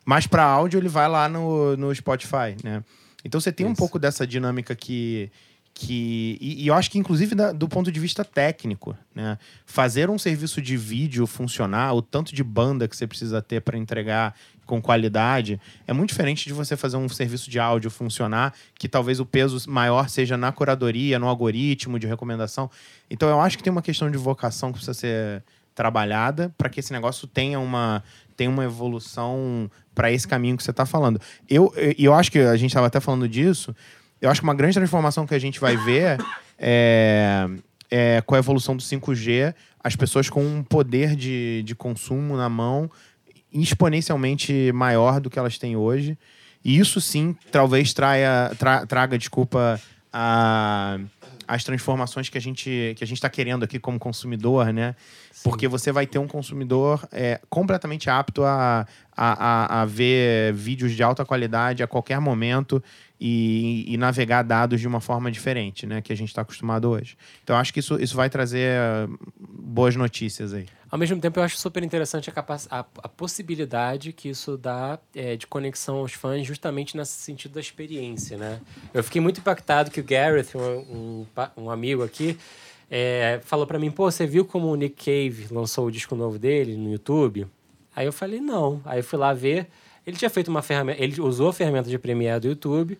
Mas 0.06 0.26
para 0.28 0.44
áudio 0.44 0.80
ele 0.80 0.90
vai 0.90 1.08
lá 1.08 1.30
no, 1.30 1.78
no 1.78 1.94
Spotify, 1.94 2.56
né? 2.64 2.84
Então 3.24 3.40
você 3.40 3.52
tem 3.52 3.66
um 3.66 3.72
Isso. 3.72 3.78
pouco 3.78 4.00
dessa 4.00 4.26
dinâmica 4.26 4.76
que 4.76 5.32
que 5.74 6.38
e, 6.42 6.64
e 6.64 6.68
eu 6.68 6.74
acho 6.74 6.92
que 6.92 7.00
inclusive 7.00 7.34
da- 7.34 7.54
do 7.54 7.66
ponto 7.68 7.90
de 7.92 8.00
vista 8.00 8.26
técnico, 8.26 8.96
né? 9.16 9.38
Fazer 9.66 10.10
um 10.10 10.18
serviço 10.20 10.62
de 10.62 10.76
vídeo 10.76 11.26
funcionar, 11.26 11.94
o 11.94 12.02
tanto 12.02 12.36
de 12.36 12.44
banda 12.44 12.88
que 12.88 12.96
você 12.98 13.08
precisa 13.08 13.42
ter 13.42 13.62
para 13.62 13.78
entregar 13.78 14.36
com 14.72 14.82
qualidade, 14.82 15.60
é 15.86 15.92
muito 15.92 16.12
diferente 16.12 16.46
de 16.46 16.54
você 16.54 16.78
fazer 16.78 16.96
um 16.96 17.10
serviço 17.10 17.50
de 17.50 17.60
áudio 17.60 17.92
funcionar, 17.92 18.54
que 18.80 18.88
talvez 18.88 19.20
o 19.20 19.26
peso 19.26 19.70
maior 19.70 20.08
seja 20.08 20.38
na 20.38 20.50
curadoria, 20.50 21.20
no 21.20 21.28
algoritmo 21.28 22.00
de 22.00 22.08
recomendação. 22.08 22.72
Então 23.10 23.28
eu 23.28 23.42
acho 23.42 23.58
que 23.58 23.64
tem 23.66 23.70
uma 23.70 23.82
questão 23.82 24.10
de 24.10 24.18
vocação 24.18 24.70
que 24.72 24.78
precisa 24.78 24.94
ser 24.94 25.44
trabalhada 25.76 26.56
para 26.58 26.70
que 26.70 26.80
esse 26.80 26.94
negócio 26.94 27.28
tenha 27.28 27.60
uma 27.60 28.02
tenha 28.38 28.50
uma 28.50 28.64
evolução 28.64 29.70
para 29.94 30.10
esse 30.10 30.26
caminho 30.26 30.56
que 30.56 30.64
você 30.64 30.72
está 30.72 30.86
falando. 30.86 31.20
Eu, 31.50 31.74
eu, 31.76 31.94
eu 31.98 32.14
acho 32.14 32.32
que 32.32 32.40
a 32.40 32.56
gente 32.56 32.70
estava 32.70 32.88
até 32.88 33.02
falando 33.02 33.28
disso. 33.28 33.76
Eu 34.22 34.30
acho 34.30 34.40
que 34.40 34.48
uma 34.48 34.56
grande 34.56 34.76
transformação 34.76 35.28
que 35.28 35.36
a 35.36 35.40
gente 35.40 35.60
vai 35.60 35.76
ver 35.76 36.18
é, 36.58 37.46
é 37.92 38.22
com 38.22 38.36
a 38.36 38.38
evolução 38.38 38.74
do 38.74 38.82
5G, 38.82 39.54
as 39.84 39.98
pessoas 39.98 40.30
com 40.30 40.42
um 40.42 40.64
poder 40.64 41.14
de, 41.14 41.62
de 41.66 41.76
consumo 41.76 42.38
na 42.38 42.48
mão 42.48 42.90
exponencialmente 43.54 44.72
maior 44.74 45.20
do 45.20 45.30
que 45.30 45.38
elas 45.38 45.58
têm 45.58 45.76
hoje. 45.76 46.18
E 46.64 46.78
isso 46.78 47.02
sim, 47.02 47.36
talvez 47.52 47.94
traia, 47.94 48.52
tra- 48.58 48.86
traga, 48.86 49.18
desculpa, 49.18 49.80
a, 50.14 51.00
as 51.48 51.64
transformações 51.64 52.30
que 52.30 52.38
a 52.38 52.42
gente 52.42 52.94
que 52.96 53.04
a 53.04 53.08
gente 53.08 53.18
está 53.18 53.30
querendo 53.30 53.64
aqui 53.64 53.80
como 53.80 53.98
consumidor, 53.98 54.72
né? 54.72 54.96
Porque 55.44 55.68
você 55.68 55.92
vai 55.92 56.06
ter 56.06 56.20
um 56.20 56.28
consumidor 56.28 57.08
é, 57.12 57.42
completamente 57.50 58.10
apto 58.10 58.44
a, 58.44 58.86
a, 59.18 59.82
a, 59.82 59.86
ver 59.86 60.54
vídeos 60.54 60.92
de 60.92 61.02
alta 61.02 61.26
qualidade 61.26 61.82
a 61.82 61.88
qualquer 61.88 62.20
momento 62.22 62.82
e, 63.20 63.86
e 63.88 63.98
navegar 63.98 64.44
dados 64.44 64.80
de 64.80 64.88
uma 64.88 65.02
forma 65.02 65.32
diferente, 65.32 65.88
né? 65.88 66.00
Que 66.00 66.14
a 66.14 66.16
gente 66.16 66.30
está 66.30 66.44
acostumado 66.44 66.90
hoje. 66.90 67.18
Então, 67.44 67.56
acho 67.56 67.74
que 67.74 67.80
isso, 67.80 68.00
isso 68.00 68.16
vai 68.16 68.30
trazer 68.30 68.78
boas 69.40 69.96
notícias 69.96 70.54
aí. 70.54 70.68
Ao 70.92 71.00
mesmo 71.00 71.22
tempo, 71.22 71.40
eu 71.40 71.44
acho 71.44 71.58
super 71.58 71.82
interessante 71.84 72.30
a, 72.30 72.46
a, 72.70 72.80
a 72.80 73.08
possibilidade 73.08 74.12
que 74.12 74.28
isso 74.28 74.58
dá 74.58 75.00
é, 75.16 75.38
de 75.38 75.48
conexão 75.48 76.00
aos 76.00 76.12
fãs, 76.12 76.46
justamente 76.46 76.98
nesse 76.98 77.14
sentido 77.14 77.54
da 77.54 77.62
experiência, 77.62 78.38
né? 78.38 78.60
Eu 78.94 79.02
fiquei 79.02 79.22
muito 79.22 79.40
impactado 79.40 79.90
que 79.90 80.02
o 80.02 80.04
Gareth, 80.04 80.50
um, 80.54 81.26
um, 81.56 81.64
um 81.64 81.70
amigo 81.70 82.04
aqui, 82.04 82.38
é, 82.90 83.40
falou 83.46 83.66
pra 83.66 83.80
mim, 83.80 83.90
pô, 83.90 84.12
você 84.12 84.28
viu 84.28 84.44
como 84.44 84.68
o 84.68 84.76
Nick 84.76 85.06
Cave 85.06 85.48
lançou 85.50 85.88
o 85.88 85.92
disco 85.92 86.14
novo 86.14 86.38
dele 86.38 86.76
no 86.76 86.92
YouTube? 86.92 87.48
Aí 87.96 88.06
eu 88.06 88.12
falei, 88.12 88.42
não. 88.42 88.82
Aí 88.84 89.00
eu 89.00 89.04
fui 89.04 89.18
lá 89.18 89.34
ver. 89.34 89.68
Ele 90.06 90.18
tinha 90.18 90.30
feito 90.30 90.50
uma 90.50 90.62
ferramenta, 90.62 91.02
ele 91.02 91.22
usou 91.22 91.50
a 91.50 91.54
ferramenta 91.54 91.90
de 91.90 91.98
Premiere 91.98 92.42
do 92.42 92.48
YouTube 92.50 93.00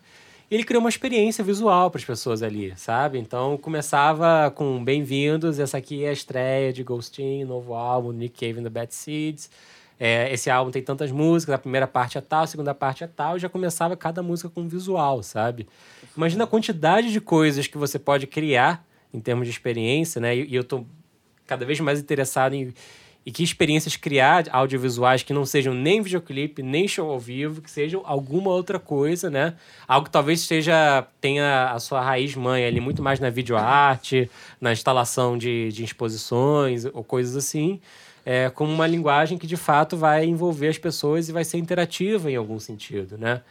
ele 0.52 0.66
criou 0.66 0.82
uma 0.82 0.90
experiência 0.90 1.44
visual 1.44 1.90
para 1.90 2.00
as 2.00 2.06
pessoas 2.06 2.44
ali, 2.44 2.74
sabe? 2.76 3.18
Então 3.18 3.58
começava 3.58 4.52
com 4.52 4.84
bem-vindos, 4.84 5.60
essa 5.60 5.78
aqui 5.78 6.04
é 6.04 6.10
a 6.10 6.12
estreia 6.12 6.74
de 6.74 6.84
Ghostin, 6.84 7.46
novo 7.46 7.74
álbum, 7.74 8.12
Nick 8.12 8.38
Cave 8.38 8.60
and 8.60 8.64
the 8.64 8.70
Bad 8.70 8.94
Seeds. 8.94 9.50
é, 9.98 10.34
esse 10.34 10.50
álbum 10.50 10.70
tem 10.70 10.82
tantas 10.84 11.10
músicas, 11.10 11.56
a 11.56 11.58
primeira 11.58 11.88
parte 11.88 12.18
é 12.18 12.22
tal, 12.22 12.44
a 12.44 12.48
segunda 12.48 12.74
parte 12.74 13.02
é 13.02 13.08
tal, 13.08 13.38
e 13.38 13.40
já 13.40 13.48
começava 13.48 13.96
cada 13.96 14.22
música 14.22 14.50
com 14.50 14.62
um 14.62 14.68
visual, 14.68 15.24
sabe? 15.24 15.70
Imagina 16.18 16.44
a 16.44 16.48
quantidade 16.48 17.14
de 17.14 17.22
coisas 17.22 17.68
que 17.68 17.78
você 17.78 17.98
pode 17.98 18.28
criar 18.28 18.86
em 19.14 19.22
termos 19.22 19.48
de 19.48 19.52
experiência, 19.52 20.20
né? 20.20 20.36
E, 20.36 20.50
e 20.50 20.56
eu 20.56 20.66
tô 20.66 20.84
cada 21.48 21.66
vez 21.66 21.80
mais 21.80 22.00
interessado 22.00 22.54
em 22.56 22.74
e 23.26 23.32
que 23.32 23.44
experiências 23.44 23.96
criar 23.96 24.46
audiovisuais 24.52 25.22
que 25.22 25.32
não 25.32 25.46
sejam 25.46 25.74
nem 25.74 26.02
videoclipe, 26.02 26.64
nem 26.64 26.88
show 26.88 27.10
ao 27.12 27.20
vivo, 27.20 27.62
que 27.62 27.70
sejam 27.70 28.02
alguma 28.04 28.50
outra 28.50 28.80
coisa, 28.80 29.30
né? 29.30 29.54
Algo 29.88 30.06
que 30.06 30.12
talvez 30.12 30.42
seja 30.42 31.06
tenha 31.20 31.72
a 31.72 31.80
sua 31.80 32.02
raiz 32.02 32.36
mãe 32.36 32.66
ali 32.66 32.80
muito 32.80 33.04
mais 33.04 33.20
na 33.20 33.30
videoarte, 33.30 34.30
na 34.60 34.72
instalação 34.72 35.38
de, 35.38 35.70
de 35.72 35.84
exposições 35.84 36.86
ou 36.86 37.04
coisas 37.04 37.36
assim, 37.36 37.80
é, 38.26 38.50
com 38.50 38.66
uma 38.66 38.88
linguagem 38.88 39.38
que 39.38 39.46
de 39.46 39.58
fato 39.58 39.96
vai 39.96 40.26
envolver 40.26 40.70
as 40.70 40.80
pessoas 40.80 41.30
e 41.30 41.32
vai 41.32 41.44
ser 41.44 41.58
interativa 41.58 42.32
em 42.32 42.36
algum 42.36 42.60
sentido, 42.60 43.18
né? 43.18 43.42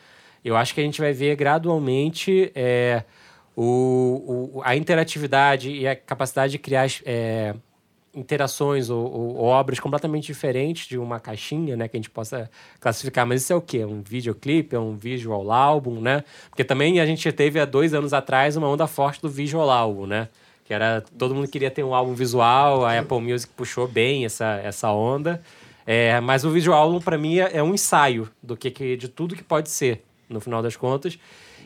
Eu 0.45 0.57
acho 0.57 0.75
que 0.75 0.81
a 0.81 0.85
gente 0.85 1.01
vai 1.01 1.12
ver 1.12 1.37
gradualmente 1.37 2.51
é, 2.55 3.05
o, 3.55 4.51
o, 4.55 4.62
a 4.64 4.75
interatividade 4.75 5.71
e 5.71 5.87
a 5.87 5.95
capacidade 5.95 6.53
de 6.53 6.59
criar 6.59 6.89
é, 7.05 7.55
interações 8.15 8.91
ou, 8.91 9.05
ou, 9.05 9.37
ou, 9.37 9.45
obras 9.47 9.79
completamente 9.79 10.27
diferentes 10.27 10.87
de 10.87 10.99
uma 10.99 11.21
caixinha, 11.21 11.77
né, 11.77 11.87
que 11.87 11.97
a 11.97 11.99
gente 11.99 12.11
possa 12.11 12.51
classificar. 12.81 13.27
Mas 13.27 13.43
isso 13.43 13.53
é 13.53 13.57
o 13.57 13.61
quê? 13.61 13.85
Um 13.85 14.03
videoclipe, 14.03 14.75
é 14.75 14.79
um 14.79 14.97
visual 14.97 15.51
álbum, 15.53 16.01
né? 16.01 16.25
Porque 16.49 16.65
também 16.65 17.01
a 17.01 17.07
gente 17.07 17.31
teve 17.33 17.61
há 17.61 17.65
dois 17.65 17.95
anos 17.95 18.13
atrás 18.13 18.57
uma 18.57 18.69
onda 18.69 18.87
forte 18.87 19.23
do 19.23 19.29
visual 19.29 19.71
álbum, 19.71 20.07
né? 20.07 20.29
Que 20.65 20.75
era 20.75 21.03
todo 21.19 21.35
mundo 21.35 21.49
queria 21.49 21.71
ter 21.71 21.85
um 21.85 21.95
álbum 21.95 22.15
visual, 22.15 22.85
a 22.85 22.99
Apple 22.99 23.21
Music 23.21 23.53
puxou 23.57 23.87
bem 23.87 24.25
essa, 24.25 24.61
essa 24.65 24.91
onda. 24.91 25.41
É, 25.87 26.21
mas 26.21 26.45
o 26.45 26.51
visual 26.51 26.83
álbum 26.83 27.01
para 27.01 27.17
mim 27.17 27.39
é, 27.39 27.57
é, 27.57 27.63
um 27.63 27.75
ensaio 27.75 28.29
do 28.43 28.57
que, 28.57 28.71
que 28.71 28.97
de 28.97 29.09
tudo 29.09 29.35
que 29.35 29.43
pode 29.43 29.71
ser 29.71 30.03
no 30.29 30.41
final 30.41 30.63
das 30.63 30.77
contas. 30.77 31.19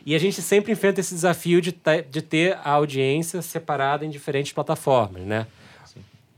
E 0.05 0.13
a 0.13 0.19
gente 0.19 0.41
sempre 0.41 0.71
enfrenta 0.71 0.99
esse 0.99 1.13
desafio 1.13 1.59
de, 1.59 1.75
de 2.09 2.21
ter 2.21 2.57
a 2.63 2.71
audiência 2.71 3.41
separada 3.41 4.05
em 4.05 4.09
diferentes 4.09 4.53
plataformas, 4.53 5.23
né? 5.23 5.47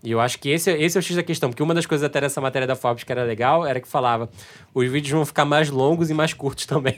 E 0.03 0.11
eu 0.11 0.19
acho 0.19 0.37
que 0.37 0.49
esse, 0.49 0.71
esse 0.71 0.97
é 0.97 0.99
o 0.99 1.01
X 1.01 1.15
da 1.15 1.23
questão, 1.23 1.49
porque 1.49 1.63
uma 1.63 1.73
das 1.73 1.85
coisas 1.85 2.05
até 2.05 2.21
dessa 2.21 2.39
matéria 2.39 2.67
da 2.67 2.75
Forbes 2.75 3.03
que 3.03 3.11
era 3.11 3.23
legal 3.23 3.65
era 3.65 3.79
que 3.81 3.87
falava 3.87 4.29
os 4.73 4.87
vídeos 4.89 5.11
vão 5.11 5.25
ficar 5.25 5.43
mais 5.43 5.69
longos 5.69 6.09
e 6.11 6.13
mais 6.13 6.33
curtos 6.33 6.65
também. 6.67 6.97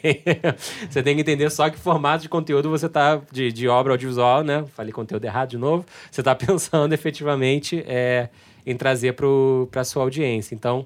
você 0.90 1.02
tem 1.02 1.16
que 1.16 1.22
entender 1.22 1.50
só 1.50 1.70
que 1.70 1.80
formato 1.80 2.24
de 2.24 2.30
conteúdo 2.30 2.70
você 2.70 2.90
tá, 2.90 3.22
de, 3.32 3.52
de 3.52 3.68
obra 3.68 3.94
audiovisual, 3.94 4.44
né? 4.44 4.66
Falei 4.76 4.92
conteúdo 4.92 5.24
errado 5.24 5.50
de 5.50 5.58
novo. 5.58 5.86
Você 6.12 6.20
está 6.22 6.36
pensando 6.36 6.94
efetivamente 6.94 7.84
é, 7.88 8.30
em 8.66 8.76
trazer 8.76 9.14
para 9.14 9.82
a 9.82 9.84
sua 9.86 10.04
audiência. 10.04 10.54
Então, 10.54 10.86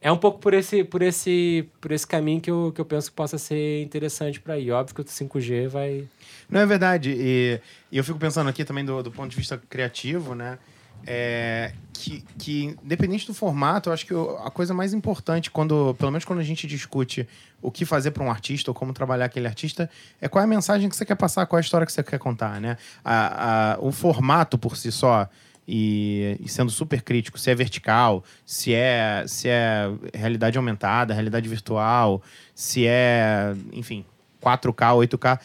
é 0.00 0.10
um 0.10 0.16
pouco 0.16 0.40
por 0.40 0.52
esse, 0.52 0.82
por 0.82 1.00
esse, 1.00 1.64
por 1.80 1.92
esse 1.92 2.04
caminho 2.04 2.40
que 2.40 2.50
eu, 2.50 2.72
que 2.74 2.80
eu 2.80 2.84
penso 2.84 3.08
que 3.08 3.14
possa 3.14 3.38
ser 3.38 3.80
interessante 3.82 4.40
para 4.40 4.58
ir. 4.58 4.72
Óbvio 4.72 4.96
que 4.96 5.00
o 5.00 5.04
5G 5.04 5.68
vai. 5.68 6.08
Não 6.50 6.60
é 6.60 6.66
verdade. 6.66 7.14
E, 7.16 7.60
e 7.90 7.98
eu 7.98 8.02
fico 8.02 8.18
pensando 8.18 8.50
aqui 8.50 8.64
também 8.64 8.84
do, 8.84 9.00
do 9.00 9.12
ponto 9.12 9.30
de 9.30 9.36
vista 9.36 9.62
criativo, 9.70 10.34
né? 10.34 10.58
É, 11.06 11.72
que, 11.92 12.24
que, 12.38 12.76
independente 12.82 13.26
do 13.26 13.34
formato, 13.34 13.88
eu 13.88 13.92
acho 13.92 14.06
que 14.06 14.14
a 14.14 14.50
coisa 14.50 14.74
mais 14.74 14.92
importante, 14.92 15.50
quando, 15.50 15.94
pelo 15.98 16.10
menos 16.10 16.24
quando 16.24 16.40
a 16.40 16.44
gente 16.44 16.66
discute 16.66 17.28
o 17.60 17.70
que 17.70 17.84
fazer 17.84 18.10
para 18.10 18.24
um 18.24 18.30
artista 18.30 18.70
ou 18.70 18.74
como 18.74 18.92
trabalhar 18.92 19.26
aquele 19.26 19.46
artista, 19.46 19.88
é 20.20 20.28
qual 20.28 20.40
é 20.40 20.44
a 20.44 20.48
mensagem 20.48 20.88
que 20.88 20.96
você 20.96 21.04
quer 21.04 21.14
passar, 21.14 21.46
qual 21.46 21.58
é 21.58 21.60
a 21.60 21.64
história 21.64 21.86
que 21.86 21.92
você 21.92 22.02
quer 22.02 22.18
contar, 22.18 22.60
né? 22.60 22.76
A, 23.04 23.74
a, 23.74 23.78
o 23.80 23.92
formato 23.92 24.58
por 24.58 24.76
si 24.76 24.90
só, 24.90 25.28
e, 25.66 26.36
e, 26.40 26.48
sendo 26.48 26.70
super 26.70 27.02
crítico, 27.02 27.38
se 27.38 27.50
é 27.50 27.54
vertical, 27.54 28.24
se 28.44 28.74
é, 28.74 29.24
se 29.28 29.48
é 29.48 29.88
realidade 30.12 30.58
aumentada, 30.58 31.14
realidade 31.14 31.48
virtual, 31.48 32.20
se 32.54 32.84
é, 32.86 33.54
enfim, 33.72 34.04
4K, 34.42 35.08
8K 35.08 35.40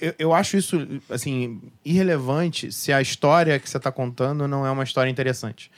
eu, 0.00 0.14
eu 0.18 0.34
acho 0.34 0.56
isso, 0.56 0.76
assim, 1.08 1.60
irrelevante 1.84 2.70
se 2.72 2.92
a 2.92 3.00
história 3.00 3.58
que 3.58 3.68
você 3.68 3.76
está 3.76 3.90
contando 3.90 4.46
não 4.46 4.66
é 4.66 4.70
uma 4.70 4.84
história 4.84 5.10
interessante. 5.10 5.70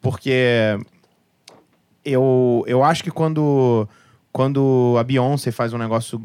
Porque 0.00 0.78
eu, 2.04 2.64
eu 2.66 2.84
acho 2.84 3.02
que 3.02 3.10
quando, 3.10 3.88
quando 4.32 4.96
a 4.98 5.02
Beyoncé 5.02 5.50
faz 5.50 5.72
um 5.72 5.78
negócio 5.78 6.22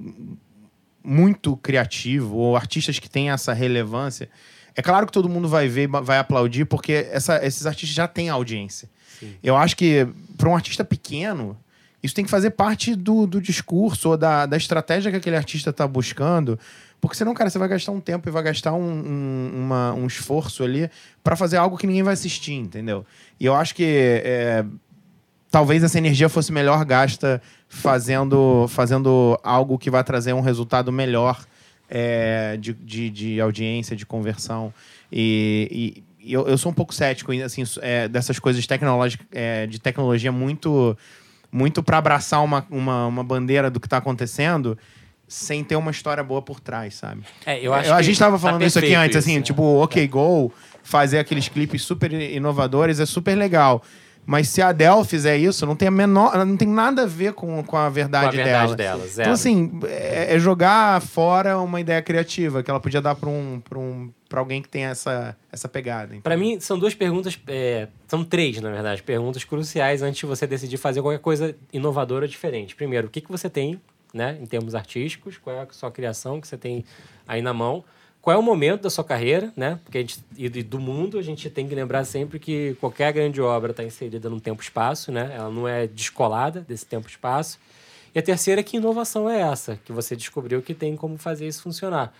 muito 1.03 1.57
criativo, 1.57 2.37
ou 2.37 2.55
artistas 2.55 2.99
que 2.99 3.09
têm 3.09 3.31
essa 3.31 3.53
relevância, 3.53 4.29
é 4.75 4.81
claro 4.81 5.05
que 5.05 5.11
todo 5.11 5.27
mundo 5.27 5.47
vai 5.47 5.67
ver, 5.67 5.87
vai 5.87 6.19
aplaudir, 6.19 6.65
porque 6.65 7.07
essa, 7.11 7.43
esses 7.45 7.65
artistas 7.65 7.95
já 7.95 8.07
têm 8.07 8.29
audiência. 8.29 8.89
Sim. 9.19 9.33
Eu 9.43 9.57
acho 9.57 9.75
que 9.75 10.07
para 10.37 10.47
um 10.47 10.55
artista 10.55 10.85
pequeno, 10.85 11.57
isso 12.03 12.15
tem 12.15 12.25
que 12.25 12.31
fazer 12.31 12.51
parte 12.51 12.95
do, 12.95 13.27
do 13.27 13.41
discurso 13.41 14.09
ou 14.09 14.17
da, 14.17 14.45
da 14.45 14.57
estratégia 14.57 15.11
que 15.11 15.17
aquele 15.17 15.35
artista 15.35 15.69
está 15.69 15.87
buscando 15.87 16.57
porque 17.01 17.17
senão, 17.17 17.33
cara, 17.33 17.49
você 17.49 17.57
vai 17.57 17.67
gastar 17.67 17.91
um 17.91 17.99
tempo 17.99 18.29
e 18.29 18.31
vai 18.31 18.43
gastar 18.43 18.73
um, 18.73 18.79
um, 18.79 19.51
uma, 19.55 19.91
um 19.93 20.05
esforço 20.05 20.63
ali 20.63 20.87
para 21.23 21.35
fazer 21.35 21.57
algo 21.57 21.75
que 21.75 21.87
ninguém 21.87 22.03
vai 22.03 22.13
assistir, 22.13 22.53
entendeu? 22.53 23.03
E 23.39 23.45
eu 23.47 23.55
acho 23.55 23.73
que 23.73 24.21
é, 24.23 24.63
talvez 25.49 25.83
essa 25.83 25.97
energia 25.97 26.29
fosse 26.29 26.51
melhor 26.51 26.85
gasta 26.85 27.41
fazendo, 27.67 28.67
fazendo 28.67 29.37
algo 29.43 29.79
que 29.79 29.89
vai 29.89 30.03
trazer 30.03 30.33
um 30.33 30.41
resultado 30.41 30.91
melhor 30.91 31.43
é, 31.89 32.55
de, 32.57 32.71
de, 32.71 33.09
de, 33.09 33.41
audiência, 33.41 33.95
de 33.95 34.05
conversão. 34.05 34.71
E, 35.11 36.03
e 36.21 36.31
eu, 36.31 36.47
eu, 36.47 36.57
sou 36.57 36.71
um 36.71 36.75
pouco 36.75 36.93
cético 36.93 37.31
assim, 37.43 37.63
é, 37.81 38.07
dessas 38.07 38.37
coisas 38.37 38.65
tecnológicas, 38.67 39.25
é, 39.31 39.65
de 39.65 39.79
tecnologia 39.79 40.31
muito, 40.31 40.95
muito 41.51 41.83
para 41.83 41.97
abraçar 41.97 42.43
uma, 42.43 42.65
uma, 42.69 43.07
uma 43.07 43.23
bandeira 43.23 43.69
do 43.69 43.79
que 43.79 43.87
está 43.87 43.97
acontecendo 43.97 44.77
sem 45.27 45.63
ter 45.63 45.77
uma 45.77 45.91
história 45.91 46.23
boa 46.23 46.41
por 46.41 46.59
trás, 46.59 46.95
sabe? 46.95 47.21
É, 47.45 47.65
eu 47.65 47.73
acho 47.73 47.93
A 47.93 48.01
gente 48.01 48.13
estava 48.13 48.35
tá 48.35 48.41
falando 48.41 48.61
tá 48.61 48.67
isso 48.67 48.79
aqui 48.79 48.93
antes, 48.93 49.15
assim, 49.15 49.31
isso, 49.31 49.39
né? 49.39 49.43
tipo, 49.45 49.63
OK 49.81 50.05
Go, 50.07 50.51
fazer 50.83 51.19
aqueles 51.19 51.47
clipes 51.47 51.83
super 51.83 52.11
inovadores 52.11 52.99
é 52.99 53.05
super 53.05 53.35
legal. 53.35 53.81
Mas 54.25 54.49
se 54.49 54.61
a 54.61 54.69
Adele 54.69 55.03
fizer 55.03 55.37
isso, 55.37 55.65
não 55.65 55.75
tem 55.75 55.87
a 55.87 55.91
menor. 55.91 56.45
Não 56.45 56.55
tem 56.55 56.67
nada 56.67 57.03
a 57.03 57.05
ver 57.05 57.33
com, 57.33 57.63
com 57.63 57.77
a 57.77 57.89
verdade, 57.89 58.35
com 58.35 58.41
a 58.41 58.43
verdade 58.43 58.75
dela. 58.75 58.99
dela. 58.99 59.11
Então, 59.13 59.33
assim, 59.33 59.79
é, 59.85 60.35
é, 60.35 60.39
jogar 60.39 61.01
fora 61.01 61.59
uma 61.59 61.79
ideia 61.81 62.01
criativa 62.01 62.61
que 62.61 62.69
ela 62.69 62.79
podia 62.79 63.01
dar 63.01 63.15
para 63.15 63.29
um, 63.29 63.61
pra 63.67 63.79
um, 63.79 64.11
pra 64.31 64.39
alguém 64.39 64.61
que 64.61 64.69
tem 64.69 64.85
essa, 64.85 65.35
essa 65.51 65.67
pegada. 65.67 66.15
Para 66.23 66.37
mim, 66.37 66.57
são 66.61 66.79
duas 66.79 66.95
perguntas. 66.95 67.37
É, 67.45 67.89
são 68.07 68.23
três, 68.23 68.61
na 68.61 68.71
verdade, 68.71 69.03
perguntas 69.03 69.43
cruciais 69.43 70.01
antes 70.01 70.21
de 70.21 70.25
você 70.25 70.47
decidir 70.47 70.77
fazer 70.77 71.01
qualquer 71.01 71.19
coisa 71.19 71.53
inovadora 71.73 72.25
diferente. 72.29 72.73
Primeiro, 72.73 73.07
o 73.07 73.09
que, 73.09 73.19
que 73.19 73.29
você 73.29 73.49
tem 73.49 73.81
né, 74.13 74.37
em 74.41 74.45
termos 74.45 74.73
artísticos, 74.73 75.37
qual 75.37 75.53
é 75.53 75.59
a 75.59 75.67
sua 75.71 75.91
criação 75.91 76.39
que 76.39 76.47
você 76.47 76.57
tem 76.57 76.85
aí 77.27 77.41
na 77.41 77.53
mão, 77.53 77.83
qual 78.21 78.33
é 78.33 78.39
o 78.39 78.41
momento 78.41 78.83
da 78.83 78.89
sua 78.89 79.03
carreira, 79.03 79.51
né? 79.53 79.79
Porque 79.83 79.97
a 79.97 80.01
gente, 80.01 80.23
e 80.37 80.47
do 80.47 80.79
mundo, 80.79 81.19
a 81.19 81.21
gente 81.21 81.49
tem 81.49 81.67
que 81.67 81.75
lembrar 81.75 82.05
sempre 82.05 82.39
que 82.39 82.77
qualquer 82.79 83.11
grande 83.11 83.41
obra 83.41 83.71
está 83.71 83.83
inserida 83.83 84.29
num 84.29 84.39
tempo-espaço, 84.39 85.11
né? 85.11 85.33
Ela 85.35 85.49
não 85.49 85.67
é 85.67 85.87
descolada 85.87 86.61
desse 86.61 86.85
tempo-espaço. 86.85 87.59
E 88.15 88.19
a 88.19 88.21
terceira, 88.21 88.63
que 88.63 88.77
inovação 88.77 89.29
é 89.29 89.41
essa? 89.41 89.77
Que 89.83 89.91
você 89.91 90.15
descobriu 90.15 90.61
que 90.61 90.73
tem 90.73 90.95
como 90.95 91.17
fazer 91.17 91.47
isso 91.47 91.63
funcionar. 91.63 92.13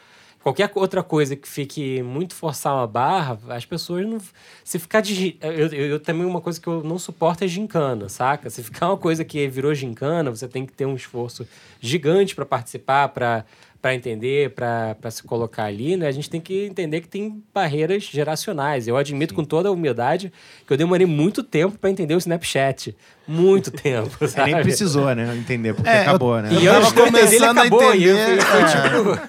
Qualquer 0.43 0.71
outra 0.73 1.03
coisa 1.03 1.35
que 1.35 1.47
fique 1.47 2.01
muito 2.01 2.33
forçar 2.33 2.73
uma 2.73 2.87
barra, 2.87 3.37
as 3.49 3.63
pessoas 3.63 4.07
não. 4.07 4.19
Se 4.63 4.79
ficar 4.79 5.01
de. 5.01 5.37
Eu, 5.39 5.51
eu, 5.51 5.87
eu, 5.87 5.99
também, 5.99 6.25
uma 6.25 6.41
coisa 6.41 6.59
que 6.59 6.67
eu 6.67 6.83
não 6.83 6.97
suporto 6.97 7.43
é 7.43 7.47
gincana, 7.47 8.09
saca? 8.09 8.49
Se 8.49 8.63
ficar 8.63 8.87
uma 8.87 8.97
coisa 8.97 9.23
que 9.23 9.47
virou 9.47 9.73
gincana, 9.75 10.31
você 10.31 10.47
tem 10.47 10.65
que 10.65 10.73
ter 10.73 10.87
um 10.87 10.95
esforço 10.95 11.47
gigante 11.79 12.33
para 12.33 12.43
participar, 12.45 13.09
para 13.09 13.45
para 13.81 13.95
entender, 13.95 14.51
para 14.51 15.09
se 15.09 15.23
colocar 15.23 15.63
ali, 15.63 15.97
né? 15.97 16.07
A 16.07 16.11
gente 16.11 16.29
tem 16.29 16.39
que 16.39 16.65
entender 16.65 17.01
que 17.01 17.07
tem 17.07 17.43
barreiras 17.51 18.03
geracionais. 18.03 18.87
Eu 18.87 18.95
admito 18.95 19.31
Sim. 19.31 19.37
com 19.37 19.43
toda 19.43 19.69
a 19.69 19.71
humildade 19.71 20.31
que 20.67 20.71
eu 20.71 20.77
demorei 20.77 21.07
muito 21.07 21.41
tempo 21.41 21.77
para 21.79 21.89
entender 21.89 22.13
o 22.13 22.17
Snapchat. 22.19 22.95
Muito 23.27 23.71
tempo, 23.73 24.27
sabe? 24.27 24.53
nem 24.53 24.61
precisou, 24.61 25.13
né? 25.15 25.35
Entender, 25.35 25.73
porque 25.73 25.89
é, 25.89 26.01
acabou, 26.01 26.37
eu, 26.37 26.43
né? 26.43 26.49
E 26.53 26.65
eu 26.65 26.73
tava 26.73 26.93
começando 26.93 27.57
a 27.57 27.65
entender. 27.65 28.17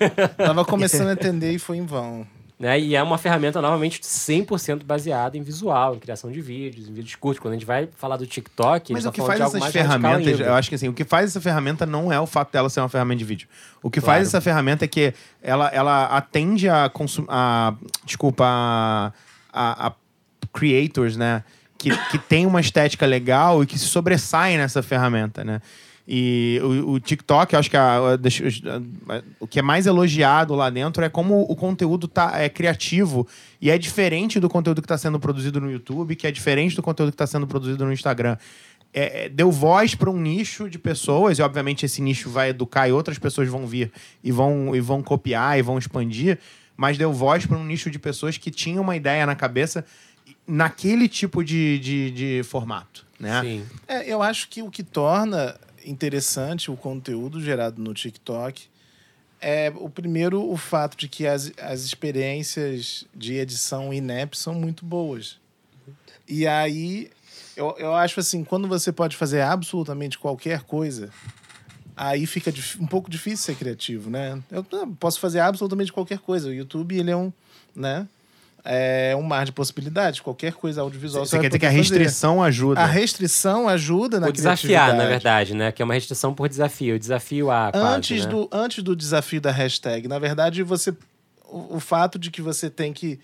É, 0.00 0.28
tava 0.44 0.64
começando 0.64 1.08
a 1.08 1.12
entender 1.12 1.52
e 1.52 1.58
foi 1.58 1.78
em 1.78 1.86
vão. 1.86 2.26
Né? 2.62 2.78
E 2.78 2.94
é 2.94 3.02
uma 3.02 3.18
ferramenta, 3.18 3.60
novamente, 3.60 3.98
100% 4.00 4.84
baseada 4.84 5.36
em 5.36 5.42
visual, 5.42 5.96
em 5.96 5.98
criação 5.98 6.30
de 6.30 6.40
vídeos, 6.40 6.88
em 6.88 6.92
vídeos 6.92 7.16
curtos. 7.16 7.40
Quando 7.40 7.54
a 7.54 7.56
gente 7.56 7.66
vai 7.66 7.88
falar 7.96 8.16
do 8.16 8.24
TikTok, 8.24 8.92
Mas 8.92 9.04
o 9.04 9.08
tá 9.08 9.12
que 9.12 9.20
faz 9.20 9.40
essas 9.40 9.66
ferramentas, 9.72 10.38
eu 10.38 10.54
acho 10.54 10.68
que 10.68 10.76
assim, 10.76 10.88
o 10.88 10.92
que 10.92 11.02
faz 11.02 11.30
essa 11.30 11.40
ferramenta 11.40 11.84
não 11.84 12.12
é 12.12 12.20
o 12.20 12.26
fato 12.26 12.52
dela 12.52 12.70
ser 12.70 12.78
uma 12.78 12.88
ferramenta 12.88 13.18
de 13.18 13.24
vídeo. 13.24 13.48
O 13.82 13.90
que 13.90 14.00
claro. 14.00 14.14
faz 14.14 14.28
essa 14.28 14.40
ferramenta 14.40 14.84
é 14.84 14.88
que 14.88 15.12
ela, 15.42 15.70
ela 15.74 16.04
atende 16.04 16.68
a, 16.68 16.88
consum 16.88 17.26
a 17.28 17.74
desculpa, 18.04 18.44
a, 18.46 19.12
a, 19.52 19.88
a 19.88 19.92
creators, 20.52 21.16
né? 21.16 21.42
Que, 21.76 21.90
que 22.12 22.18
tem 22.18 22.46
uma 22.46 22.60
estética 22.60 23.04
legal 23.04 23.64
e 23.64 23.66
que 23.66 23.76
se 23.76 23.86
sobressaem 23.86 24.56
nessa 24.56 24.84
ferramenta, 24.84 25.42
né? 25.42 25.60
E 26.06 26.58
o, 26.62 26.92
o 26.92 27.00
TikTok, 27.00 27.52
eu 27.52 27.60
acho 27.60 27.70
que 27.70 27.76
a, 27.76 27.98
a, 27.98 28.14
a, 28.14 29.22
o 29.38 29.46
que 29.46 29.60
é 29.60 29.62
mais 29.62 29.86
elogiado 29.86 30.54
lá 30.54 30.68
dentro 30.68 31.04
é 31.04 31.08
como 31.08 31.42
o 31.42 31.54
conteúdo 31.54 32.08
tá, 32.08 32.40
é 32.40 32.48
criativo 32.48 33.26
e 33.60 33.70
é 33.70 33.78
diferente 33.78 34.40
do 34.40 34.48
conteúdo 34.48 34.82
que 34.82 34.86
está 34.86 34.98
sendo 34.98 35.20
produzido 35.20 35.60
no 35.60 35.70
YouTube, 35.70 36.16
que 36.16 36.26
é 36.26 36.32
diferente 36.32 36.74
do 36.74 36.82
conteúdo 36.82 37.10
que 37.10 37.14
está 37.14 37.26
sendo 37.26 37.46
produzido 37.46 37.84
no 37.84 37.92
Instagram. 37.92 38.36
é, 38.92 39.24
é, 39.24 39.28
deu 39.28 39.50
voz 39.50 39.94
para 39.94 40.10
um 40.10 40.20
nicho 40.20 40.68
de 40.68 40.78
pessoas, 40.78 41.38
e 41.38 41.42
obviamente 41.42 41.86
esse 41.86 42.02
nicho 42.02 42.28
vai 42.28 42.50
educar 42.50 42.88
e 42.88 42.92
outras 42.92 43.18
pessoas 43.18 43.48
vão 43.48 43.66
vir 43.66 43.90
e 44.22 44.30
vão, 44.30 44.76
e 44.76 44.80
vão 44.80 45.02
copiar 45.02 45.58
e 45.58 45.62
vão 45.62 45.78
expandir, 45.78 46.38
mas 46.76 46.98
deu 46.98 47.12
voz 47.12 47.46
para 47.46 47.56
um 47.56 47.64
nicho 47.64 47.90
de 47.90 47.98
pessoas 47.98 48.36
que 48.36 48.50
tinham 48.50 48.82
uma 48.82 48.96
ideia 48.96 49.24
na 49.24 49.34
cabeça 49.34 49.84
naquele 50.46 51.08
tipo 51.08 51.42
de, 51.42 51.78
de, 51.78 52.10
de 52.10 52.42
formato. 52.42 53.06
Né? 53.18 53.40
Sim. 53.40 53.66
É, 53.86 54.12
eu 54.12 54.22
acho 54.22 54.48
que 54.48 54.62
o 54.62 54.70
que 54.70 54.82
torna 54.82 55.56
interessante 55.84 56.70
o 56.70 56.76
conteúdo 56.76 57.40
gerado 57.40 57.80
no 57.80 57.94
TikTok 57.94 58.64
é 59.40 59.72
o 59.74 59.90
primeiro 59.90 60.48
o 60.48 60.56
fato 60.56 60.96
de 60.96 61.08
que 61.08 61.26
as, 61.26 61.52
as 61.58 61.82
experiências 61.82 63.04
de 63.14 63.34
edição 63.34 63.92
INEP 63.92 64.36
são 64.36 64.54
muito 64.54 64.84
boas. 64.84 65.38
E 66.28 66.46
aí 66.46 67.10
eu, 67.56 67.74
eu 67.78 67.94
acho 67.94 68.20
assim, 68.20 68.44
quando 68.44 68.68
você 68.68 68.92
pode 68.92 69.16
fazer 69.16 69.40
absolutamente 69.40 70.18
qualquer 70.18 70.62
coisa, 70.62 71.10
aí 71.96 72.26
fica 72.26 72.52
um 72.80 72.86
pouco 72.86 73.10
difícil 73.10 73.44
ser 73.44 73.56
criativo, 73.56 74.08
né? 74.08 74.40
Eu 74.50 74.64
posso 74.98 75.20
fazer 75.20 75.40
absolutamente 75.40 75.92
qualquer 75.92 76.18
coisa. 76.18 76.48
O 76.48 76.52
YouTube, 76.52 76.96
ele 76.96 77.10
é 77.10 77.16
um, 77.16 77.32
né? 77.74 78.06
É 78.64 79.14
um 79.16 79.22
mar 79.22 79.44
de 79.44 79.50
possibilidades. 79.50 80.20
Qualquer 80.20 80.52
coisa 80.52 80.82
audiovisual 80.82 81.26
Você 81.26 81.36
quer 81.38 81.48
dizer 81.48 81.58
que 81.58 81.66
a 81.66 81.68
fazer. 81.68 81.80
restrição 81.80 82.42
ajuda. 82.42 82.80
A 82.80 82.86
restrição 82.86 83.68
ajuda 83.68 84.20
na 84.20 84.28
O 84.28 84.32
desafiar, 84.32 84.94
na 84.94 85.04
verdade, 85.04 85.52
né? 85.52 85.72
Que 85.72 85.82
é 85.82 85.84
uma 85.84 85.94
restrição 85.94 86.32
por 86.32 86.48
desafio. 86.48 86.96
Desafio 86.96 87.50
A, 87.50 87.72
quase, 87.72 87.86
antes, 87.86 88.24
né? 88.24 88.30
do, 88.30 88.48
antes 88.52 88.84
do 88.84 88.94
desafio 88.94 89.40
da 89.40 89.50
hashtag, 89.50 90.06
na 90.06 90.18
verdade, 90.18 90.62
você. 90.62 90.94
O, 91.44 91.76
o 91.76 91.80
fato 91.80 92.18
de 92.20 92.30
que 92.30 92.40
você 92.40 92.70
tem 92.70 92.92
que. 92.92 93.18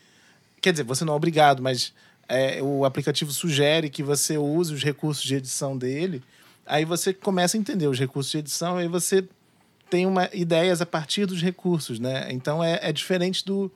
Quer 0.60 0.72
dizer, 0.72 0.82
você 0.82 1.04
não 1.04 1.12
é 1.12 1.16
obrigado, 1.16 1.62
mas 1.62 1.92
é, 2.28 2.60
o 2.60 2.84
aplicativo 2.84 3.30
sugere 3.32 3.88
que 3.88 4.02
você 4.02 4.36
use 4.36 4.74
os 4.74 4.82
recursos 4.82 5.22
de 5.22 5.36
edição 5.36 5.78
dele. 5.78 6.22
Aí 6.66 6.84
você 6.84 7.14
começa 7.14 7.56
a 7.56 7.60
entender 7.60 7.86
os 7.86 7.98
recursos 7.98 8.30
de 8.30 8.38
edição, 8.38 8.76
aí 8.76 8.88
você 8.88 9.24
tem 9.88 10.04
uma, 10.04 10.28
ideias 10.34 10.82
a 10.82 10.86
partir 10.86 11.24
dos 11.24 11.40
recursos, 11.40 11.98
né? 11.98 12.26
Então 12.30 12.62
é, 12.62 12.78
é 12.82 12.92
diferente 12.92 13.44
do, 13.44 13.72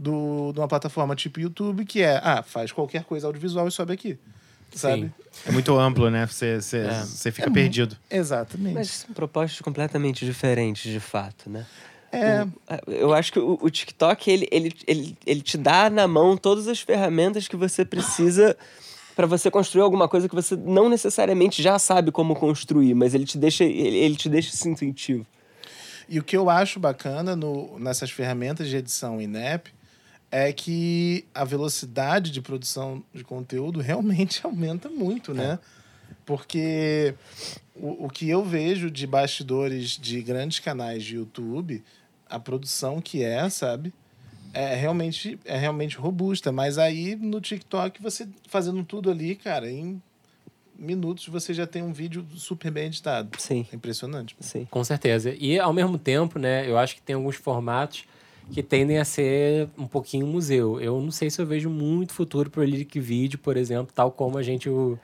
do, 0.00 0.52
de 0.52 0.60
uma 0.60 0.68
plataforma 0.68 1.14
tipo 1.14 1.38
YouTube, 1.40 1.84
que 1.84 2.02
é, 2.02 2.20
ah, 2.22 2.42
faz 2.42 2.72
qualquer 2.72 3.04
coisa 3.04 3.26
audiovisual 3.26 3.68
e 3.68 3.70
sobe 3.70 3.92
aqui. 3.92 4.18
Sabe? 4.74 5.02
Sim. 5.02 5.12
É 5.46 5.52
muito 5.52 5.76
amplo, 5.76 6.08
né? 6.10 6.26
Você, 6.26 6.60
você, 6.60 6.78
É. 6.78 7.00
você 7.00 7.32
fica 7.32 7.50
perdido. 7.50 7.96
Exatamente. 8.10 8.74
Mas 8.74 8.88
são 8.90 9.12
propostas 9.12 9.60
completamente 9.60 10.24
diferentes, 10.24 10.90
de 10.92 11.00
fato, 11.00 11.50
né? 11.50 11.66
é, 12.12 12.44
O- 12.86 12.90
Eu 12.90 13.12
acho 13.14 13.32
que 13.32 13.38
o, 13.40 13.58
o 13.60 13.68
TikTok, 13.70 14.30
ele, 14.30 14.48
ele, 14.50 14.72
ele, 14.86 15.18
ele 15.26 15.40
te 15.42 15.58
dá 15.58 15.90
na 15.90 16.06
mão 16.08 16.36
todas 16.36 16.68
as 16.68 16.80
ferramentas 16.80 17.48
que 17.48 17.56
você 17.56 17.84
precisa 17.84 18.56
para 19.16 19.26
você 19.26 19.50
construir 19.50 19.82
alguma 19.82 20.08
coisa 20.08 20.28
que 20.28 20.34
você 20.34 20.54
não 20.56 20.88
necessariamente 20.88 21.60
já 21.62 21.78
sabe 21.78 22.10
como 22.12 22.34
construir, 22.36 22.94
mas 22.94 23.12
ele 23.12 23.24
te 23.26 23.36
deixa, 23.36 23.64
ele, 23.64 23.96
ele 23.98 24.16
te 24.16 24.28
deixa 24.28 24.54
isso 24.54 24.68
intuitivo. 24.68 25.26
E 26.08 26.18
o 26.18 26.22
que 26.24 26.36
eu 26.36 26.48
acho 26.48 26.78
bacana 26.80 27.34
no, 27.36 27.76
nessas 27.78 28.10
ferramentas 28.10 28.68
de 28.68 28.76
edição 28.76 29.20
INEP 29.20 29.70
é 30.30 30.52
que 30.52 31.24
a 31.34 31.44
velocidade 31.44 32.30
de 32.30 32.40
produção 32.40 33.02
de 33.12 33.24
conteúdo 33.24 33.80
realmente 33.80 34.40
aumenta 34.46 34.88
muito, 34.88 35.34
né? 35.34 35.58
Porque 36.24 37.14
o, 37.74 38.06
o 38.06 38.08
que 38.08 38.28
eu 38.28 38.44
vejo 38.44 38.90
de 38.90 39.06
bastidores 39.06 39.90
de 39.90 40.20
grandes 40.22 40.58
canais 40.60 41.02
de 41.02 41.16
YouTube, 41.16 41.82
a 42.28 42.38
produção 42.38 43.00
que 43.00 43.24
é, 43.24 43.48
sabe? 43.48 43.92
É 44.52 44.74
realmente, 44.74 45.38
é 45.44 45.56
realmente 45.56 45.96
robusta. 45.96 46.52
Mas 46.52 46.78
aí 46.78 47.16
no 47.16 47.40
TikTok, 47.40 48.00
você 48.02 48.28
fazendo 48.48 48.84
tudo 48.84 49.10
ali, 49.10 49.34
cara, 49.34 49.70
em 49.70 50.00
minutos 50.76 51.26
você 51.28 51.52
já 51.52 51.66
tem 51.66 51.82
um 51.82 51.92
vídeo 51.92 52.26
super 52.36 52.70
bem 52.70 52.86
editado. 52.86 53.30
Sim, 53.38 53.66
É 53.72 53.76
impressionante. 53.76 54.34
sim. 54.40 54.66
Com 54.70 54.82
certeza. 54.82 55.34
E 55.38 55.58
ao 55.58 55.72
mesmo 55.72 55.98
tempo, 55.98 56.38
né, 56.38 56.68
eu 56.68 56.78
acho 56.78 56.94
que 56.96 57.02
tem 57.02 57.14
alguns 57.14 57.36
formatos 57.36 58.04
que 58.50 58.62
tendem 58.62 58.98
a 58.98 59.04
ser 59.04 59.68
um 59.78 59.86
pouquinho 59.86 60.26
museu. 60.26 60.80
Eu 60.80 61.00
não 61.00 61.10
sei 61.10 61.30
se 61.30 61.40
eu 61.40 61.46
vejo 61.46 61.70
muito 61.70 62.12
futuro 62.12 62.50
para 62.50 62.60
o 62.60 62.64
Lyric 62.64 62.98
Video, 63.00 63.38
por 63.38 63.56
exemplo, 63.56 63.92
tal 63.94 64.10
como 64.10 64.36
a 64.38 64.42
gente 64.42 64.68
o, 64.68 64.98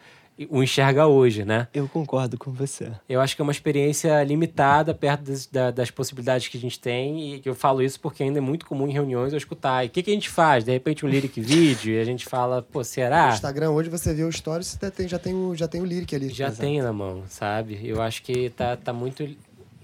o 0.51 0.63
enxerga 0.63 1.07
hoje, 1.07 1.45
né? 1.47 1.67
Eu 1.73 1.89
concordo 1.89 2.37
com 2.37 2.53
você. 2.53 2.91
Eu 3.09 3.21
acho 3.23 3.35
que 3.35 3.41
é 3.41 3.45
uma 3.45 3.53
experiência 3.53 4.23
limitada 4.23 4.93
perto 4.93 5.23
das, 5.23 5.47
da- 5.47 5.71
das 5.71 5.91
possibilidades 5.91 6.49
que 6.49 6.59
a 6.59 6.61
gente 6.61 6.79
tem. 6.79 7.37
E 7.37 7.43
eu 7.45 7.55
falo 7.55 7.81
isso 7.83 7.99
porque 8.01 8.23
ainda 8.23 8.39
é 8.39 8.41
muito 8.43 8.67
comum 8.67 8.87
em 8.87 8.93
reuniões 8.93 9.33
eu 9.33 9.39
escutar. 9.39 9.83
E 9.85 9.87
o 9.87 9.91
que, 9.91 10.03
que 10.03 10.11
a 10.11 10.15
gente 10.15 10.29
faz? 10.29 10.63
De 10.65 10.73
repente 10.73 11.07
um 11.07 11.09
lyric 11.09 11.41
vídeo 11.41 11.95
e 11.95 11.99
a 12.01 12.05
gente 12.05 12.27
fala, 12.27 12.61
pô, 12.61 12.81
No 12.81 12.85
será? 12.85 13.31
Instagram 13.31 13.71
hoje 13.71 13.89
você 13.89 14.13
vê 14.13 14.25
o 14.25 14.31
stories, 14.33 14.67
você 14.67 14.91
tem, 14.91 15.09
já, 15.09 15.19
tem 15.19 15.33
o, 15.35 15.55
já 15.55 15.67
tem 15.67 15.81
o 15.81 15.85
lyric 15.87 16.15
ali. 16.15 16.29
Já 16.29 16.49
Exato. 16.49 16.61
tem 16.61 16.83
na 16.83 16.93
mão, 16.93 17.23
sabe? 17.29 17.81
Eu 17.83 18.03
acho 18.03 18.23
que 18.23 18.51
tá, 18.51 18.77
tá 18.77 18.93
muito 18.93 19.27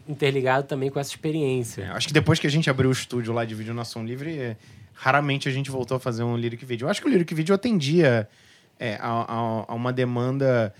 interligado 0.09 0.67
também 0.67 0.91
com 0.91 0.99
essa 0.99 1.11
É, 1.11 1.15
experiência. 1.15 1.93
acho 1.93 2.09
que 2.09 2.13
depois 2.13 2.39
que 2.39 2.47
a 2.47 2.51
gente 2.51 2.69
abriu 2.69 2.89
o 2.91 2.93
estúdio 2.93 3.33
lá 3.33 3.45
de 3.45 3.55
vídeo 3.55 3.73
na 3.75 3.85
Som 3.85 4.05
Livre, 4.05 4.37
é, 4.39 4.57
raramente 4.95 5.49
a 5.49 5.53
gente 5.53 5.71
voltou 5.71 5.97
a 5.97 6.01
fazer 6.01 6.23
um 6.23 6.37
lyric 6.37 6.65
video. 6.65 6.87
Eu 6.87 6.91
acho 6.91 7.01
que 7.01 7.07
o 7.07 7.11
lyric 7.11 7.35
video 7.35 7.55
atendia 7.55 8.29
é, 8.79 8.97
a, 9.01 9.09
a- 9.09 9.65
a 9.69 9.75
uma 9.75 9.93
demanda 9.93 10.75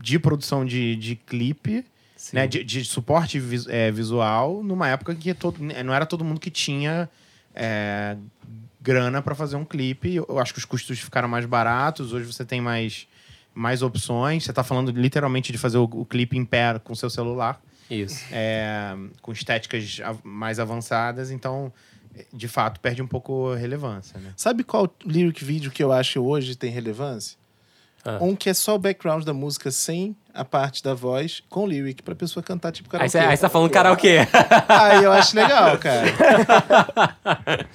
de 0.00 0.18
produção 0.18 0.64
de, 0.64 0.96
de 0.96 1.14
clipe, 1.16 1.84
né, 2.32 2.46
de, 2.48 2.64
de 2.64 2.84
suporte 2.84 3.38
vis- 3.38 3.66
é, 3.68 3.90
visual, 3.92 4.62
numa 4.62 4.88
época 4.88 5.14
que 5.14 5.32
todo, 5.34 5.62
né, 5.62 5.82
não 5.84 5.94
era 5.94 6.04
todo 6.04 6.24
mundo 6.24 6.40
que 6.40 6.50
tinha 6.50 7.08
é, 7.54 8.16
grana 8.80 9.22
para 9.22 9.34
fazer 9.34 9.56
um 9.56 9.64
clipe. 9.64 10.16
Eu 10.16 10.38
acho 10.38 10.52
que 10.52 10.58
os 10.58 10.64
custos 10.64 10.98
ficaram 10.98 11.28
mais 11.28 11.46
baratos. 11.46 12.12
Hoje 12.12 12.26
você 12.26 12.44
tem 12.44 12.60
mais, 12.60 13.06
mais 13.54 13.82
opções. 13.82 14.44
Você 14.44 14.50
está 14.50 14.62
falando 14.64 14.90
literalmente 14.90 15.52
de 15.52 15.58
fazer 15.58 15.78
o, 15.78 15.84
o 15.84 16.04
clipe 16.04 16.36
em 16.36 16.44
pé 16.44 16.78
com 16.82 16.94
seu 16.94 17.08
celular 17.10 17.60
Isso. 17.90 18.24
é, 18.32 18.94
com 19.22 19.32
estéticas 19.32 20.00
mais 20.22 20.58
avançadas, 20.58 21.30
então, 21.30 21.72
de 22.32 22.48
fato, 22.48 22.80
perde 22.80 23.02
um 23.02 23.06
pouco 23.06 23.52
a 23.52 23.56
relevância, 23.56 24.18
né? 24.20 24.32
Sabe 24.36 24.64
qual 24.64 24.92
lyric 25.04 25.44
vídeo 25.44 25.70
que 25.70 25.82
eu 25.82 25.92
acho 25.92 26.20
hoje 26.20 26.56
tem 26.56 26.70
relevância? 26.70 27.38
Ah. 28.04 28.18
Um 28.20 28.34
que 28.36 28.48
é 28.48 28.54
só 28.54 28.74
o 28.74 28.78
background 28.78 29.24
da 29.24 29.34
música 29.34 29.70
sem 29.70 30.16
a 30.38 30.44
parte 30.44 30.82
da 30.82 30.94
voz, 30.94 31.42
com 31.48 31.66
lyric, 31.66 32.02
pra 32.02 32.14
pessoa 32.14 32.42
cantar 32.42 32.70
tipo 32.72 32.88
Aí 32.88 33.08
karaokê. 33.08 33.10
você 33.10 33.18
aí 33.18 33.36
você 33.36 33.40
tá 33.42 33.48
falando 33.48 33.70
karaokê. 33.70 34.18
Aí 34.68 35.02
eu 35.04 35.12
acho 35.12 35.34
legal, 35.36 35.76
cara. 35.78 36.06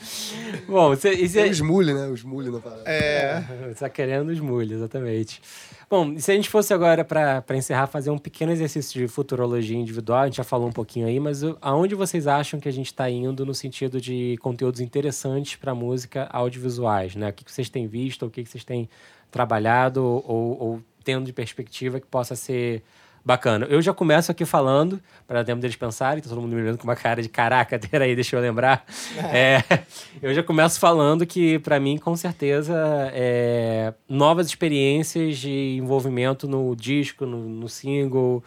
Bom, 0.68 0.90
você, 0.90 1.16
você- 1.28 1.42
Tem 1.44 1.52
os 1.52 1.62
mule, 1.62 1.94
né? 1.94 2.08
Os 2.08 2.24
mule 2.24 2.50
na 2.50 2.60
parada. 2.60 2.84
É. 2.86 3.42
Você 3.68 3.80
tá 3.82 3.90
querendo 3.90 4.30
os 4.30 4.40
mulhos, 4.40 4.72
exatamente. 4.74 5.42
Bom, 5.90 6.14
e 6.14 6.22
se 6.22 6.32
a 6.32 6.36
gente 6.36 6.50
fosse 6.50 6.74
agora, 6.74 7.04
para 7.06 7.44
encerrar, 7.56 7.86
fazer 7.88 8.10
um 8.10 8.18
pequeno 8.18 8.52
exercício 8.52 9.00
de 9.00 9.08
futurologia 9.08 9.78
individual, 9.78 10.22
a 10.22 10.26
gente 10.26 10.38
já 10.38 10.44
falou 10.44 10.68
um 10.68 10.72
pouquinho 10.72 11.06
aí, 11.06 11.20
mas 11.20 11.42
aonde 11.62 11.94
vocês 11.94 12.26
acham 12.26 12.60
que 12.60 12.68
a 12.68 12.72
gente 12.74 12.88
está 12.88 13.10
indo 13.10 13.46
no 13.46 13.54
sentido 13.54 14.02
de 14.02 14.36
conteúdos 14.42 14.80
interessantes 14.80 15.56
para 15.56 15.76
música 15.76 16.28
audiovisuais, 16.32 17.16
né? 17.16 17.30
O 17.30 17.34
que, 17.34 17.44
que 17.44 17.52
vocês 17.52 17.70
têm 17.70 17.86
visto, 17.88 18.26
o 18.26 18.30
que, 18.30 18.44
que 18.44 18.50
vocês 18.50 18.64
têm 18.64 18.90
trabalhado 19.30 20.04
ou, 20.04 20.58
ou 20.62 20.82
tendo 21.04 21.26
de 21.26 21.34
perspectiva 21.34 22.00
que 22.00 22.08
possa 22.08 22.36
ser 22.36 22.84
bacana. 23.26 23.66
Eu 23.70 23.82
já 23.82 23.94
começo 23.94 24.32
aqui 24.32 24.44
falando, 24.44 25.00
para 25.26 25.40
dar 25.40 25.46
tempo 25.46 25.62
deles 25.62 25.76
pensarem, 25.76 26.22
tá 26.22 26.30
todo 26.30 26.42
mundo 26.42 26.56
me 26.56 26.62
olhando 26.62 26.78
com 26.78 26.84
uma 26.84 26.96
cara 26.96 27.22
de 27.22 27.30
caraca, 27.30 27.80
peraí, 27.90 28.16
deixa 28.16 28.36
eu 28.36 28.42
lembrar. 28.42 28.86
É, 29.34 29.64
eu 30.22 30.34
já 30.34 30.44
começo 30.44 30.80
falando 30.80 31.26
que, 31.26 31.58
para 31.60 31.80
mim, 31.80 31.98
com 31.98 32.16
certeza, 32.16 32.76
é, 33.14 33.94
novas 34.08 34.48
experiências 34.48 35.38
de 35.38 35.78
envolvimento 35.78 36.48
no 36.48 36.76
disco, 36.76 37.26
no, 37.26 37.48
no 37.48 37.70
single, 37.70 38.44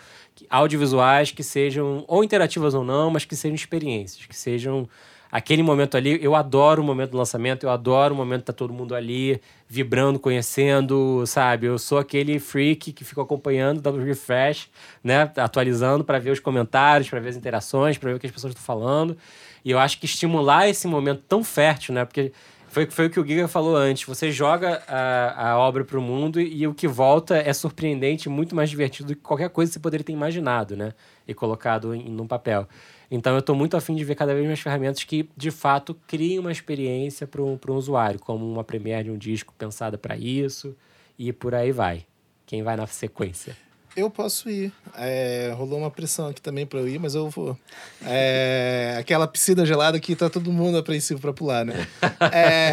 audiovisuais 0.51 1.31
que 1.31 1.43
sejam 1.43 2.05
ou 2.07 2.23
interativas 2.23 2.75
ou 2.75 2.85
não, 2.85 3.11
mas 3.11 3.25
que 3.25 3.35
sejam 3.35 3.55
experiências, 3.55 4.27
que 4.27 4.37
sejam 4.37 4.89
aquele 5.37 5.63
momento 5.63 5.99
ali. 5.99 6.19
Eu 6.23 6.35
adoro 6.35 6.83
o 6.83 6.85
momento 6.85 7.11
do 7.11 7.19
lançamento, 7.19 7.65
eu 7.65 7.71
adoro 7.71 8.15
o 8.15 8.17
momento 8.17 8.41
que 8.41 8.47
tá 8.47 8.53
todo 8.55 8.73
mundo 8.73 8.95
ali 8.95 9.39
vibrando, 9.69 10.19
conhecendo, 10.19 11.25
sabe? 11.27 11.67
Eu 11.67 11.79
sou 11.79 11.99
aquele 11.99 12.39
freak 12.39 12.91
que 12.91 13.05
fica 13.05 13.21
acompanhando, 13.21 13.83
dando 13.83 14.03
refresh, 14.03 14.71
né? 15.05 15.31
Atualizando 15.37 16.05
para 16.05 16.19
ver 16.19 16.31
os 16.31 16.41
comentários, 16.41 17.11
para 17.11 17.21
ver 17.21 17.29
as 17.29 17.37
interações, 17.37 17.99
para 17.99 18.11
ver 18.11 18.17
o 18.17 18.19
que 18.19 18.27
as 18.27 18.33
pessoas 18.33 18.53
estão 18.53 18.65
falando. 18.65 19.15
E 19.63 19.71
eu 19.71 19.79
acho 19.79 20.01
que 20.01 20.07
estimular 20.07 20.69
esse 20.71 20.87
momento 20.87 21.23
tão 21.29 21.45
fértil, 21.45 21.95
né? 21.95 22.07
Porque 22.07 22.33
foi, 22.69 22.87
foi 22.87 23.07
o 23.07 23.11
que 23.11 23.21
o 23.21 23.27
Giga 23.27 23.47
falou 23.47 23.77
antes. 23.77 24.05
Você 24.05 24.33
joga 24.33 24.83
a, 24.89 25.51
a 25.51 25.59
obra 25.59 25.85
para 25.85 25.99
o 25.99 26.03
mundo 26.03 26.41
e, 26.41 26.67
o 26.67 26.73
que 26.73 26.89
volta 26.89 27.37
é 27.37 27.53
surpreendente, 27.53 28.29
muito 28.29 28.57
mais 28.57 28.71
divertido 28.71 29.09
do 29.09 29.17
que 29.17 29.23
qualquer 29.23 29.51
coisa 29.51 29.71
que 29.71 29.75
você 29.75 29.81
poderia 29.81 30.05
ter 30.05 30.13
imaginado, 30.13 30.77
né? 30.77 30.95
E 31.29 31.35
colocado 31.35 31.95
em, 31.95 32.09
num 32.09 32.27
papel. 32.27 32.67
Então 33.11 33.35
eu 33.35 33.39
estou 33.41 33.55
muito 33.55 33.77
afim 33.77 33.95
de 33.95 34.05
ver 34.05 34.15
cada 34.15 34.35
vez 34.35 34.47
mais 34.47 34.61
ferramentas 34.61 35.05
que, 35.05 35.29
de 35.37 35.51
fato, 35.51 35.95
criem 36.07 36.39
uma 36.39 36.51
experiência 36.51 37.27
para 37.27 37.43
um, 37.43 37.59
um 37.69 37.73
usuário, 37.75 38.19
como 38.19 38.51
uma 38.51 38.65
premiere 38.65 39.05
de 39.05 39.11
um 39.11 39.19
disco 39.19 39.55
pensada 39.57 39.97
para 39.97 40.17
isso 40.17 40.75
e 41.19 41.33
por 41.33 41.55
aí 41.55 41.73
vai. 41.73 42.05
Quem 42.47 42.63
vai 42.63 42.77
na 42.77 42.87
sequência? 42.87 43.57
Eu 43.97 44.11
posso 44.11 44.51
ir. 44.51 44.71
É, 44.95 45.55
rolou 45.57 45.79
uma 45.79 45.91
pressão 45.91 46.29
aqui 46.29 46.41
também 46.41 46.67
pra 46.67 46.79
eu 46.79 46.87
ir, 46.87 46.99
mas 46.99 47.15
eu 47.15 47.31
vou. 47.31 47.57
É, 48.05 48.97
aquela 48.99 49.27
piscina 49.27 49.65
gelada 49.65 49.99
que 49.99 50.15
tá 50.15 50.29
todo 50.29 50.53
mundo 50.53 50.77
apreensivo 50.77 51.19
pra 51.19 51.33
pular, 51.33 51.65
né? 51.65 51.89
É, 52.31 52.73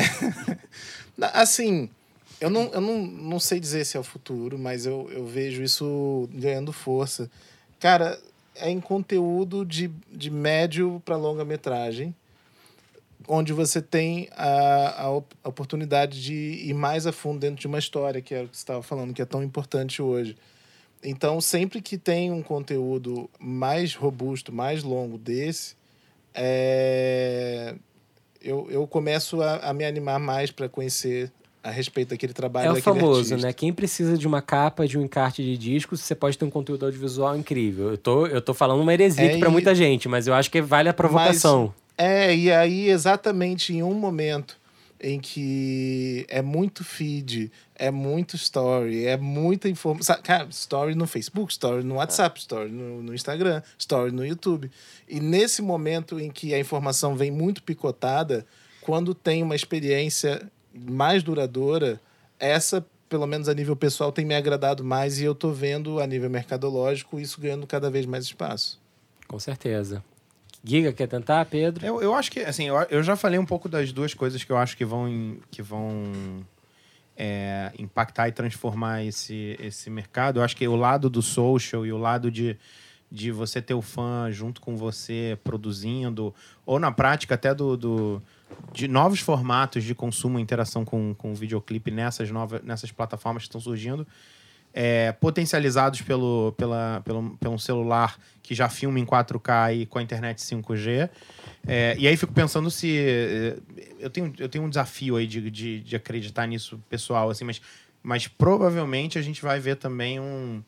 assim, 1.34 1.90
Eu 2.42 2.50
não, 2.50 2.64
eu 2.74 2.82
não, 2.82 3.00
não 3.08 3.40
sei 3.40 3.58
dizer 3.58 3.86
se 3.86 3.96
é 3.96 4.00
o 4.00 4.04
futuro, 4.04 4.60
mas 4.60 4.86
eu, 4.86 5.10
eu 5.14 5.26
vejo 5.26 5.64
isso 5.64 6.28
ganhando 6.34 6.74
força. 6.74 7.32
Cara, 7.80 8.20
é 8.56 8.70
em 8.70 8.80
conteúdo 8.80 9.66
de, 9.66 9.90
de 10.12 10.30
médio 10.30 11.02
para 11.04 11.16
longa 11.16 11.44
metragem, 11.44 12.16
onde 13.28 13.54
você 13.54 13.82
tem 13.82 14.28
a, 14.32 15.04
a, 15.04 15.12
op- 15.12 15.36
a 15.44 15.50
oportunidade 15.50 16.22
de 16.22 16.34
ir 16.34 16.74
mais 16.74 17.08
a 17.08 17.12
fundo 17.12 17.40
dentro 17.40 17.60
de 17.60 17.68
uma 17.68 17.80
história, 17.80 18.22
que 18.22 18.36
é 18.36 18.44
o 18.44 18.48
que 18.48 18.56
você 18.56 18.62
estava 18.62 18.84
falando, 18.84 19.14
que 19.14 19.22
é 19.22 19.26
tão 19.26 19.44
importante 19.44 20.02
hoje. 20.02 20.36
Então, 21.04 21.42
sempre 21.42 21.82
que 21.82 21.98
tem 21.98 22.32
um 22.32 22.42
conteúdo 22.42 23.30
mais 23.40 23.94
robusto, 23.96 24.54
mais 24.54 24.84
longo 24.84 25.18
desse, 25.18 25.76
é, 26.34 27.76
eu, 28.42 28.70
eu 28.70 28.88
começo 28.88 29.42
a, 29.42 29.58
a 29.58 29.74
me 29.74 29.86
animar 29.86 30.20
mais 30.20 30.52
para 30.52 30.68
conhecer 30.70 31.32
a 31.64 31.72
respeito 31.72 32.10
daquele 32.10 32.34
trabalho 32.34 32.68
É 32.68 32.72
o 32.74 32.82
famoso, 32.82 33.34
artista. 33.34 33.48
né? 33.48 33.54
Quem 33.54 33.72
precisa 33.72 34.18
de 34.18 34.28
uma 34.28 34.42
capa, 34.42 34.86
de 34.86 34.98
um 34.98 35.02
encarte 35.02 35.42
de 35.42 35.58
disco, 35.58 35.96
você 35.96 36.14
pode 36.14 36.38
ter 36.38 36.44
um 36.44 36.50
conteúdo 36.50 36.86
audiovisual 36.86 37.38
incrível. 37.38 37.90
Eu 37.92 37.98
tô, 37.98 38.28
eu 38.28 38.42
tô 38.42 38.54
falando 38.54 38.82
uma 38.82 38.94
heresia 38.94 39.32
É, 39.32 39.38
e- 39.40 39.48
muita 39.48 39.74
gente, 39.74 40.10
mas 40.10 40.28
eu 40.28 40.34
acho 40.34 40.52
que 40.52 40.62
vale 40.62 40.90
a 40.90 40.94
provocação. 40.94 41.74
É, 41.98 42.36
e 42.36 42.52
aí 42.52 42.90
exatamente 42.90 43.72
em 43.74 43.82
um 43.84 43.94
momento 43.94 44.62
em 45.00 45.20
que 45.20 46.26
é 46.30 46.42
muito 46.42 46.84
feed, 46.84 47.52
é 47.76 47.92
muito 47.92 48.36
story, 48.38 49.06
é 49.06 49.18
muita 49.18 49.68
informação. 49.68 50.18
Cara, 50.24 50.48
story 50.50 50.96
no 50.96 51.06
Facebook, 51.06 51.52
story 51.52 51.84
no 51.84 51.96
WhatsApp, 51.96 52.40
story 52.40 52.72
no, 52.72 53.04
no 53.04 53.14
Instagram, 53.14 53.62
story 53.78 54.12
no 54.12 54.26
YouTube. 54.26 54.72
E 55.08 55.20
nesse 55.20 55.62
momento 55.62 56.20
em 56.20 56.32
que 56.32 56.54
a 56.54 56.60
informação 56.60 57.16
vem 57.18 57.32
muito 57.32 57.62
picotada, 57.64 58.46
quando 58.82 59.14
tem 59.14 59.44
uma 59.44 59.56
experiência 59.56 60.42
mais 60.74 61.22
duradoura, 61.24 62.00
essa, 62.40 62.86
pelo 63.10 63.28
menos 63.28 63.48
a 63.48 63.54
nível 63.54 63.76
pessoal, 63.76 64.12
tem 64.12 64.26
me 64.26 64.36
agradado 64.36 64.84
mais 64.84 65.20
e 65.20 65.24
eu 65.24 65.36
tô 65.36 65.52
vendo 65.52 66.00
a 66.00 66.08
nível 66.08 66.30
mercadológico 66.30 67.20
isso 67.20 67.40
ganhando 67.40 67.68
cada 67.68 67.90
vez 67.90 68.06
mais 68.06 68.26
espaço. 68.26 68.82
Com 69.28 69.40
certeza. 69.40 70.04
Giga, 70.64 70.94
quer 70.94 71.08
tentar, 71.08 71.44
Pedro? 71.46 71.86
Eu, 71.86 72.02
eu 72.02 72.16
acho 72.16 72.32
que, 72.32 72.40
assim, 72.40 72.68
eu, 72.70 72.76
eu 72.90 73.04
já 73.04 73.16
falei 73.16 73.38
um 73.38 73.46
pouco 73.46 73.68
das 73.68 73.92
duas 73.92 74.14
coisas 74.14 74.44
que 74.44 74.52
eu 74.52 74.58
acho 74.58 74.78
que 74.78 74.86
vão, 74.86 75.10
em- 75.10 75.40
que 75.52 75.62
vão 75.62 76.46
é, 77.18 77.72
impactar 77.78 78.28
e 78.28 78.32
transformar 78.32 79.04
esse, 79.04 79.58
esse 79.60 79.90
mercado. 79.90 80.40
Eu 80.40 80.44
acho 80.44 80.56
que 80.56 80.68
o 80.68 80.76
lado 80.76 81.10
do 81.10 81.22
social 81.22 81.86
e 81.86 81.92
o 81.92 81.98
lado 81.98 82.32
de, 82.32 82.58
de 83.12 83.30
você 83.32 83.62
ter 83.62 83.74
o 83.74 83.82
fã 83.82 84.32
junto 84.32 84.62
com 84.62 84.76
você 84.78 85.38
produzindo, 85.44 86.34
ou 86.66 86.80
na 86.80 86.92
prática 86.92 87.36
até 87.36 87.54
do, 87.54 87.76
do- 87.78 88.22
de 88.72 88.88
novos 88.88 89.20
formatos 89.20 89.84
de 89.84 89.94
consumo 89.94 90.40
e 90.40 90.42
interação 90.42 90.84
com, 90.84 91.14
com 91.16 91.32
o 91.32 91.36
videoclipe 91.36 91.92
nessas, 91.92 92.30
novas, 92.32 92.62
nessas 92.64 92.92
plataformas 92.92 93.44
que 93.44 93.48
estão 93.50 93.62
surgindo, 93.62 94.06
é, 94.74 95.12
potencializados 95.12 96.02
pelo, 96.02 96.52
pela, 96.58 97.02
pelo, 97.06 97.38
pelo 97.38 97.60
celular 97.60 98.18
que 98.42 98.56
já 98.56 98.68
filma 98.68 99.00
em 99.00 99.06
4K 99.06 99.76
e 99.78 99.86
com 99.86 100.00
a 100.00 100.02
internet 100.02 100.40
5G. 100.40 101.10
É, 101.68 101.96
e 101.98 102.08
aí 102.08 102.18
fico 102.18 102.34
pensando 102.34 102.72
se. 102.72 102.98
é, 102.98 103.58
Eu 104.00 104.10
tenho, 104.10 104.34
eu 104.40 104.50
tenho 104.50 104.64
um 104.64 104.70
desafio 104.70 105.16
aí 105.16 105.28
de, 105.28 105.50
de, 105.52 105.80
de 105.82 105.96
acreditar 105.96 106.48
nisso 106.48 106.82
pessoal, 106.90 107.30
assim, 107.30 107.44
mas, 107.46 107.62
mas 108.02 108.28
provavelmente 108.28 109.20
a 109.20 109.22
gente 109.22 109.42
vai 109.44 109.60
ver 109.60 109.76
também 109.76 110.20
um, 110.20 110.64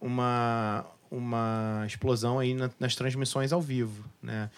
uma, 0.00 0.86
uma 1.10 1.82
explosão 1.86 2.38
aí 2.38 2.54
na- 2.54 2.70
nas 2.78 2.94
transmissões 2.94 3.52
ao 3.52 3.60
vivo, 3.60 4.04
né? 4.22 4.48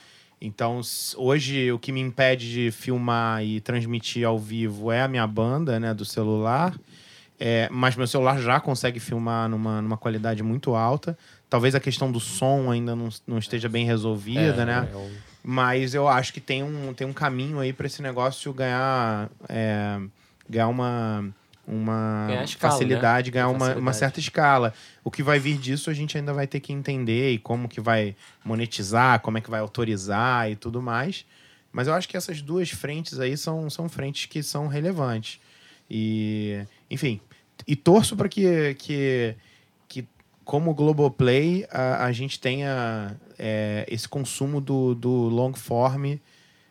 Então, 0.40 0.80
hoje 1.16 1.70
o 1.70 1.78
que 1.78 1.92
me 1.92 2.00
impede 2.00 2.50
de 2.50 2.70
filmar 2.70 3.44
e 3.44 3.60
transmitir 3.60 4.26
ao 4.26 4.38
vivo 4.38 4.90
é 4.90 5.02
a 5.02 5.08
minha 5.08 5.26
banda, 5.26 5.78
né, 5.78 5.92
do 5.92 6.04
celular. 6.04 6.74
É, 7.38 7.68
mas 7.70 7.94
meu 7.96 8.06
celular 8.06 8.38
já 8.40 8.58
consegue 8.60 8.98
filmar 9.00 9.48
numa, 9.48 9.80
numa 9.82 9.96
qualidade 9.96 10.42
muito 10.42 10.74
alta. 10.74 11.16
Talvez 11.48 11.74
a 11.74 11.80
questão 11.80 12.10
do 12.12 12.20
som 12.20 12.70
ainda 12.70 12.94
não, 12.96 13.08
não 13.26 13.38
esteja 13.38 13.68
bem 13.68 13.84
resolvida, 13.84 14.62
É, 14.62 14.66
né? 14.66 14.88
é 14.92 14.96
um- 14.96 15.10
Mas 15.42 15.94
eu 15.94 16.06
acho 16.06 16.32
que 16.34 16.40
tem 16.40 16.62
um, 16.62 16.92
tem 16.92 17.06
um 17.06 17.14
caminho 17.14 17.58
aí 17.58 17.72
para 17.72 17.86
esse 17.86 18.02
negócio 18.02 18.52
ganhar, 18.52 19.30
é, 19.48 19.98
ganhar 20.48 20.68
uma, 20.68 21.24
uma 21.70 22.26
Ganhar 22.26 22.44
escala, 22.44 22.72
facilidade, 22.72 23.30
né? 23.30 23.34
ganhar 23.34 23.48
uma, 23.48 23.54
uma 23.54 23.66
Facilidade. 23.66 23.96
certa 23.96 24.20
escala. 24.20 24.74
O 25.04 25.10
que 25.10 25.22
vai 25.22 25.38
vir 25.38 25.56
disso 25.56 25.88
a 25.88 25.94
gente 25.94 26.18
ainda 26.18 26.32
vai 26.32 26.46
ter 26.46 26.58
que 26.58 26.72
entender 26.72 27.30
e 27.30 27.38
como 27.38 27.68
que 27.68 27.80
vai 27.80 28.16
monetizar, 28.44 29.20
como 29.20 29.38
é 29.38 29.40
que 29.40 29.48
vai 29.48 29.60
autorizar 29.60 30.50
e 30.50 30.56
tudo 30.56 30.82
mais. 30.82 31.24
Mas 31.72 31.86
eu 31.86 31.94
acho 31.94 32.08
que 32.08 32.16
essas 32.16 32.42
duas 32.42 32.70
frentes 32.70 33.20
aí 33.20 33.36
são, 33.36 33.70
são 33.70 33.88
frentes 33.88 34.26
que 34.26 34.42
são 34.42 34.66
relevantes. 34.66 35.40
E, 35.88 36.60
enfim, 36.90 37.20
e 37.66 37.76
torço 37.76 38.16
para 38.16 38.28
que, 38.28 38.74
que, 38.74 39.36
que, 39.88 40.08
como 40.44 40.74
Globoplay, 40.74 41.66
a, 41.70 42.06
a 42.06 42.12
gente 42.12 42.40
tenha 42.40 43.16
é, 43.38 43.86
esse 43.88 44.08
consumo 44.08 44.60
do, 44.60 44.92
do 44.96 45.10
long 45.28 45.54
form 45.54 46.16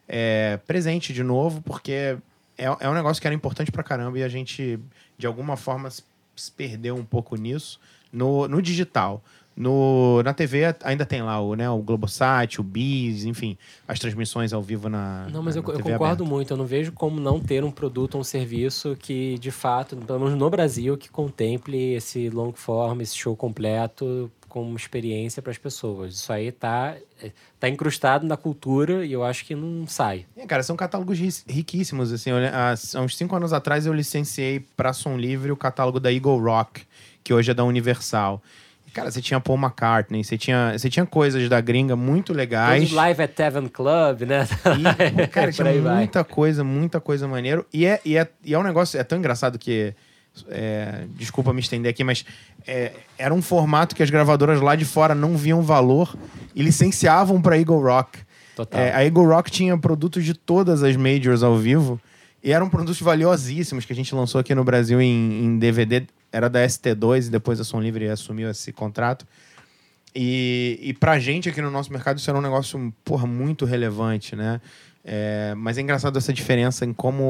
é, 0.10 0.60
presente 0.68 1.14
de 1.14 1.24
novo, 1.24 1.62
porque 1.62 2.18
é, 2.60 2.78
é 2.82 2.90
um 2.90 2.94
negócio 2.94 3.22
que 3.22 3.28
era 3.28 3.34
importante 3.34 3.72
pra 3.72 3.82
caramba 3.82 4.20
e 4.20 4.24
a 4.24 4.28
gente, 4.28 4.80
de 5.18 5.26
alguma 5.26 5.56
forma, 5.56 5.90
se 5.90 6.52
perdeu 6.52 6.96
um 6.96 7.06
pouco 7.06 7.36
nisso 7.36 7.80
no, 8.12 8.48
no 8.48 8.62
digital. 8.62 9.24
No, 9.56 10.24
na 10.24 10.34
TV 10.34 10.74
ainda 10.86 11.06
tem 11.06 11.22
lá 11.22 11.42
o, 11.42 11.54
né, 11.54 11.70
o 11.70 11.80
Globosat, 11.80 12.62
o 12.62 12.64
Bis, 12.64 13.26
enfim, 13.26 13.58
as 13.86 14.00
transmissões 14.00 14.54
ao 14.54 14.62
vivo 14.62 14.88
na. 14.88 15.28
Não, 15.30 15.44
mas 15.44 15.56
na, 15.56 15.62
eu, 15.62 15.64
na 15.66 15.74
eu 15.74 15.78
TV 15.78 15.92
concordo 15.92 16.24
aberta. 16.24 16.24
muito. 16.24 16.52
Eu 16.52 16.58
não 16.58 16.66
vejo 16.66 16.94
como 16.94 17.20
não 17.20 17.42
ter 17.42 17.64
um 17.66 17.72
produto 17.72 18.16
ou 18.16 18.22
um 18.22 18.24
serviço 18.24 18.96
que, 18.98 19.38
de 19.38 19.52
fato, 19.52 19.98
pelo 19.98 20.20
menos 20.20 20.36
no 20.36 20.50
Brasil, 20.50 20.98
que 20.98 21.10
contemple 21.10 21.94
esse 21.94 22.30
long 22.30 22.54
form, 22.54 23.02
esse 23.02 23.18
show 23.18 23.36
completo 23.36 24.32
como 24.50 24.76
experiência 24.76 25.42
para 25.42 25.52
as 25.52 25.58
pessoas. 25.58 26.16
Isso 26.16 26.34
aí 26.34 26.52
tá, 26.52 26.96
tá 27.60 27.70
incrustado 27.70 28.26
na 28.26 28.36
cultura 28.36 29.06
e 29.06 29.14
eu 29.14 29.24
acho 29.24 29.46
que 29.46 29.56
não 29.56 29.88
sai. 29.88 30.26
É, 30.36 30.46
cara, 30.46 30.64
são 30.64 30.76
catálogos 30.76 31.18
ri- 31.18 31.30
riquíssimos. 31.48 32.12
Assim, 32.12 32.32
eu, 32.32 32.38
há, 32.38 32.74
há 32.96 33.02
uns 33.02 33.16
cinco 33.16 33.36
anos 33.36 33.54
atrás 33.54 33.86
eu 33.86 33.94
licenciei 33.94 34.60
para 34.76 34.92
som 34.92 35.16
livre 35.16 35.52
o 35.52 35.56
catálogo 35.56 36.00
da 36.00 36.12
Eagle 36.12 36.40
Rock, 36.42 36.82
que 37.24 37.34
hoje 37.34 37.52
é 37.52 37.54
da 37.54 37.64
Universal. 37.64 38.42
Cara, 38.92 39.12
você 39.12 39.22
tinha 39.22 39.40
Paul 39.40 39.60
McCartney, 39.60 40.24
você 40.24 40.36
tinha, 40.36 40.76
você 40.76 40.90
tinha 40.90 41.06
coisas 41.06 41.48
da 41.48 41.62
gringa 41.62 41.96
muito 41.96 42.34
legais. 42.34 42.82
Todos 42.82 42.96
live 42.96 43.22
at 43.22 43.32
Tavern 43.36 43.70
Club, 43.70 44.22
né? 44.24 44.48
E, 45.24 45.28
cara, 45.30 45.52
tinha 45.52 45.70
aí 45.70 45.80
vai. 45.80 45.96
muita 45.98 46.24
coisa, 46.24 46.64
muita 46.64 47.00
coisa 47.00 47.28
maneiro. 47.28 47.64
E 47.72 47.86
é, 47.86 48.02
e 48.04 48.18
é, 48.18 48.28
e 48.44 48.52
é 48.52 48.58
um 48.58 48.64
negócio, 48.64 49.00
é 49.00 49.04
tão 49.04 49.20
engraçado 49.20 49.60
que. 49.60 49.94
É, 50.50 51.06
desculpa 51.16 51.52
me 51.54 51.60
estender 51.60 51.90
aqui, 51.90 52.04
mas 52.04 52.24
é, 52.68 52.92
era 53.18 53.34
um 53.34 53.42
formato 53.42 53.96
que 53.96 54.04
as 54.04 54.10
gravadoras 54.10 54.62
lá 54.62 54.76
de 54.76 54.86
fora 54.86 55.14
não 55.16 55.36
viam 55.38 55.62
valor 55.62 56.16
e 56.56 56.62
licenciavam 56.62 57.42
para 57.42 57.58
Eagle 57.58 57.82
Rock. 57.82 58.20
É, 58.80 58.94
a 58.94 59.04
Eagle 59.06 59.26
Rock 59.26 59.50
tinha 59.52 59.78
produtos 59.78 60.24
de 60.26 60.34
todas 60.34 60.84
as 60.84 60.96
majors 60.96 61.44
ao 61.44 61.56
vivo 61.58 62.00
e 62.44 62.52
eram 62.52 62.70
produtos 62.70 63.02
valiosíssimos 63.02 63.86
que 63.86 63.94
a 63.94 63.96
gente 63.96 64.14
lançou 64.16 64.40
aqui 64.40 64.54
no 64.56 64.64
Brasil 64.64 65.02
em, 65.02 65.44
em 65.46 65.58
DVD. 65.60 66.04
Era 66.32 66.50
da 66.50 66.64
ST2 66.66 67.28
e 67.28 67.30
depois 67.30 67.60
a 67.60 67.64
Som 67.64 67.80
Livre 67.82 68.08
assumiu 68.10 68.50
esse 68.50 68.72
contrato. 68.72 69.26
E, 70.16 70.80
e 70.82 70.94
pra 70.94 71.20
gente 71.20 71.50
aqui 71.50 71.62
no 71.62 71.70
nosso 71.70 71.92
mercado 71.94 72.18
isso 72.18 72.30
era 72.30 72.38
um 72.38 72.42
negócio, 72.42 72.94
porra, 73.06 73.28
muito 73.28 73.66
relevante, 73.66 74.36
né? 74.36 74.60
É, 75.06 75.54
mas 75.56 75.78
é 75.78 75.82
engraçado 75.82 76.18
essa 76.18 76.34
diferença 76.34 76.84
em 76.86 76.92
como 76.94 77.24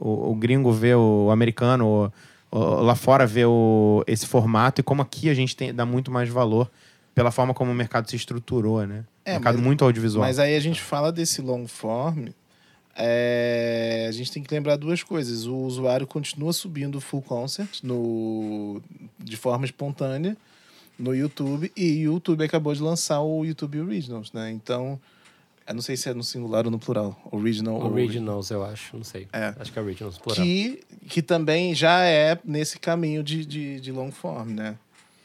o, 0.00 0.28
o- 0.28 0.30
o 0.32 0.34
gringo 0.34 0.72
vê 0.72 0.94
o 0.94 1.30
americano, 1.30 1.86
o- 1.86 2.06
o- 2.06 2.12
lá 2.52 2.94
fora 2.94 3.26
vê 3.26 3.44
o, 3.44 4.04
esse 4.06 4.26
formato 4.26 4.80
e 4.80 4.84
como 4.84 5.00
aqui 5.02 5.30
a 5.30 5.34
gente 5.34 5.56
tem, 5.56 5.74
dá 5.74 5.86
muito 5.86 6.10
mais 6.10 6.28
valor 6.28 6.70
pela 7.14 7.30
forma 7.30 7.54
como 7.54 7.70
o 7.70 7.74
mercado 7.74 8.08
se 8.08 8.16
estruturou, 8.16 8.86
né? 8.86 9.04
É, 9.24 9.32
mercado 9.32 9.56
mas- 9.56 9.64
muito 9.64 9.84
audiovisual. 9.84 10.26
Mas 10.26 10.38
aí 10.38 10.56
a 10.56 10.60
gente 10.60 10.80
fala 10.80 11.12
desse 11.12 11.40
long 11.40 11.66
form, 11.66 12.28
é, 12.96 14.06
a 14.08 14.12
gente 14.12 14.30
tem 14.30 14.42
que 14.42 14.52
lembrar 14.54 14.76
duas 14.76 15.02
coisas. 15.02 15.46
O 15.46 15.56
usuário 15.56 16.06
continua 16.06 16.52
subindo 16.52 16.96
o 16.96 17.00
full 17.00 17.22
concert 17.22 17.80
no, 17.82 18.82
de 19.18 19.36
forma 19.36 19.64
espontânea 19.64 20.36
no 20.98 21.14
YouTube 21.14 21.72
e 21.76 22.06
o 22.06 22.14
YouTube 22.14 22.44
acabou 22.44 22.74
de 22.74 22.82
lançar 22.82 23.20
o 23.20 23.44
YouTube 23.44 23.80
Originals, 23.80 24.32
né? 24.32 24.50
Então, 24.50 25.00
eu 25.66 25.74
não 25.74 25.82
sei 25.82 25.96
se 25.96 26.08
é 26.08 26.14
no 26.14 26.22
singular 26.22 26.64
ou 26.64 26.70
no 26.70 26.78
plural. 26.78 27.18
Original 27.30 27.74
ou 27.74 27.92
Originals, 27.92 28.50
eu 28.50 28.64
acho. 28.64 28.96
Não 28.96 29.04
sei. 29.04 29.28
É. 29.32 29.54
Acho 29.58 29.72
que 29.72 29.78
é 29.78 29.82
Originals, 29.82 30.18
plural. 30.18 30.44
Que, 30.44 30.82
que 31.08 31.22
também 31.22 31.74
já 31.74 32.04
é 32.04 32.38
nesse 32.44 32.78
caminho 32.78 33.22
de, 33.22 33.44
de, 33.44 33.80
de 33.80 33.92
long 33.92 34.10
form, 34.10 34.50
né? 34.50 34.76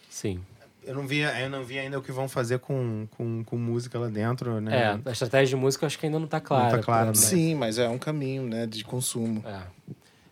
Sim. 0.09 0.39
Eu 0.83 0.95
não 0.95 1.05
vi, 1.05 1.19
eu 1.19 1.49
não 1.49 1.65
vi 1.65 1.77
ainda 1.77 1.99
o 1.99 2.01
que 2.01 2.13
vão 2.13 2.29
fazer 2.29 2.59
com, 2.59 3.07
com, 3.11 3.43
com 3.43 3.57
música 3.57 3.99
lá 3.99 4.07
dentro, 4.07 4.61
né? 4.61 4.99
É, 5.05 5.09
a 5.09 5.11
estratégia 5.11 5.57
de 5.57 5.61
música 5.61 5.83
eu 5.83 5.87
acho 5.87 5.99
que 5.99 6.05
ainda 6.05 6.17
não 6.17 6.27
tá 6.27 6.39
clara. 6.39 6.77
tá 6.77 6.81
clara, 6.81 7.07
né? 7.07 7.13
Sim, 7.13 7.55
mas 7.55 7.77
é 7.77 7.89
um 7.89 7.97
caminho, 7.97 8.43
né, 8.43 8.65
de 8.65 8.85
consumo. 8.85 9.43
É. 9.45 9.59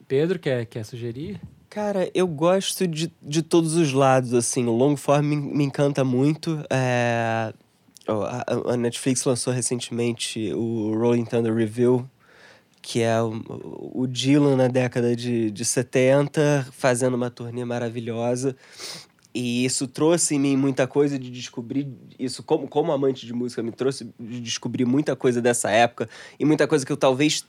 Pedro, 0.08 0.40
quer, 0.40 0.66
quer 0.66 0.86
sugerir? 0.86 1.42
Cara, 1.70 2.10
eu 2.14 2.26
gosto 2.26 2.88
de, 2.88 3.12
de 3.22 3.42
todos 3.42 3.76
os 3.76 3.92
lados, 3.92 4.34
assim. 4.34 4.66
O 4.66 4.72
long 4.72 4.96
form 4.96 5.26
me, 5.26 5.36
me 5.36 5.64
encanta 5.66 6.06
muito. 6.06 6.64
É, 6.70 7.54
ó, 8.08 8.24
a, 8.24 8.74
a 8.74 8.78
Netflix 8.78 9.24
lançou 9.24 9.54
recentemente 9.54 10.54
o 10.54 10.96
Rolling 10.98 11.26
Thunder 11.26 11.54
Review, 11.54 12.10
que 12.82 13.02
é 13.02 13.22
o, 13.22 13.42
o 13.94 14.08
Dylan 14.08 14.56
na 14.56 14.68
década 14.68 15.16
de, 15.16 15.50
de 15.50 15.66
70, 15.66 16.68
fazendo 16.72 17.16
uma 17.16 17.30
turnê 17.30 17.66
maravilhosa. 17.66 18.56
E 19.34 19.66
isso 19.66 19.88
trouxe 19.88 20.36
em 20.36 20.40
mim 20.40 20.56
muita 20.56 20.88
coisa 20.88 21.20
de 21.20 21.30
descobrir 21.30 21.90
isso 22.18 22.42
como, 22.42 22.70
como 22.70 22.94
amante 22.94 23.26
de 23.26 23.34
música, 23.34 23.62
me 23.62 23.72
trouxe 23.72 24.10
de 24.18 24.40
descobrir 24.40 24.86
muita 24.86 25.14
coisa 25.14 25.42
dessa 25.42 25.70
época 25.70 26.08
e 26.40 26.46
muita 26.46 26.66
coisa 26.66 26.86
que 26.86 26.92
eu 26.92 26.96
talvez, 26.96 27.46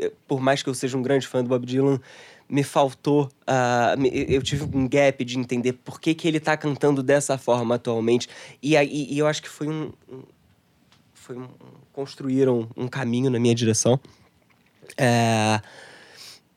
eh, 0.00 0.12
por 0.26 0.40
mais 0.40 0.64
que 0.64 0.68
eu 0.68 0.74
seja 0.74 0.98
um 0.98 1.02
grande 1.02 1.28
fã 1.28 1.44
do 1.44 1.48
Bob 1.48 1.64
Dylan, 1.64 2.00
me 2.48 2.62
faltou, 2.62 3.24
uh, 3.42 4.06
eu 4.06 4.40
tive 4.42 4.64
um 4.76 4.88
gap 4.88 5.24
de 5.24 5.38
entender 5.38 5.72
por 5.72 6.00
que, 6.00 6.14
que 6.14 6.28
ele 6.28 6.38
tá 6.38 6.56
cantando 6.56 7.02
dessa 7.02 7.36
forma 7.36 7.74
atualmente. 7.74 8.28
E, 8.62 8.76
aí, 8.76 9.06
e 9.10 9.18
eu 9.18 9.26
acho 9.26 9.42
que 9.42 9.48
foi 9.48 9.66
um, 9.68 9.92
um- 10.08 10.22
foi 11.12 11.36
um, 11.36 11.48
construíram 11.92 12.68
um 12.76 12.86
caminho 12.86 13.30
na 13.30 13.38
minha 13.40 13.54
direção. 13.54 13.98
É, 14.96 15.60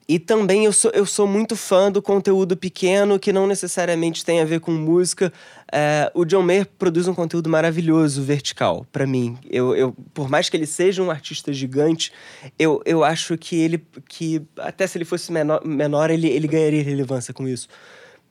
e 0.10 0.18
também 0.18 0.66
eu 0.66 0.74
sou, 0.74 0.90
eu 0.92 1.06
sou 1.06 1.28
muito 1.28 1.56
fã 1.56 1.92
do 1.92 2.02
conteúdo 2.02 2.58
pequeno 2.58 3.20
que 3.20 3.32
não 3.32 3.46
necessariamente 3.46 4.26
tem 4.26 4.42
a 4.42 4.44
ver 4.44 4.60
com 4.60 4.72
música. 4.72 5.32
É, 5.72 6.12
o 6.16 6.26
John 6.26 6.42
Mayer 6.42 6.66
produz 6.80 7.08
um 7.08 7.14
conteúdo 7.14 7.48
maravilhoso, 7.48 8.24
vertical, 8.24 8.88
pra 8.92 9.06
mim. 9.06 9.38
Eu, 9.48 9.76
eu, 9.76 9.96
por 10.12 10.28
mais 10.28 10.50
que 10.50 10.58
ele 10.58 10.66
seja 10.66 11.04
um 11.04 11.12
artista 11.12 11.54
gigante, 11.54 12.12
eu, 12.58 12.82
eu 12.86 13.04
acho 13.04 13.38
que 13.38 13.56
ele, 13.56 13.86
que 14.08 14.42
até 14.58 14.88
se 14.88 14.98
ele 14.98 15.06
fosse 15.06 15.32
menor, 15.32 15.64
menor 15.64 16.10
ele, 16.10 16.28
ele 16.28 16.48
ganharia 16.48 16.82
relevância 16.82 17.32
com 17.32 17.48
isso. 17.48 17.68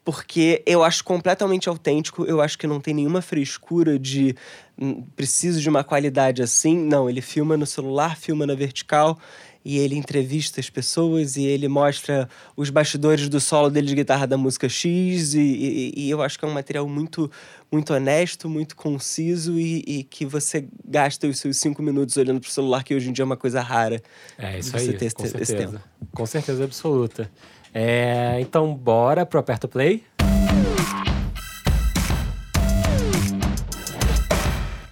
Porque 0.04 0.62
eu 0.66 0.82
acho 0.82 1.04
completamente 1.04 1.68
autêntico, 1.68 2.24
eu 2.24 2.40
acho 2.40 2.58
que 2.58 2.66
não 2.66 2.80
tem 2.80 2.92
nenhuma 2.92 3.22
frescura 3.22 3.96
de 3.96 4.34
hum, 4.76 5.04
preciso 5.14 5.60
de 5.60 5.68
uma 5.68 5.84
qualidade 5.84 6.42
assim. 6.42 6.76
Não, 6.76 7.08
ele 7.08 7.20
filma 7.20 7.56
no 7.56 7.66
celular, 7.66 8.16
filma 8.16 8.44
na 8.44 8.54
vertical 8.56 9.16
e 9.64 9.78
ele 9.78 9.96
entrevista 9.96 10.60
as 10.60 10.70
pessoas 10.70 11.36
e 11.36 11.44
ele 11.44 11.68
mostra 11.68 12.28
os 12.56 12.70
bastidores 12.70 13.28
do 13.28 13.40
solo 13.40 13.68
dele 13.70 13.86
de 13.86 13.94
guitarra 13.94 14.26
da 14.26 14.36
música 14.36 14.68
X 14.68 15.34
e, 15.34 15.40
e- 15.40 15.92
e 15.96 16.10
eu 16.10 16.22
acho 16.22 16.38
que 16.38 16.44
é 16.44 16.48
um 16.48 16.52
material 16.52 16.88
muito 16.88 17.30
muito 17.70 17.92
honesto, 17.92 18.48
muito 18.48 18.74
conciso 18.74 19.58
e, 19.58 19.84
e 19.86 20.02
que 20.02 20.24
você 20.24 20.66
gasta 20.86 21.26
os 21.26 21.38
seus 21.38 21.58
cinco 21.58 21.82
minutos 21.82 22.16
olhando 22.16 22.40
pro 22.40 22.50
celular, 22.50 22.82
que 22.82 22.94
hoje 22.94 23.10
em 23.10 23.12
dia 23.12 23.22
é 23.22 23.26
uma 23.26 23.36
coisa 23.36 23.60
rara. 23.60 24.02
É 24.38 24.58
isso 24.58 24.74
aí, 24.76 24.86
com 25.10 25.26
certeza. 25.26 25.82
Com 26.12 26.24
certeza 26.26 26.64
absoluta. 26.64 27.30
É, 27.74 28.38
então, 28.40 28.74
bora 28.74 29.26
pro 29.26 29.38
Aperto 29.38 29.68
Play. 29.68 30.02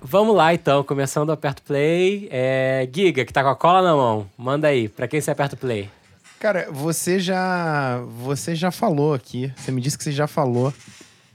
Vamos 0.08 0.36
lá, 0.36 0.54
então. 0.54 0.84
Começando 0.84 1.30
o 1.30 1.32
Aperto 1.32 1.62
Play. 1.62 2.28
É, 2.30 2.88
Giga, 2.94 3.24
que 3.24 3.32
tá 3.32 3.42
com 3.42 3.48
a 3.48 3.56
cola 3.56 3.82
na 3.82 3.92
mão. 3.92 4.30
Manda 4.38 4.68
aí. 4.68 4.88
Pra 4.88 5.08
quem 5.08 5.20
você 5.20 5.32
aperta 5.32 5.56
o 5.56 5.58
play? 5.58 5.90
Cara, 6.38 6.68
você 6.70 7.18
já, 7.18 8.00
você 8.22 8.54
já 8.54 8.70
falou 8.70 9.14
aqui. 9.14 9.52
Você 9.56 9.72
me 9.72 9.80
disse 9.80 9.98
que 9.98 10.04
você 10.04 10.12
já 10.12 10.28
falou. 10.28 10.72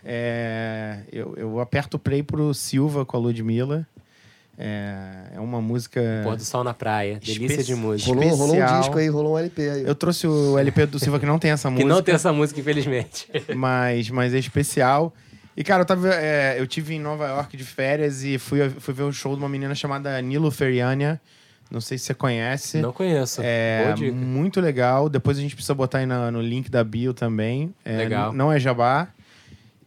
É, 0.06 1.00
eu, 1.12 1.34
eu 1.36 1.60
aperto 1.60 1.98
o 1.98 2.00
play 2.00 2.24
pro 2.24 2.54
Silva 2.54 3.06
com 3.06 3.18
a 3.18 3.20
Ludmilla. 3.20 3.86
É, 4.58 5.34
é 5.36 5.40
uma 5.42 5.60
música. 5.60 6.22
Pôr 6.24 6.38
do 6.38 6.46
sol 6.46 6.64
na 6.64 6.74
praia. 6.74 7.20
Delícia 7.22 7.64
de 7.66 7.76
música. 7.76 8.10
Rolou, 8.14 8.30
rolou 8.38 8.56
um 8.56 8.80
disco 8.80 8.98
aí, 8.98 9.10
rolou 9.10 9.34
um 9.34 9.38
LP 9.38 9.70
aí. 9.70 9.84
Eu 9.84 9.96
trouxe 9.96 10.26
o 10.28 10.58
LP 10.58 10.86
do 10.86 10.98
Silva 10.98 11.20
que 11.20 11.26
não 11.26 11.38
tem 11.38 11.52
essa 11.52 11.68
Que 11.70 11.74
música. 11.74 11.94
não 11.94 12.02
tem 12.02 12.16
essa 12.16 12.32
música, 12.32 12.58
infelizmente. 12.62 13.28
mas, 13.54 14.10
mas 14.10 14.34
é 14.34 14.40
especial. 14.40 15.14
E, 15.56 15.64
cara, 15.64 15.82
eu, 15.82 15.86
tava, 15.86 16.10
é, 16.14 16.56
eu 16.60 16.66
tive 16.66 16.94
em 16.96 17.00
Nova 17.00 17.28
York 17.28 17.58
de 17.58 17.64
férias 17.64 18.24
e 18.24 18.38
fui, 18.38 18.70
fui 18.70 18.94
ver 18.94 19.04
o 19.04 19.12
show 19.12 19.34
de 19.36 19.42
uma 19.42 19.50
menina 19.50 19.76
chamada 19.76 20.22
Nilo 20.22 20.50
Feriania. 20.52 21.20
Não 21.70 21.80
sei 21.82 21.98
se 21.98 22.06
você 22.06 22.14
conhece. 22.14 22.78
Não 22.82 22.92
conheço. 22.92 23.42
É 23.44 23.94
muito 24.12 24.60
legal. 24.62 25.08
Depois 25.10 25.38
a 25.38 25.42
gente 25.42 25.56
precisa 25.56 25.74
botar 25.74 26.00
aí 26.00 26.06
na- 26.06 26.30
no 26.32 26.42
link 26.42 26.70
da 26.70 26.84
bio 26.84 27.14
também. 27.14 27.74
É, 27.86 27.98
Legal. 27.98 28.34
Não 28.34 28.52
é 28.52 28.60
jabá. 28.60 29.08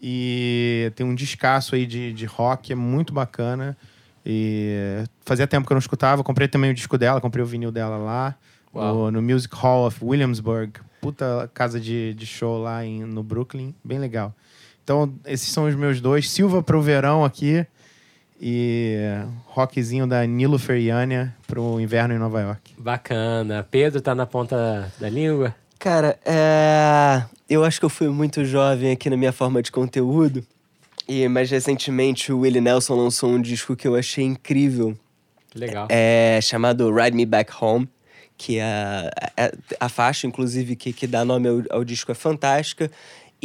E 0.00 0.92
tem 0.96 1.06
um 1.06 1.14
descasso 1.14 1.74
aí 1.74 1.86
de, 1.86 2.12
de 2.12 2.26
rock, 2.26 2.72
é 2.72 2.74
muito 2.76 3.12
bacana. 3.12 3.76
E 4.24 5.02
fazia 5.24 5.46
tempo 5.46 5.66
que 5.66 5.72
eu 5.72 5.76
não 5.76 5.80
escutava. 5.80 6.22
Comprei 6.24 6.48
também 6.48 6.70
o 6.70 6.74
disco 6.74 6.96
dela, 6.98 7.20
comprei 7.20 7.42
o 7.42 7.46
vinil 7.46 7.70
dela 7.72 7.96
lá. 7.96 8.34
No, 8.92 9.10
no 9.10 9.22
Music 9.22 9.54
Hall 9.56 9.86
of 9.86 10.02
Williamsburg. 10.04 10.72
Puta 11.00 11.50
casa 11.54 11.78
de, 11.78 12.12
de 12.14 12.26
show 12.26 12.62
lá 12.62 12.84
em, 12.84 13.00
no 13.04 13.22
Brooklyn. 13.22 13.74
Bem 13.84 13.98
legal. 13.98 14.34
Então, 14.84 15.12
esses 15.26 15.48
são 15.48 15.66
os 15.66 15.74
meus 15.74 16.00
dois. 16.00 16.30
Silva 16.30 16.62
pro 16.62 16.80
verão 16.80 17.24
aqui. 17.24 17.66
E 18.40 18.98
rockzinho 19.46 20.06
da 20.06 20.26
Nilo 20.26 20.58
Feriania 20.58 21.34
pro 21.46 21.80
inverno 21.80 22.14
em 22.14 22.18
Nova 22.18 22.42
York. 22.42 22.74
Bacana. 22.76 23.66
Pedro 23.70 24.02
tá 24.02 24.14
na 24.14 24.26
ponta 24.26 24.92
da 25.00 25.08
língua? 25.08 25.54
Cara, 25.78 26.18
é... 26.24 27.22
eu 27.48 27.64
acho 27.64 27.78
que 27.78 27.86
eu 27.86 27.90
fui 27.90 28.08
muito 28.08 28.44
jovem 28.44 28.92
aqui 28.92 29.08
na 29.08 29.16
minha 29.16 29.32
forma 29.32 29.62
de 29.62 29.72
conteúdo. 29.72 30.44
E 31.08 31.26
mais 31.28 31.50
recentemente 31.50 32.32
o 32.32 32.40
Willie 32.40 32.60
Nelson 32.60 32.94
lançou 32.94 33.30
um 33.30 33.40
disco 33.40 33.76
que 33.76 33.86
eu 33.86 33.94
achei 33.94 34.24
incrível, 34.24 34.96
legal. 35.54 35.86
é 35.90 36.40
chamado 36.42 36.92
Ride 36.94 37.14
Me 37.14 37.26
Back 37.26 37.52
Home, 37.60 37.88
que 38.36 38.58
é 38.58 38.62
a, 38.64 39.10
a, 39.36 39.86
a 39.86 39.88
faixa, 39.88 40.26
inclusive, 40.26 40.74
que, 40.76 40.92
que 40.92 41.06
dá 41.06 41.24
nome 41.24 41.48
ao, 41.48 41.78
ao 41.78 41.84
disco 41.84 42.10
é 42.10 42.14
fantástica. 42.14 42.90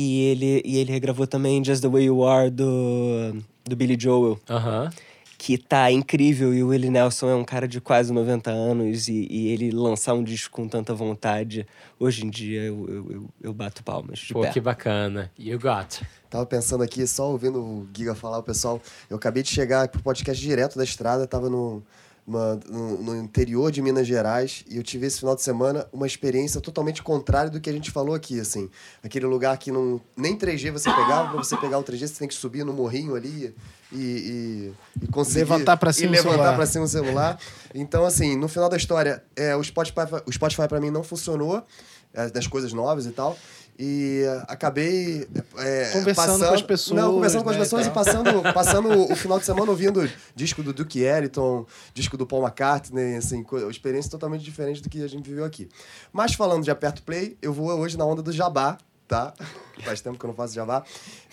E 0.02 0.22
ele, 0.28 0.62
e 0.64 0.78
ele 0.78 0.94
regravou 0.94 1.28
também 1.28 1.62
Just 1.62 1.82
the 1.82 1.90
Way 1.90 2.06
You 2.06 2.26
Are 2.26 2.50
do, 2.50 3.36
do 3.66 3.76
Billy 3.76 3.98
Joel, 4.00 4.40
Aham. 4.50 4.90
que 5.38 5.58
tá 5.58 5.92
incrível. 5.92 6.54
E 6.54 6.64
o 6.64 6.70
Willie 6.70 6.90
Nelson 6.90 7.30
é 7.30 7.36
um 7.36 7.44
cara 7.44 7.68
de 7.68 7.82
quase 7.82 8.14
90 8.14 8.50
anos 8.50 9.10
e, 9.10 9.28
e 9.30 9.50
ele 9.50 9.72
lançar 9.72 10.14
um 10.14 10.24
disco 10.24 10.56
com 10.56 10.70
tanta 10.70 10.94
vontade, 10.94 11.68
hoje 12.00 12.26
em 12.26 12.30
dia 12.30 12.62
eu, 12.62 12.88
eu, 12.88 13.12
eu, 13.12 13.30
eu 13.42 13.54
bato 13.54 13.84
palmas 13.84 14.20
de 14.20 14.32
Pô, 14.32 14.40
pé. 14.40 14.52
que 14.52 14.62
bacana. 14.62 15.30
You 15.38 15.60
got. 15.60 16.02
Tava 16.30 16.46
pensando 16.46 16.82
aqui, 16.82 17.06
só 17.06 17.30
ouvindo 17.30 17.62
o 17.62 17.86
Giga 17.94 18.16
falar, 18.16 18.38
o 18.38 18.44
pessoal. 18.44 18.82
Eu 19.10 19.18
acabei 19.18 19.44
de 19.44 19.50
chegar 19.50 19.90
pro 19.90 20.02
podcast 20.02 20.42
direto 20.42 20.78
da 20.78 20.86
estrada, 20.86 21.28
tava 21.28 21.50
no, 21.50 21.84
uma- 22.30 22.60
no, 22.70 23.02
no 23.02 23.16
interior 23.16 23.72
de 23.72 23.82
Minas 23.82 24.06
Gerais 24.06 24.64
e 24.70 24.78
eu 24.78 24.84
tive 24.84 25.08
esse 25.08 25.20
final 25.20 25.36
de 25.36 25.42
semana 25.42 25.88
uma 25.92 26.06
experiência 26.06 26.62
totalmente 26.62 27.02
contrária 27.02 27.50
do 27.50 27.60
que 27.60 27.68
a 27.70 27.74
gente 27.74 27.90
falou 27.90 28.14
aqui, 28.14 28.40
assim. 28.40 28.70
Aquele 29.04 29.26
lugar 29.26 29.58
que 29.58 29.72
não, 29.72 30.00
nem 30.16 30.38
3G 30.38 30.72
você 30.72 30.92
pegava, 30.94 31.30
pra 31.30 31.38
você 31.44 31.58
pegar 31.58 31.80
o 31.80 31.84
3G 31.84 32.08
você 32.08 32.20
tem 32.20 32.28
que 32.28 32.36
subir 32.36 32.64
no 32.64 32.72
morrinho 32.72 33.16
ali 33.16 33.56
e, 33.92 33.98
e, 33.98 34.74
e 35.02 35.08
conseguir... 35.08 35.40
Levantar 35.40 35.78
pra 35.78 35.92
cima 35.92 36.12
levantar 36.12 36.68
cima 36.68 36.86
o 36.86 36.88
celular. 36.88 37.40
Então, 37.74 38.06
assim, 38.06 38.36
no 38.38 38.48
final 38.48 38.70
da 38.70 38.78
história, 38.78 39.24
é, 39.36 39.56
o 39.56 39.64
Spotify, 39.64 40.02
o 40.26 40.32
Spotify 40.32 40.68
pra 40.68 40.80
mim 40.80 40.92
não 40.92 41.02
funcionou, 41.04 41.66
é, 42.14 42.30
das 42.30 42.46
coisas 42.46 42.72
novas 42.74 43.08
e 43.08 43.12
tal. 43.12 43.36
E 43.82 44.24
é, 44.26 44.44
acabei 44.50 45.26
é, 45.58 45.92
Conversando 45.94 46.14
passando, 46.14 46.48
com 46.50 46.54
as 46.54 46.62
pessoas, 46.62 47.02
Não, 47.02 47.14
conversando 47.14 47.44
com 47.46 47.50
as 47.50 47.56
né, 47.56 47.62
pessoas 47.62 47.86
e 47.86 47.90
e 47.90 47.94
passando, 47.94 48.44
passando 48.54 49.10
o 49.10 49.16
final 49.16 49.40
de 49.40 49.46
semana 49.46 49.72
ouvindo 49.72 50.12
disco 50.36 50.62
do 50.62 50.74
Duke 50.74 51.00
Ellington, 51.00 51.66
disco 51.94 52.18
do 52.18 52.28
Paul 52.28 52.44
McCartney, 52.44 53.16
assim, 53.16 53.46
experiência 53.70 54.12
totalmente 54.12 54.44
diferente 54.44 54.82
do 54.82 54.90
que 54.90 55.02
a 55.02 55.08
gente 55.08 55.30
viveu 55.30 55.46
aqui. 55.46 55.70
Mas 56.12 56.34
falando 56.34 56.62
de 56.62 56.70
aperto 56.70 57.02
play, 57.04 57.38
eu 57.42 57.54
vou 57.54 57.70
hoje 57.70 57.98
na 57.98 58.04
onda 58.04 58.22
do 58.22 58.34
Jabá, 58.34 58.78
tá? 59.08 59.34
Faz 59.86 60.02
tempo 60.02 60.20
que 60.20 60.26
eu 60.26 60.28
não 60.28 60.36
faço 60.36 60.54
Jabá. 60.54 60.84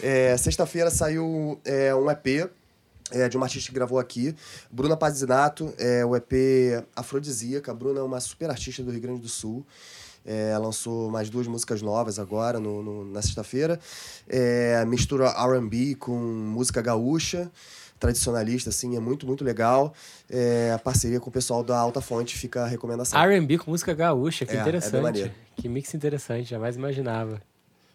É, 0.00 0.36
Sexta-feira 0.36 0.88
saiu 0.88 1.60
é, 1.64 1.92
um 1.96 2.08
EP 2.08 2.48
é, 3.10 3.28
de 3.28 3.36
uma 3.36 3.46
artista 3.46 3.70
que 3.70 3.74
gravou 3.74 3.98
aqui, 3.98 4.36
Bruna 4.70 4.96
Pazinato, 4.96 5.74
é 5.78 6.04
o 6.04 6.14
EP 6.14 6.32
Afrodisíaca. 6.94 7.72
A 7.72 7.74
Bruna 7.74 7.98
é 7.98 8.02
uma 8.04 8.20
super 8.20 8.50
artista 8.50 8.84
do 8.84 8.92
Rio 8.92 9.00
Grande 9.00 9.20
do 9.20 9.28
Sul. 9.28 9.66
É, 10.26 10.58
lançou 10.58 11.08
mais 11.10 11.30
duas 11.30 11.46
músicas 11.46 11.80
novas 11.82 12.18
agora, 12.18 12.58
no, 12.58 12.82
no- 12.82 13.04
na 13.04 13.22
sexta-feira. 13.22 13.78
É, 14.28 14.84
mistura 14.84 15.28
R&B 15.28 15.94
com 15.94 16.16
música 16.18 16.82
gaúcha, 16.82 17.48
tradicionalista, 18.00 18.70
assim, 18.70 18.96
é 18.96 19.00
muito, 19.00 19.26
muito 19.26 19.44
legal. 19.44 19.94
É, 20.28 20.72
a 20.74 20.78
parceria 20.78 21.20
com 21.20 21.30
o 21.30 21.32
pessoal 21.32 21.62
da 21.62 21.78
Alta 21.78 22.00
Fonte 22.00 22.36
fica 22.36 22.64
a 22.64 22.66
recomendação. 22.66 23.18
R&B 23.20 23.58
com 23.58 23.70
música 23.70 23.94
gaúcha, 23.94 24.44
que 24.44 24.52
É, 24.52 24.56
é 24.56 24.60
interessante. 24.60 25.32
que 25.56 25.68
mix 25.68 25.94
interessante, 25.94 26.50
jamais 26.50 26.76
imaginava. 26.76 27.40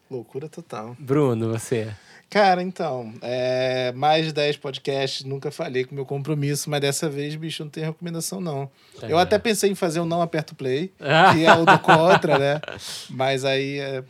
Loucura 0.09 0.47
total. 0.49 0.95
Bruno, 0.99 1.51
você. 1.51 1.93
Cara, 2.31 2.63
então, 2.63 3.13
é, 3.21 3.91
mais 3.91 4.25
de 4.25 4.31
10 4.31 4.55
podcasts, 4.55 5.25
nunca 5.25 5.51
falei 5.51 5.83
com 5.83 5.93
meu 5.93 6.05
compromisso, 6.05 6.69
mas 6.69 6.79
dessa 6.79 7.09
vez, 7.09 7.35
bicho, 7.35 7.61
não 7.61 7.69
tem 7.69 7.83
recomendação, 7.83 8.39
não. 8.39 8.71
Tá 8.97 9.09
eu 9.09 9.17
até 9.17 9.37
pensei 9.37 9.69
em 9.69 9.75
fazer 9.75 9.99
o 9.99 10.05
Não 10.05 10.21
Aperto 10.21 10.55
Play, 10.55 10.93
que 10.97 11.45
é 11.45 11.53
o 11.53 11.65
do 11.65 11.77
Contra, 11.79 12.39
né? 12.39 12.61
Mas 13.09 13.43
aí, 13.43 13.79
é, 13.79 14.01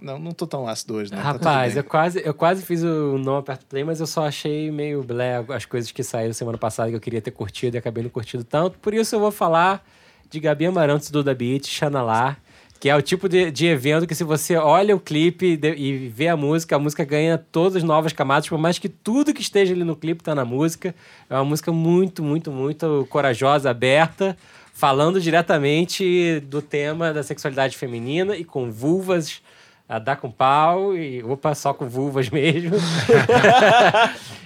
não, 0.00 0.18
não 0.18 0.32
tô 0.32 0.44
tão 0.44 0.66
ácido 0.66 0.94
hoje, 0.94 1.12
né? 1.12 1.18
Tá 1.18 1.22
Rapaz, 1.22 1.74
bem. 1.74 1.80
eu 1.80 1.84
quase, 1.84 2.22
eu 2.24 2.34
quase 2.34 2.64
fiz 2.64 2.82
o 2.82 3.16
não 3.16 3.36
aperto 3.36 3.64
play, 3.66 3.84
mas 3.84 4.00
eu 4.00 4.08
só 4.08 4.26
achei 4.26 4.72
meio 4.72 5.04
blé 5.04 5.44
as 5.48 5.64
coisas 5.64 5.92
que 5.92 6.02
saíram 6.02 6.32
semana 6.32 6.58
passada 6.58 6.90
que 6.90 6.96
eu 6.96 7.00
queria 7.00 7.22
ter 7.22 7.30
curtido 7.30 7.76
e 7.76 7.78
acabei 7.78 8.02
não 8.02 8.10
curtindo 8.10 8.42
tanto. 8.42 8.76
Por 8.80 8.92
isso 8.92 9.14
eu 9.14 9.20
vou 9.20 9.30
falar 9.30 9.86
de 10.28 10.40
Gabi 10.40 10.66
Amarantos 10.66 11.10
do 11.10 11.22
Da 11.22 11.32
Beat, 11.32 11.68
Xanalá, 11.68 12.36
que 12.80 12.88
é 12.88 12.94
o 12.96 13.02
tipo 13.02 13.28
de, 13.28 13.50
de 13.50 13.66
evento 13.66 14.06
que 14.06 14.14
se 14.14 14.22
você 14.24 14.56
olha 14.56 14.94
o 14.94 15.00
clipe 15.00 15.56
de- 15.56 15.74
e 15.74 16.08
vê 16.08 16.28
a 16.28 16.36
música, 16.36 16.76
a 16.76 16.78
música 16.78 17.04
ganha 17.04 17.36
todas 17.36 17.76
as 17.76 17.82
novas 17.82 18.12
camadas, 18.12 18.48
por 18.48 18.58
mais 18.58 18.78
que 18.78 18.88
tudo 18.88 19.34
que 19.34 19.42
esteja 19.42 19.74
ali 19.74 19.82
no 19.84 19.96
clipe 19.96 20.22
tá 20.22 20.34
na 20.34 20.44
música. 20.44 20.94
É 21.28 21.34
uma 21.34 21.44
música 21.44 21.72
muito, 21.72 22.22
muito, 22.22 22.50
muito 22.52 23.06
corajosa, 23.10 23.70
aberta. 23.70 24.36
falando 24.72 25.20
diretamente 25.20 26.38
do 26.46 26.62
tema 26.62 27.12
da 27.12 27.24
sexualidade 27.24 27.76
feminina 27.76 28.36
e 28.36 28.44
com 28.44 28.70
vulvas 28.70 29.42
a 29.88 29.98
dar 29.98 30.16
com 30.16 30.30
pau 30.30 30.94
e 30.94 31.22
opa, 31.22 31.54
só 31.54 31.72
com 31.72 31.88
vulvas 31.88 32.28
mesmo. 32.30 32.76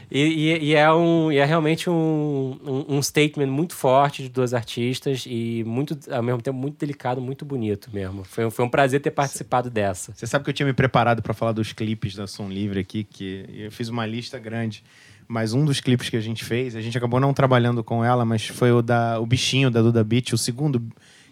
e, 0.08 0.20
e, 0.20 0.64
e, 0.66 0.74
é 0.74 0.92
um, 0.92 1.32
e 1.32 1.38
é 1.38 1.44
realmente 1.44 1.90
um, 1.90 2.56
um, 2.64 2.96
um, 2.96 3.02
statement 3.02 3.48
muito 3.48 3.74
forte 3.74 4.22
de 4.22 4.28
duas 4.28 4.54
artistas 4.54 5.24
e 5.26 5.64
muito, 5.66 5.98
ao 6.10 6.22
mesmo 6.22 6.40
tempo 6.40 6.56
muito 6.56 6.78
delicado, 6.78 7.20
muito 7.20 7.44
bonito 7.44 7.90
mesmo. 7.92 8.22
Foi, 8.22 8.48
foi 8.50 8.64
um 8.64 8.68
prazer 8.68 9.00
ter 9.00 9.10
participado 9.10 9.68
dessa. 9.68 10.12
Você 10.14 10.26
sabe 10.28 10.44
que 10.44 10.50
eu 10.50 10.54
tinha 10.54 10.66
me 10.66 10.72
preparado 10.72 11.20
para 11.20 11.34
falar 11.34 11.52
dos 11.52 11.72
clipes 11.72 12.14
da 12.14 12.28
Som 12.28 12.48
Livre 12.48 12.78
aqui, 12.78 13.02
que 13.02 13.44
eu 13.52 13.72
fiz 13.72 13.88
uma 13.88 14.06
lista 14.06 14.38
grande. 14.38 14.84
Mas 15.26 15.52
um 15.52 15.64
dos 15.64 15.80
clipes 15.80 16.08
que 16.10 16.16
a 16.16 16.20
gente 16.20 16.44
fez, 16.44 16.76
a 16.76 16.80
gente 16.80 16.96
acabou 16.98 17.18
não 17.18 17.32
trabalhando 17.32 17.82
com 17.82 18.04
ela, 18.04 18.24
mas 18.24 18.46
foi 18.46 18.70
o 18.70 18.82
da 18.82 19.18
o 19.18 19.24
bichinho 19.24 19.70
da 19.70 19.80
Duda 19.80 20.04
Beat, 20.04 20.32
o 20.34 20.38
segundo, 20.38 20.82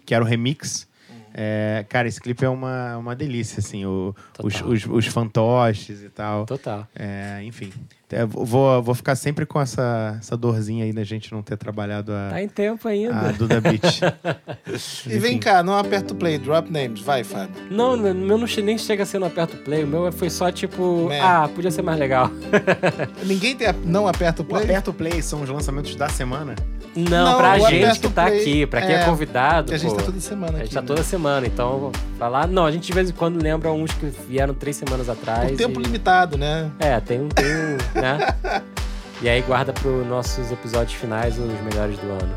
que 0.05 0.15
era 0.15 0.23
o 0.23 0.27
remix 0.27 0.89
é, 1.33 1.85
cara, 1.87 2.07
esse 2.07 2.19
clipe 2.19 2.43
é 2.43 2.49
uma, 2.49 2.97
uma 2.97 3.15
delícia, 3.15 3.59
assim, 3.59 3.85
o, 3.85 4.15
os, 4.43 4.61
os, 4.61 4.85
os, 4.85 5.05
fantoches 5.07 6.01
e 6.01 6.09
tal. 6.09 6.45
Total. 6.45 6.87
É, 6.95 7.41
enfim, 7.43 7.71
vou, 8.27 8.81
vou 8.81 8.95
ficar 8.95 9.15
sempre 9.15 9.45
com 9.45 9.59
essa, 9.59 10.17
essa 10.19 10.35
dorzinha 10.35 10.85
aí 10.85 10.93
da 10.93 11.03
gente 11.03 11.31
não 11.31 11.41
ter 11.41 11.57
trabalhado 11.57 12.11
a. 12.11 12.29
Tá 12.31 12.41
em 12.41 12.47
tempo 12.47 12.87
ainda. 12.87 13.29
A 13.29 13.31
Duda 13.31 13.61
Beat. 13.61 14.01
e 15.07 15.19
vem 15.19 15.37
cá, 15.37 15.63
não 15.63 15.77
aperta 15.77 16.13
o 16.13 16.15
play, 16.15 16.37
drop 16.37 16.71
names, 16.71 17.01
vai, 17.01 17.23
Fábio. 17.23 17.55
Não, 17.69 17.95
o 17.95 17.97
meu 17.97 18.37
não, 18.37 18.47
nem 18.63 18.77
chega 18.77 19.03
a 19.03 19.05
ser 19.05 19.19
no 19.19 19.25
aperto 19.25 19.57
play, 19.57 19.83
o 19.83 19.87
meu 19.87 20.11
foi 20.11 20.29
só 20.29 20.51
tipo, 20.51 21.07
Man. 21.09 21.19
ah, 21.21 21.49
podia 21.49 21.71
ser 21.71 21.81
mais 21.81 21.97
legal. 21.99 22.29
Ninguém 23.23 23.55
tem, 23.55 23.67
não 23.85 24.07
aperta 24.07 24.41
o 24.41 24.45
play? 24.45 24.61
O 24.61 24.63
aperta 24.65 24.89
o 24.89 24.93
play 24.93 25.21
são 25.21 25.41
os 25.41 25.49
lançamentos 25.49 25.95
da 25.95 26.09
semana? 26.09 26.55
Não, 26.95 27.25
não 27.25 27.37
pra 27.37 27.57
gente 27.59 27.99
que 27.99 28.09
tá 28.09 28.25
play, 28.25 28.41
aqui, 28.41 28.65
pra 28.65 28.81
quem 28.81 28.95
é, 28.95 29.01
é 29.01 29.05
convidado. 29.05 29.73
a 29.73 29.77
gente 29.77 29.91
pô, 29.91 29.97
tá 29.97 30.03
toda 30.03 30.19
semana 30.19 30.51
aqui. 30.51 30.61
A 30.61 30.65
gente 30.65 30.73
tá 30.73 30.81
né? 30.81 30.87
toda 30.87 31.03
semana, 31.03 31.47
então 31.47 31.91
falar. 32.19 32.47
Não, 32.47 32.65
a 32.65 32.71
gente 32.71 32.85
de 32.85 32.93
vez 32.93 33.09
em 33.09 33.13
quando 33.13 33.41
lembra 33.41 33.71
uns 33.71 33.93
que 33.93 34.07
vieram 34.27 34.53
três 34.53 34.75
semanas 34.75 35.07
atrás. 35.07 35.51
Por 35.51 35.57
tempo 35.57 35.79
e... 35.79 35.83
limitado, 35.83 36.37
né? 36.37 36.69
É, 36.79 36.99
tem 36.99 37.21
um. 37.21 37.29
Tem 37.29 37.45
um 37.45 38.00
né? 38.01 38.63
E 39.21 39.29
aí 39.29 39.41
guarda 39.41 39.71
para 39.71 39.91
nossos 39.91 40.51
episódios 40.51 40.93
finais 40.93 41.37
os 41.37 41.61
melhores 41.61 41.97
do 41.99 42.11
ano. 42.11 42.35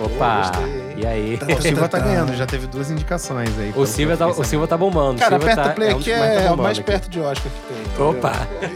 Opa! 0.00 0.52
e 0.96 1.04
aí? 1.04 1.36
Tá, 1.36 1.46
o 1.46 1.60
Silva 1.60 1.88
tá 1.88 1.98
ganhando, 2.00 2.34
já 2.34 2.46
teve 2.46 2.66
duas 2.66 2.90
indicações 2.90 3.50
aí. 3.58 3.72
O 3.74 3.84
Silva, 3.84 4.16
tá, 4.16 4.28
o 4.28 4.44
Silva 4.44 4.66
tá 4.66 4.76
bombando. 4.76 5.18
Cara, 5.18 5.36
Aperto 5.36 5.62
tá, 5.62 5.68
Play 5.70 5.88
é 5.88 5.92
aqui 5.92 6.12
é, 6.12 6.44
tá 6.44 6.52
o 6.52 6.56
mais 6.56 6.78
aqui. 6.78 6.86
perto 6.86 7.08
de 7.10 7.20
Oscar 7.20 7.50
que 7.50 7.74
tem. 7.74 8.06
Opa! 8.06 8.32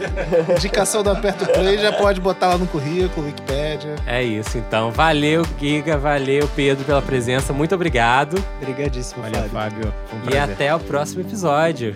Indicação 0.57 1.01
do 1.01 1.11
Aperto 1.11 1.45
Play 1.45 1.77
já 1.77 1.93
pode 1.93 2.19
botar 2.19 2.47
lá 2.47 2.57
no 2.57 2.67
currículo, 2.67 3.25
Wikipedia. 3.25 3.95
É 4.05 4.21
isso, 4.21 4.57
então. 4.57 4.91
Valeu, 4.91 5.45
Giga, 5.59 5.97
valeu, 5.97 6.47
Pedro, 6.55 6.83
pela 6.83 7.01
presença. 7.01 7.53
Muito 7.53 7.73
obrigado. 7.73 8.43
Obrigadíssimo, 8.61 9.23
Valeu, 9.23 9.49
Fábio. 9.49 9.93
Um 10.13 10.29
e 10.29 10.37
até 10.37 10.75
o 10.75 10.79
próximo 10.79 11.21
episódio. 11.21 11.95